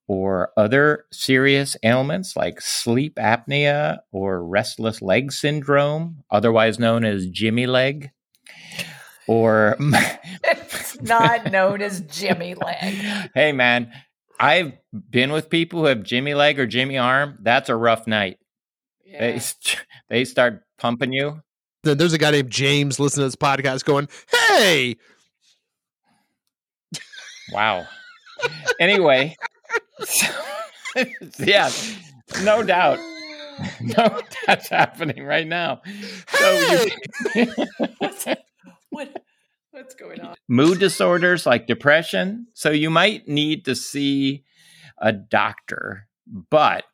or 0.08 0.52
other 0.58 1.06
serious 1.12 1.76
ailments 1.84 2.36
like 2.36 2.62
sleep 2.62 3.15
apnea 3.15 3.98
or 4.12 4.43
restless 4.43 5.02
leg 5.02 5.32
syndrome, 5.32 6.24
otherwise 6.32 6.80
known 6.80 7.04
as 7.06 7.28
Jimmy 7.28 7.67
leg, 7.67 8.12
or 9.28 9.76
It's 9.80 11.02
not 11.02 11.52
known 11.52 11.82
as 11.82 12.02
Jimmy 12.02 12.54
leg. 12.56 13.30
hey 13.36 13.52
man, 13.52 13.91
I've 14.39 14.74
been 15.10 15.32
with 15.32 15.50
people 15.50 15.80
who 15.82 15.86
have 15.88 16.04
Jimmy 16.04 16.34
leg 16.34 16.60
or 16.60 16.67
Jimmy 16.67 16.98
arm. 16.98 17.38
That's 17.41 17.70
a 17.70 17.76
rough 17.76 18.08
night. 18.08 18.38
They 19.06 19.34
Yeah. 19.34 19.39
st- 19.39 19.86
they 20.10 20.24
start 20.26 20.63
pumping 20.78 21.12
you. 21.12 21.41
Then 21.84 21.98
there's 21.98 22.13
a 22.13 22.17
guy 22.17 22.32
named 22.32 22.50
James 22.50 23.00
listening 23.00 23.24
to 23.24 23.28
this 23.28 23.36
podcast 23.36 23.84
going, 23.86 24.08
"Hey, 24.32 24.96
Wow. 27.52 27.86
anyway, 28.80 29.36
so, 29.39 29.48
yeah, 31.39 31.69
no 32.43 32.63
doubt, 32.63 32.99
no, 33.82 34.21
that's 34.45 34.69
happening 34.69 35.23
right 35.23 35.47
now. 35.47 35.82
So 36.30 36.89
you, 37.36 37.47
What's, 37.99 38.25
what, 38.89 39.23
what's 39.71 39.95
going 39.95 40.21
on? 40.21 40.36
mood 40.47 40.80
disorders 40.80 41.45
like 41.45 41.67
depression. 41.67 42.47
So 42.53 42.71
you 42.71 42.89
might 42.89 43.27
need 43.27 43.65
to 43.65 43.75
see 43.75 44.43
a 44.99 45.12
doctor, 45.12 46.08
but 46.49 46.86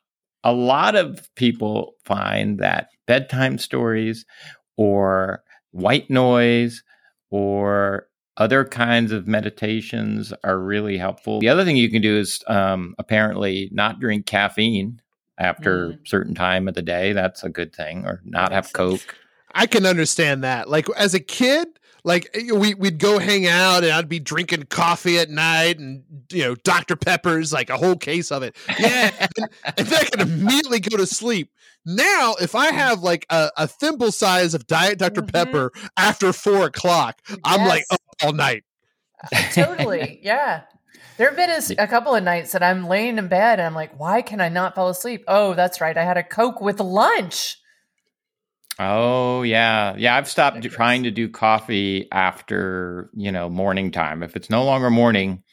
a 0.42 0.52
lot 0.52 0.94
of 0.94 1.28
people 1.34 1.94
find 2.04 2.58
that 2.58 2.88
bedtime 3.06 3.58
stories 3.58 4.26
or 4.76 5.42
white 5.70 6.10
noise 6.10 6.82
or 7.30 8.06
other 8.36 8.64
kinds 8.64 9.12
of 9.12 9.26
meditations 9.28 10.32
are 10.42 10.58
really 10.58 10.98
helpful. 10.98 11.40
The 11.40 11.48
other 11.48 11.64
thing 11.64 11.76
you 11.76 11.90
can 11.90 12.02
do 12.02 12.16
is 12.16 12.42
um, 12.48 12.94
apparently 12.98 13.68
not 13.72 14.00
drink 14.00 14.26
caffeine 14.26 15.00
after 15.38 15.90
a 15.90 15.98
certain 16.04 16.34
time 16.34 16.68
of 16.68 16.74
the 16.74 16.82
day. 16.82 17.12
That's 17.12 17.42
a 17.44 17.48
good 17.48 17.74
thing, 17.74 18.04
or 18.04 18.20
not 18.24 18.52
have 18.52 18.72
Coke. 18.72 19.16
I 19.54 19.66
can 19.66 19.86
understand 19.86 20.42
that. 20.44 20.68
Like 20.68 20.88
as 20.96 21.14
a 21.14 21.20
kid, 21.20 21.68
like 22.02 22.28
eh, 22.34 22.50
we 22.52 22.74
we'd 22.74 22.98
go 22.98 23.18
hang 23.18 23.46
out 23.46 23.84
and 23.84 23.92
I'd 23.92 24.08
be 24.08 24.18
drinking 24.18 24.64
coffee 24.64 25.18
at 25.18 25.30
night 25.30 25.78
and 25.78 26.02
you 26.32 26.42
know 26.42 26.54
Dr 26.56 26.96
Pepper's 26.96 27.52
like 27.52 27.70
a 27.70 27.76
whole 27.76 27.96
case 27.96 28.32
of 28.32 28.42
it. 28.42 28.56
Yeah, 28.78 29.10
and, 29.20 29.48
and 29.76 29.86
then 29.86 30.00
I 30.00 30.04
could 30.04 30.20
immediately 30.20 30.80
go 30.80 30.96
to 30.96 31.06
sleep. 31.06 31.50
Now, 31.86 32.34
if 32.40 32.54
I 32.54 32.72
have 32.72 33.00
like 33.00 33.26
a, 33.28 33.50
a 33.58 33.66
thimble 33.68 34.10
size 34.10 34.54
of 34.54 34.66
Diet 34.66 34.98
doctor 34.98 35.20
Mhm. 35.22 35.32
Pepper 35.32 35.72
after 35.96 36.32
four 36.32 36.64
o'clock, 36.66 37.20
I'm 37.44 37.66
like 37.68 37.84
Yes. 37.90 37.98
Up 38.22 38.26
all 38.26 38.32
night. 38.32 38.64
totally. 39.52 40.20
Yeah. 40.22 40.62
There 41.16 41.28
have 41.28 41.36
been 41.36 41.78
a 41.78 41.86
couple 41.86 42.14
of 42.14 42.24
nights 42.24 42.52
that 42.52 42.62
I'm 42.62 42.88
laying 42.88 43.18
in 43.18 43.28
bed 43.28 43.60
and 43.60 43.66
I'm 43.66 43.74
like, 43.74 43.98
why 43.98 44.22
can 44.22 44.40
I 44.40 44.48
not 44.48 44.74
fall 44.74 44.88
asleep? 44.88 45.24
Oh, 45.28 45.54
that's 45.54 45.80
right. 45.80 45.96
I 45.96 46.02
had 46.02 46.16
a 46.16 46.24
Coke 46.24 46.60
with 46.60 46.80
lunch. 46.80 47.56
Oh 48.76 49.42
yeah, 49.42 49.94
yeah. 49.96 50.16
I've 50.16 50.28
stopped 50.28 50.56
Ridiculous. 50.56 50.76
trying 50.76 51.02
to 51.04 51.12
do 51.12 51.28
coffee 51.28 52.08
after 52.10 53.08
you 53.14 53.30
know 53.30 53.48
morning 53.48 53.92
time. 53.92 54.24
If 54.24 54.34
it's 54.34 54.50
no 54.50 54.64
longer 54.64 54.90
morning, 54.90 55.44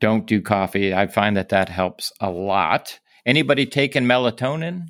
don't 0.00 0.26
do 0.26 0.42
coffee. 0.42 0.92
I 0.92 1.06
find 1.06 1.38
that 1.38 1.48
that 1.48 1.70
helps 1.70 2.12
a 2.20 2.30
lot. 2.30 2.98
Anybody 3.24 3.64
taking 3.64 4.04
melatonin? 4.04 4.88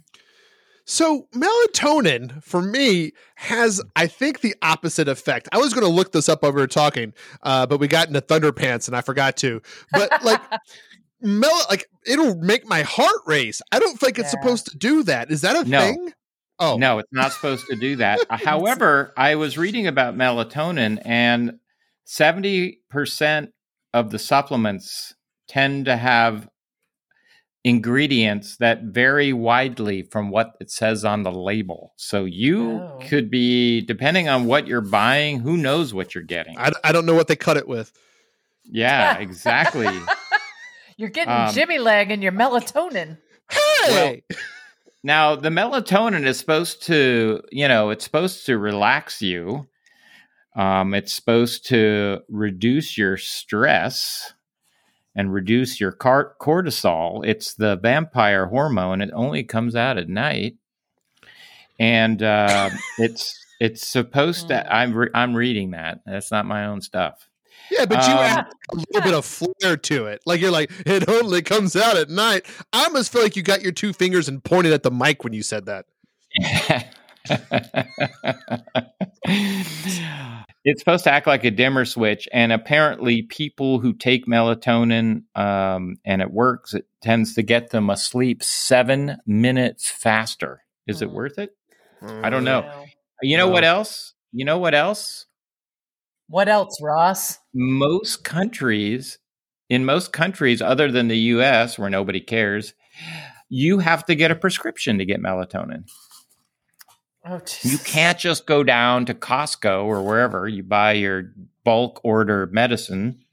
So 0.89 1.27
melatonin 1.35 2.43
for 2.45 2.63
me 2.63 3.13
has, 3.35 3.83
I 3.97 4.07
think, 4.07 4.41
the 4.41 4.55
opposite 4.63 5.09
effect. 5.09 5.49
I 5.53 5.59
was 5.59 5.75
going 5.75 5.85
to 5.87 5.93
look 5.93 6.13
this 6.13 6.29
up 6.29 6.43
while 6.43 6.53
we 6.53 6.61
were 6.61 6.69
talking, 6.69 7.13
uh, 7.43 7.67
but 7.67 7.79
we 7.81 7.89
got 7.89 8.07
into 8.07 8.21
Thunder 8.21 8.53
Pants 8.53 8.87
and 8.87 8.97
I 8.97 9.01
forgot 9.01 9.37
to. 9.39 9.61
But 9.93 10.23
like, 10.25 10.41
mel, 11.21 11.61
like 11.69 11.87
it'll 12.07 12.37
make 12.37 12.67
my 12.67 12.83
heart 12.83 13.21
race. 13.27 13.61
I 13.73 13.81
don't 13.81 13.99
think 13.99 14.19
it's 14.19 14.31
supposed 14.31 14.67
to 14.71 14.79
do 14.79 15.03
that. 15.03 15.31
Is 15.31 15.41
that 15.41 15.57
a 15.67 15.69
No. 15.69 15.81
thing? 15.81 16.13
Oh 16.59 16.77
No, 16.79 16.99
it's 17.01 17.13
not 17.13 17.33
supposed 17.33 17.67
to 17.67 17.77
do 17.77 17.97
that. 17.97 18.21
However, 18.31 19.13
I 19.17 19.35
was 19.35 19.59
reading 19.59 19.87
about 19.89 20.17
melatonin, 20.17 21.03
and 21.05 21.59
seventy 22.05 22.79
percent 22.89 23.51
of 23.93 24.11
the 24.11 24.19
supplements 24.19 25.15
tend 25.49 25.85
to 25.87 25.97
have 25.97 26.49
ingredients 27.67 28.57
that 28.59 28.83
vary 28.85 29.33
widely 29.33 30.03
from 30.03 30.31
what 30.31 30.53
it 30.61 30.71
says 30.71 31.05
on 31.05 31.25
the 31.25 31.33
label. 31.33 31.93
So 31.97 32.25
you 32.25 32.81
Oh. 32.81 32.99
could 33.09 33.29
be, 33.31 33.81
depending 33.81 34.29
on 34.29 34.47
what 34.47 34.69
you're 34.69 34.81
buying, 34.81 35.41
who 35.41 35.57
knows 35.57 35.93
what 35.93 36.15
you're 36.15 36.23
getting. 36.25 36.57
I, 36.59 36.71
I 36.85 36.93
don't 36.93 37.07
know 37.07 37.15
what 37.15 37.27
they 37.27 37.35
cut 37.37 37.57
it 37.57 37.67
with. 37.67 37.93
yeah, 38.65 39.19
exactly. 39.19 39.89
You're 40.97 41.11
getting 41.11 41.35
Um, 41.35 41.53
Jimmy 41.53 41.79
leg 41.79 42.11
and 42.13 42.23
your 42.23 42.33
melatonin. 42.33 43.19
Hey, 43.51 44.23
Now, 45.03 45.35
the 45.37 45.51
melatonin 45.51 46.25
is 46.25 46.39
supposed 46.39 46.85
to, 46.85 47.43
you 47.51 47.67
know, 47.69 47.91
it's 47.91 48.05
supposed 48.05 48.47
to 48.47 48.59
relax 48.59 49.21
you. 49.21 49.67
Um, 50.57 50.95
it's 50.95 51.13
supposed 51.13 51.67
to 51.67 52.21
reduce 52.29 52.97
your 52.97 53.17
stress 53.17 54.33
and 55.17 55.33
reduce 55.33 55.81
your 55.81 55.93
car- 55.93 56.35
cortisol. 56.41 57.27
It's 57.27 57.55
the 57.55 57.77
vampire 57.77 58.47
hormone. 58.47 59.01
It 59.01 59.11
only 59.15 59.43
comes 59.43 59.75
out 59.75 59.99
at 59.99 60.09
night, 60.09 60.57
and 61.81 62.23
uh, 62.23 62.71
it's 62.99 63.35
it's 63.59 63.85
supposed 63.87 64.49
to. 64.49 64.73
I'm 64.73 64.95
re- 64.95 65.11
I'm 65.15 65.35
reading 65.35 65.73
that. 65.73 66.01
That's 66.07 66.31
not 66.31 66.47
my 66.47 66.67
own 66.67 66.81
stuff. 66.83 67.29
yeah, 67.71 67.87
but 67.87 68.07
you 68.07 68.13
Um, 68.13 68.19
add 68.21 68.47
a 68.73 68.77
little 68.77 69.03
bit 69.03 69.15
of 69.15 69.25
flair 69.25 69.77
to 69.77 70.07
it. 70.07 70.21
Like 70.27 70.41
you're 70.41 70.51
like, 70.53 70.71
it 70.85 71.09
only 71.09 71.43
comes 71.43 71.75
out 71.75 71.97
at 71.97 72.11
night. 72.11 72.47
I 72.73 72.85
almost 72.85 73.11
feel 73.11 73.23
like 73.23 73.35
you 73.35 73.43
got 73.43 73.63
your 73.63 73.73
two 73.73 73.93
fingers 73.93 74.29
and 74.29 74.45
pointed 74.45 74.73
at 74.73 74.83
the 74.83 74.91
mic 74.91 75.25
when 75.25 75.33
you 75.33 75.43
said 75.43 75.67
that. 75.67 75.87
it's 80.69 80.81
supposed 80.81 81.05
to 81.05 81.13
act 81.13 81.27
like 81.29 81.45
a 81.45 81.51
dimmer 81.51 81.85
switch, 81.85 82.29
and 82.33 82.53
apparently, 82.53 83.23
people 83.23 83.79
who 83.79 83.93
take 83.95 84.27
melatonin 84.27 85.23
um, 85.37 85.97
and 86.05 86.21
it 86.21 86.31
works, 86.33 86.75
it 86.75 86.87
tends 87.03 87.35
to 87.35 87.43
get 87.43 87.71
them 87.71 87.89
asleep 87.89 88.43
seven 88.43 89.17
minutes 89.27 89.89
faster. 89.89 90.63
Is 90.87 91.03
it 91.03 91.09
Mm. 91.09 91.13
worth 91.13 91.39
it? 91.39 91.51
I 92.03 92.31
don't 92.31 92.45
know. 92.45 92.61
Wow. 92.63 92.85
You 93.23 93.37
know 93.39 93.47
No. 93.47 93.53
what 93.53 93.65
else? 93.65 94.15
You 94.33 94.45
know 94.45 94.59
what 94.59 94.75
else? 94.75 95.27
What 96.29 96.49
else, 96.49 96.77
Ross? 96.83 97.39
Most 97.55 98.25
countries, 98.25 99.19
in 99.71 99.85
most 99.85 100.13
countries 100.13 100.61
other 100.61 100.91
than 100.91 101.09
the 101.09 101.17
U.S., 101.35 101.79
where 101.79 101.89
nobody 101.91 102.21
cares, 102.21 102.75
you 103.49 103.79
have 103.79 104.05
to 104.07 104.15
get 104.17 104.31
a 104.33 104.35
prescription 104.35 104.99
to 104.99 105.05
get 105.05 105.21
melatonin. 105.21 105.85
Oh, 107.29 107.41
You 107.63 107.79
can't 107.79 108.19
just 108.19 108.47
go 108.47 108.63
down 108.63 109.07
to 109.07 109.15
Costco 109.15 109.85
or 109.85 110.03
wherever 110.03 110.47
you 110.47 110.63
buy 110.63 110.93
your 110.93 111.33
bulk 111.65 112.01
order 112.05 112.49
medicine 112.53 113.25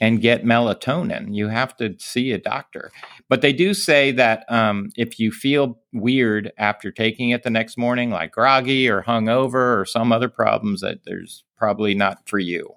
and 0.00 0.20
get 0.20 0.44
melatonin. 0.44 1.34
You 1.34 1.48
have 1.48 1.76
to 1.76 1.94
see 1.98 2.32
a 2.32 2.38
doctor. 2.38 2.90
But 3.28 3.40
they 3.40 3.52
do 3.52 3.72
say 3.72 4.10
that 4.12 4.44
um, 4.50 4.90
if 4.96 5.18
you 5.18 5.30
feel 5.30 5.78
weird 5.92 6.52
after 6.58 6.90
taking 6.90 7.30
it 7.30 7.42
the 7.42 7.50
next 7.50 7.78
morning, 7.78 8.10
like 8.10 8.32
groggy 8.32 8.88
or 8.88 9.02
hungover 9.02 9.80
or 9.80 9.86
some 9.86 10.12
other 10.12 10.28
problems, 10.28 10.80
that 10.80 11.04
there's 11.04 11.44
probably 11.56 11.94
not 11.94 12.28
for 12.28 12.38
you. 12.38 12.74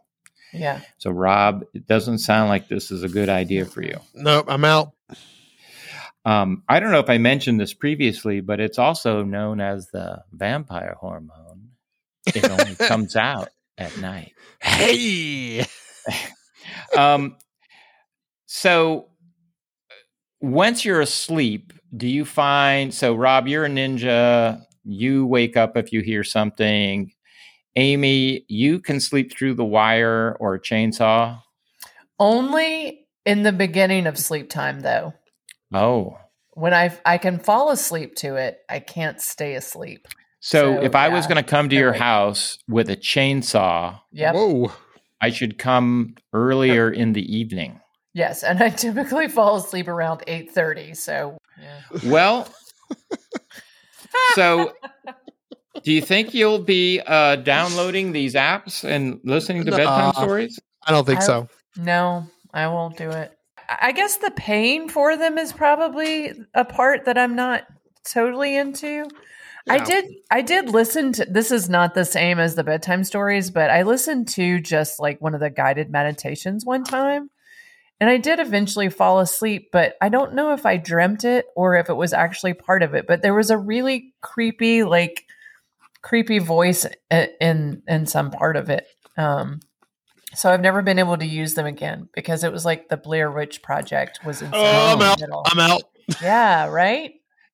Yeah. 0.54 0.82
So, 1.00 1.12
Rob, 1.12 1.66
it 1.74 1.88
doesn't 1.88 2.20
sound 2.20 2.50
like 2.50 2.70
this 2.70 2.92
is 2.92 3.04
a 3.04 3.10
good 3.10 3.28
idea 3.28 3.66
for 3.66 3.82
you. 3.82 3.98
Nope, 4.14 4.46
I'm 4.48 4.64
out. 4.64 4.94
Um, 6.26 6.64
I 6.68 6.80
don't 6.80 6.92
know 6.92 7.00
if 7.00 7.10
I 7.10 7.20
mentioned 7.20 7.60
this 7.60 7.74
previously, 7.74 8.42
but 8.42 8.60
it's 8.60 8.80
also 8.80 9.24
known 9.24 9.62
as 9.62 9.88
the 9.88 10.24
vampire 10.32 10.96
hormone. 11.00 11.70
It 12.28 12.50
only 12.50 12.76
comes 12.88 13.16
out 13.16 13.50
at 13.78 13.96
night. 14.00 14.34
Hey, 14.62 15.66
Um, 16.98 17.38
so 18.46 19.10
once 20.42 20.86
you're 20.86 21.02
asleep, 21.02 21.74
do 21.96 22.08
you 22.08 22.26
find 22.26 22.94
so 22.94 23.16
Rob, 23.16 23.48
you're 23.48 23.66
a 23.66 23.70
ninja, 23.70 24.62
you 24.84 25.26
wake 25.26 25.58
up 25.58 25.78
if 25.78 25.92
you 25.92 26.02
hear 26.02 26.24
something. 26.24 27.12
Amy, 27.76 28.46
you 28.48 28.80
can 28.80 29.00
sleep 29.00 29.36
through 29.36 29.56
the 29.56 29.66
wire 29.66 30.38
or 30.40 30.56
a 30.56 30.62
chainsaw. 30.62 31.42
Only 32.20 33.06
in 33.26 33.44
the 33.44 33.52
beginning 33.52 34.08
of 34.08 34.18
sleep 34.18 34.50
time, 34.50 34.80
though. 34.80 35.14
Oh. 35.74 36.18
When 36.54 36.74
I 36.74 36.98
I 37.06 37.18
can 37.18 37.40
fall 37.40 37.70
asleep 37.72 38.16
to 38.18 38.36
it, 38.36 38.60
I 38.70 38.80
can't 38.80 39.20
stay 39.22 39.56
asleep. 39.56 40.08
So, 40.40 40.76
So, 40.76 40.82
if 40.84 40.96
I 40.96 41.10
was 41.10 41.26
going 41.28 41.44
to 41.44 41.50
come 41.50 41.70
to 41.70 41.76
your 41.76 41.92
right. 41.92 42.00
house 42.00 42.60
with 42.68 42.90
a 42.90 42.96
chainsaw, 42.96 44.00
Yep. 44.12 44.36
Whoa. 44.36 44.72
I 45.22 45.32
should 45.32 45.58
come 45.58 46.16
earlier 46.34 46.90
in 46.92 47.14
the 47.14 47.36
evening. 47.36 47.80
Yes, 48.14 48.44
and 48.44 48.62
I 48.62 48.70
typically 48.70 49.28
fall 49.28 49.56
asleep 49.58 49.88
around 49.88 50.24
eight 50.28 50.52
thirty. 50.52 50.94
So 50.94 51.38
yeah. 51.62 51.82
Well, 52.10 52.48
so 54.36 54.72
do 55.84 55.92
you 55.92 56.02
think 56.02 56.34
you'll 56.34 56.60
be 56.60 57.02
uh, 57.06 57.38
downloading 57.38 58.12
these 58.12 58.34
apps 58.36 58.84
and 58.84 59.20
listening 59.24 59.66
to 59.66 59.72
bedtime 59.72 60.06
Nah. 60.06 60.12
stories? 60.14 60.60
I 60.86 60.92
don't 60.92 61.06
think 61.06 61.20
I- 61.22 61.24
so. 61.26 61.50
no, 61.78 62.28
I 62.54 62.68
won't 62.68 62.98
do 62.98 63.10
it. 63.10 63.35
I 63.68 63.92
guess 63.92 64.18
the 64.18 64.32
paying 64.32 64.90
for 64.90 65.18
them 65.18 65.38
is 65.38 65.54
probably 65.54 66.34
a 66.54 66.66
part 66.66 67.06
that 67.06 67.18
I'm 67.18 67.36
not 67.36 67.64
totally 68.04 68.56
into. 68.56 69.06
I 69.68 69.84
did 69.84 70.06
I 70.30 70.42
did 70.42 70.70
listen 70.70 71.14
to 71.14 71.26
this 71.26 71.52
is 71.52 71.70
not 71.70 71.96
the 71.96 72.06
same 72.06 72.40
as 72.40 72.56
the 72.56 72.64
bedtime 72.64 73.04
stories, 73.04 73.50
but 73.50 73.70
I 73.70 73.82
listened 73.82 74.28
to 74.30 74.60
just 74.60 75.00
like 75.00 75.20
one 75.22 75.34
of 75.34 75.40
the 75.40 75.50
guided 75.50 75.90
meditations 75.90 76.66
one 76.66 76.84
time. 76.84 77.30
And 78.00 78.10
I 78.10 78.18
did 78.18 78.40
eventually 78.40 78.90
fall 78.90 79.20
asleep, 79.20 79.70
but 79.72 79.96
I 80.02 80.10
don't 80.10 80.34
know 80.34 80.54
if 80.54 80.66
I 80.66 80.78
dreamt 80.78 81.24
it 81.24 81.46
or 81.56 81.78
if 81.78 81.90
it 81.90 81.96
was 81.96 82.14
actually 82.14 82.54
part 82.54 82.84
of 82.84 82.94
it. 82.94 83.08
But 83.08 83.22
there 83.22 83.34
was 83.34 83.50
a 83.50 83.58
really 83.58 84.14
creepy, 84.22 84.84
like 84.84 85.26
creepy 86.02 86.40
voice 86.40 86.86
in 87.10 87.82
in 87.88 88.06
some 88.06 88.32
part 88.32 88.58
of 88.58 88.70
it. 88.70 88.86
Um, 89.18 89.62
so 90.36 90.52
I've 90.52 90.62
never 90.62 90.82
been 90.82 91.00
able 91.00 91.18
to 91.18 91.26
use 91.26 91.54
them 91.56 91.66
again 91.66 92.10
because 92.14 92.44
it 92.44 92.52
was 92.52 92.66
like 92.66 92.90
the 92.90 92.98
Blair 92.98 93.32
Witch 93.32 93.62
Project 93.62 94.20
was 94.26 94.42
oh, 94.42 94.46
in 94.46 94.52
Oh, 94.54 94.94
I'm 94.94 95.02
out. 95.02 95.20
middle. 95.20 95.42
I'm 95.46 95.60
out. 95.60 95.82
Yeah, 96.22 96.68
right. 96.68 97.14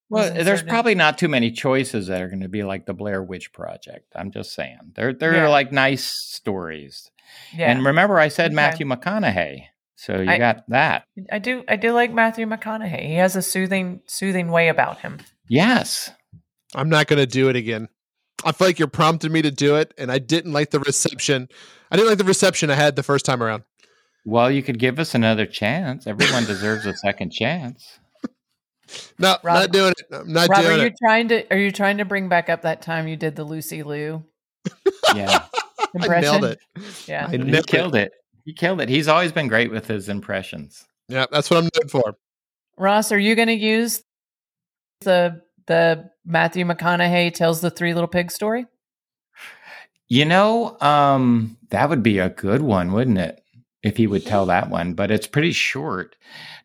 Well, 0.09 0.33
there's 0.43 0.61
probably 0.61 0.93
not 0.93 1.17
too 1.17 1.29
many 1.29 1.51
choices 1.51 2.07
that 2.07 2.21
are 2.21 2.27
going 2.27 2.41
to 2.41 2.49
be 2.49 2.63
like 2.63 2.85
the 2.85 2.93
Blair 2.93 3.23
Witch 3.23 3.53
Project. 3.53 4.11
I'm 4.13 4.29
just 4.31 4.53
saying. 4.53 4.91
They're 4.95 5.13
they're 5.13 5.35
Yeah. 5.35 5.47
like 5.47 5.71
nice 5.71 6.03
stories. 6.03 7.09
yeah. 7.55 7.71
And 7.71 7.85
remember 7.85 8.19
I 8.19 8.27
said 8.27 8.47
Okay. 8.47 8.55
Matthew 8.55 8.85
McConaughey. 8.85 9.63
So 9.95 10.19
you 10.19 10.29
I- 10.29 10.37
got 10.37 10.63
that. 10.69 11.05
I 11.31 11.39
do 11.39 11.63
I 11.67 11.77
do 11.77 11.93
like 11.93 12.11
Matthew 12.11 12.45
McConaughey. 12.45 13.05
He 13.07 13.15
has 13.15 13.37
a 13.37 13.41
soothing 13.41 14.01
soothing 14.05 14.51
way 14.51 14.67
about 14.67 14.99
him. 14.99 15.19
Yes. 15.47 16.11
I'm 16.75 16.89
not 16.89 17.07
going 17.07 17.19
to 17.19 17.25
do 17.25 17.47
it 17.49 17.55
again. 17.55 17.87
I 18.43 18.51
feel 18.51 18.67
like 18.67 18.79
you're 18.79 18.87
prompting 18.89 19.31
me 19.31 19.41
to 19.43 19.51
do 19.51 19.75
it, 19.75 19.93
and 19.97 20.11
I 20.11 20.17
didn't 20.17 20.51
like 20.53 20.71
the 20.71 20.79
reception. 20.79 21.47
I 21.91 21.97
didn't 21.97 22.09
like 22.09 22.17
the 22.17 22.23
reception 22.23 22.69
I 22.69 22.75
had 22.75 22.95
the 22.95 23.03
first 23.03 23.25
time 23.25 23.43
around. 23.43 23.63
Well, 24.25 24.49
you 24.51 24.63
could 24.63 24.79
give 24.79 24.99
us 24.99 25.13
another 25.15 25.45
chance. 25.45 26.07
Everyone 26.07 26.45
deserves 26.45 26.85
a 26.85 26.95
second 26.95 27.31
chance. 27.31 27.99
No, 29.19 29.37
Rob- 29.43 29.55
not 29.55 29.71
doing 29.71 29.91
it. 29.97 30.05
I'm 30.11 30.31
not 30.31 30.49
Rob, 30.49 30.65
are 30.65 30.77
you 30.77 30.83
it. 30.87 30.93
trying 31.01 31.27
to 31.29 31.53
are 31.53 31.57
you 31.57 31.71
trying 31.71 31.97
to 31.99 32.05
bring 32.05 32.27
back 32.29 32.49
up 32.49 32.63
that 32.63 32.81
time 32.81 33.07
you 33.07 33.15
did 33.15 33.35
the 33.35 33.43
Lucy 33.43 33.83
Liu 33.83 34.23
Yeah. 35.15 35.45
I 35.79 35.87
impression? 35.95 36.41
nailed 36.41 36.43
it. 36.45 36.59
Yeah. 37.07 37.27
I 37.27 37.31
he 37.37 37.61
killed 37.63 37.95
it. 37.95 38.07
it. 38.07 38.11
He 38.45 38.53
killed 38.53 38.81
it. 38.81 38.89
He's 38.89 39.07
always 39.07 39.31
been 39.31 39.47
great 39.47 39.71
with 39.71 39.87
his 39.87 40.09
impressions. 40.09 40.85
Yeah, 41.07 41.25
that's 41.31 41.49
what 41.49 41.57
I'm 41.57 41.69
known 41.75 41.89
for. 41.89 42.15
Ross, 42.77 43.11
are 43.11 43.19
you 43.19 43.35
going 43.35 43.47
to 43.49 43.53
use 43.53 44.03
the 45.01 45.41
the 45.67 46.09
Matthew 46.25 46.65
McConaughey 46.65 47.33
tells 47.33 47.61
the 47.61 47.69
three 47.69 47.93
little 47.93 48.07
pigs 48.07 48.33
story? 48.35 48.65
You 50.11 50.25
know, 50.25 50.77
um, 50.81 51.55
that 51.69 51.87
would 51.87 52.03
be 52.03 52.19
a 52.19 52.27
good 52.27 52.61
one, 52.61 52.91
wouldn't 52.91 53.17
it? 53.17 53.41
If 53.81 53.95
he 53.95 54.07
would 54.07 54.25
tell 54.25 54.45
that 54.47 54.69
one, 54.69 54.93
but 54.93 55.09
it's 55.09 55.25
pretty 55.25 55.53
short. 55.53 56.17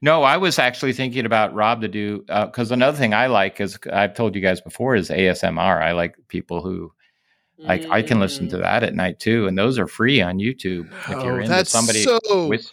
No, 0.03 0.25
I 0.25 0.37
was 0.37 0.59
actually 0.59 0.93
thinking 0.93 1.25
about 1.25 1.55
Rob 1.55 1.81
to 1.83 1.89
do 1.89 2.25
uh, 2.29 2.47
because 2.47 2.73
another 2.73 2.99
thing 2.99 3.15
I 3.15 3.29
like 3.29 3.61
is 3.61 3.79
uh, 3.87 3.95
I've 3.95 4.15
told 4.15 4.35
you 4.35 4.41
guys 4.41 4.61
before 4.61 4.97
is 4.97 5.11
ASMR. 5.11 5.81
I 5.81 5.93
like 5.93 6.17
people 6.27 6.61
who 6.61 6.93
like 7.57 7.89
I 7.89 8.03
can 8.03 8.19
listen 8.19 8.49
to 8.49 8.57
mm. 8.57 8.63
that 8.63 8.83
at 8.83 8.97
night 8.97 9.21
too, 9.21 9.47
and 9.47 9.57
those 9.57 9.79
are 9.79 9.87
free 9.87 10.21
on 10.21 10.39
YouTube 10.39 10.91
if 11.05 11.11
you're 11.11 11.35
Oh, 11.35 11.37
into 11.37 11.49
that's 11.49 11.71
somebody 11.71 12.03
so 12.03 12.19
with 12.49 12.73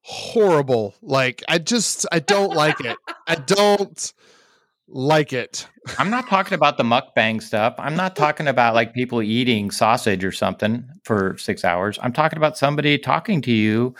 horrible. 0.00 0.96
Like 1.00 1.44
I 1.48 1.58
just 1.58 2.06
I 2.10 2.18
don't 2.18 2.54
like 2.54 2.80
it. 2.80 2.96
I 3.28 3.36
don't 3.36 4.12
like 4.88 5.32
it. 5.32 5.66
I'm 5.98 6.10
not 6.10 6.28
talking 6.28 6.54
about 6.54 6.76
the 6.76 6.84
mukbang 6.84 7.42
stuff. 7.42 7.74
I'm 7.78 7.96
not 7.96 8.16
talking 8.16 8.48
about 8.48 8.74
like 8.74 8.94
people 8.94 9.22
eating 9.22 9.70
sausage 9.70 10.24
or 10.24 10.32
something 10.32 10.88
for 11.04 11.36
six 11.38 11.64
hours. 11.64 11.98
I'm 12.02 12.12
talking 12.12 12.36
about 12.36 12.58
somebody 12.58 12.98
talking 12.98 13.40
to 13.42 13.52
you. 13.52 13.94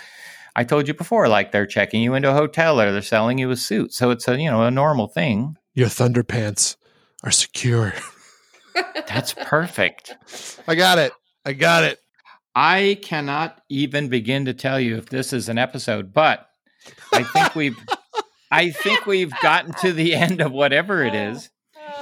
I 0.57 0.65
told 0.65 0.89
you 0.89 0.95
before, 0.95 1.29
like 1.29 1.53
they're 1.53 1.67
checking 1.67 2.03
you 2.03 2.15
into 2.15 2.31
a 2.31 2.35
hotel 2.35 2.81
or 2.81 2.91
they're 2.91 3.03
selling 3.03 3.39
you 3.39 3.51
a 3.51 3.57
suit. 3.57 3.93
So 3.93 4.11
it's 4.11 4.27
a 4.29 4.41
you 4.41 4.51
know 4.51 4.63
a 4.63 4.71
normal 4.71 5.07
thing. 5.07 5.57
Your 5.75 5.89
thunder 5.89 6.25
pants 6.25 6.77
are 7.23 7.31
secure. 7.31 7.95
That's 9.07 9.35
perfect. 9.35 10.17
I 10.67 10.75
got 10.75 10.99
it. 10.99 11.13
I 11.45 11.53
got 11.53 11.85
it. 11.85 11.99
I 12.55 12.99
cannot 13.03 13.61
even 13.69 14.09
begin 14.09 14.47
to 14.47 14.55
tell 14.55 14.81
you 14.81 14.97
if 14.97 15.11
this 15.11 15.33
is 15.33 15.49
an 15.49 15.59
episode, 15.59 16.13
but 16.13 16.49
I 17.13 17.23
think 17.23 17.55
we've 17.55 17.79
I 18.51 18.71
think 18.71 19.07
we've 19.07 19.33
gotten 19.43 19.73
to 19.81 19.93
the 19.93 20.15
end 20.15 20.41
of 20.41 20.53
whatever 20.53 21.03
it 21.05 21.15
is. 21.15 21.51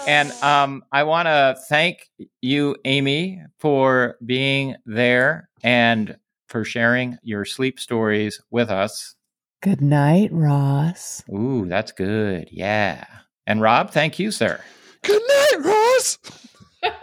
And 0.07 0.31
um, 0.43 0.85
I 0.93 1.03
want 1.05 1.27
to 1.27 1.57
thank 1.69 2.09
you, 2.43 2.77
Amy, 2.85 3.43
for 3.59 4.17
being 4.25 4.77
there 4.85 5.49
and 5.63 6.17
for 6.49 6.65
sharing 6.65 7.19
your 7.23 7.45
sleep 7.45 7.81
stories 7.81 8.41
with 8.51 8.71
us. 8.71 9.15
Good 9.63 9.81
night, 9.81 10.31
Ross. 10.33 11.25
Ooh, 11.33 11.67
that's 11.67 11.93
good. 11.93 12.49
Yeah. 12.53 13.05
And 13.47 13.61
Rob, 13.61 13.91
thank 13.91 14.19
you, 14.19 14.31
sir. 14.31 14.61
Good 15.03 15.23
night, 15.29 15.65
Ross. 15.65 16.19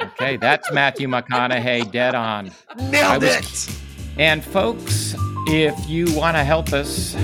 Okay, 0.01 0.37
that's 0.37 0.71
Matthew 0.71 1.07
McConaughey 1.07 1.91
dead 1.91 2.15
on. 2.15 2.51
Nailed 2.89 3.23
was- 3.23 3.67
it. 3.67 3.79
And 4.17 4.43
folks, 4.43 5.15
if 5.47 5.89
you 5.89 6.05
want 6.15 6.37
to 6.37 6.43
help 6.43 6.71
us, 6.71 7.15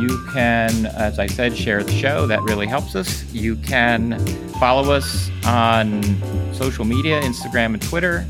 you 0.00 0.24
can, 0.32 0.86
as 0.86 1.18
I 1.18 1.26
said, 1.26 1.56
share 1.56 1.82
the 1.82 1.92
show. 1.92 2.26
That 2.26 2.42
really 2.42 2.66
helps 2.66 2.94
us. 2.94 3.24
You 3.32 3.56
can 3.56 4.18
follow 4.60 4.92
us 4.92 5.30
on 5.44 6.02
social 6.52 6.84
media 6.84 7.20
Instagram 7.22 7.74
and 7.74 7.82
Twitter. 7.82 8.26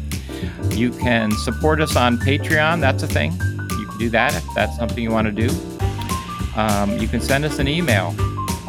You 0.71 0.91
can 0.91 1.31
support 1.33 1.81
us 1.81 1.97
on 1.97 2.19
Patreon. 2.19 2.81
That's 2.81 3.03
a 3.03 3.07
thing. 3.07 3.33
You 3.33 3.87
can 3.87 3.99
do 3.99 4.11
that 4.11 4.35
if 4.35 4.45
that's 4.55 4.77
something 4.77 5.03
you 5.03 5.11
want 5.11 5.27
to 5.27 5.49
do. 5.49 5.55
Um, 6.57 6.99
you 6.99 7.09
can 7.09 7.21
send 7.21 7.45
us 7.45 7.59
an 7.59 7.69
email. 7.69 8.14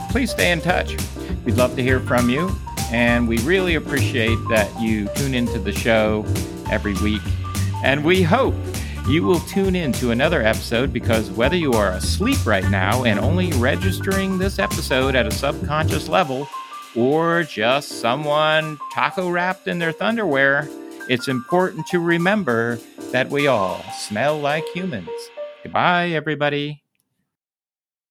Please 0.09 0.31
stay 0.31 0.51
in 0.51 0.61
touch. 0.61 0.97
We'd 1.45 1.55
love 1.55 1.75
to 1.75 1.83
hear 1.83 1.99
from 1.99 2.29
you. 2.29 2.55
And 2.91 3.27
we 3.27 3.37
really 3.39 3.75
appreciate 3.75 4.37
that 4.49 4.69
you 4.79 5.09
tune 5.15 5.33
into 5.33 5.59
the 5.59 5.73
show 5.73 6.25
every 6.71 6.93
week. 6.95 7.21
And 7.83 8.03
we 8.03 8.23
hope 8.23 8.55
you 9.07 9.23
will 9.23 9.39
tune 9.41 9.73
in 9.75 9.93
to 9.93 10.11
another 10.11 10.41
episode 10.41 10.91
because 10.91 11.31
whether 11.31 11.55
you 11.55 11.71
are 11.73 11.91
asleep 11.91 12.45
right 12.45 12.69
now 12.69 13.05
and 13.05 13.19
only 13.19 13.51
registering 13.53 14.37
this 14.37 14.59
episode 14.59 15.15
at 15.15 15.25
a 15.25 15.31
subconscious 15.31 16.09
level, 16.09 16.47
or 16.93 17.43
just 17.43 18.01
someone 18.01 18.77
taco 18.93 19.29
wrapped 19.29 19.67
in 19.67 19.79
their 19.79 19.93
thunderwear, 19.93 20.67
it's 21.09 21.29
important 21.29 21.87
to 21.87 21.99
remember 21.99 22.79
that 23.11 23.29
we 23.29 23.47
all 23.47 23.81
smell 23.97 24.37
like 24.37 24.65
humans. 24.73 25.09
Goodbye, 25.63 26.09
everybody. 26.09 26.83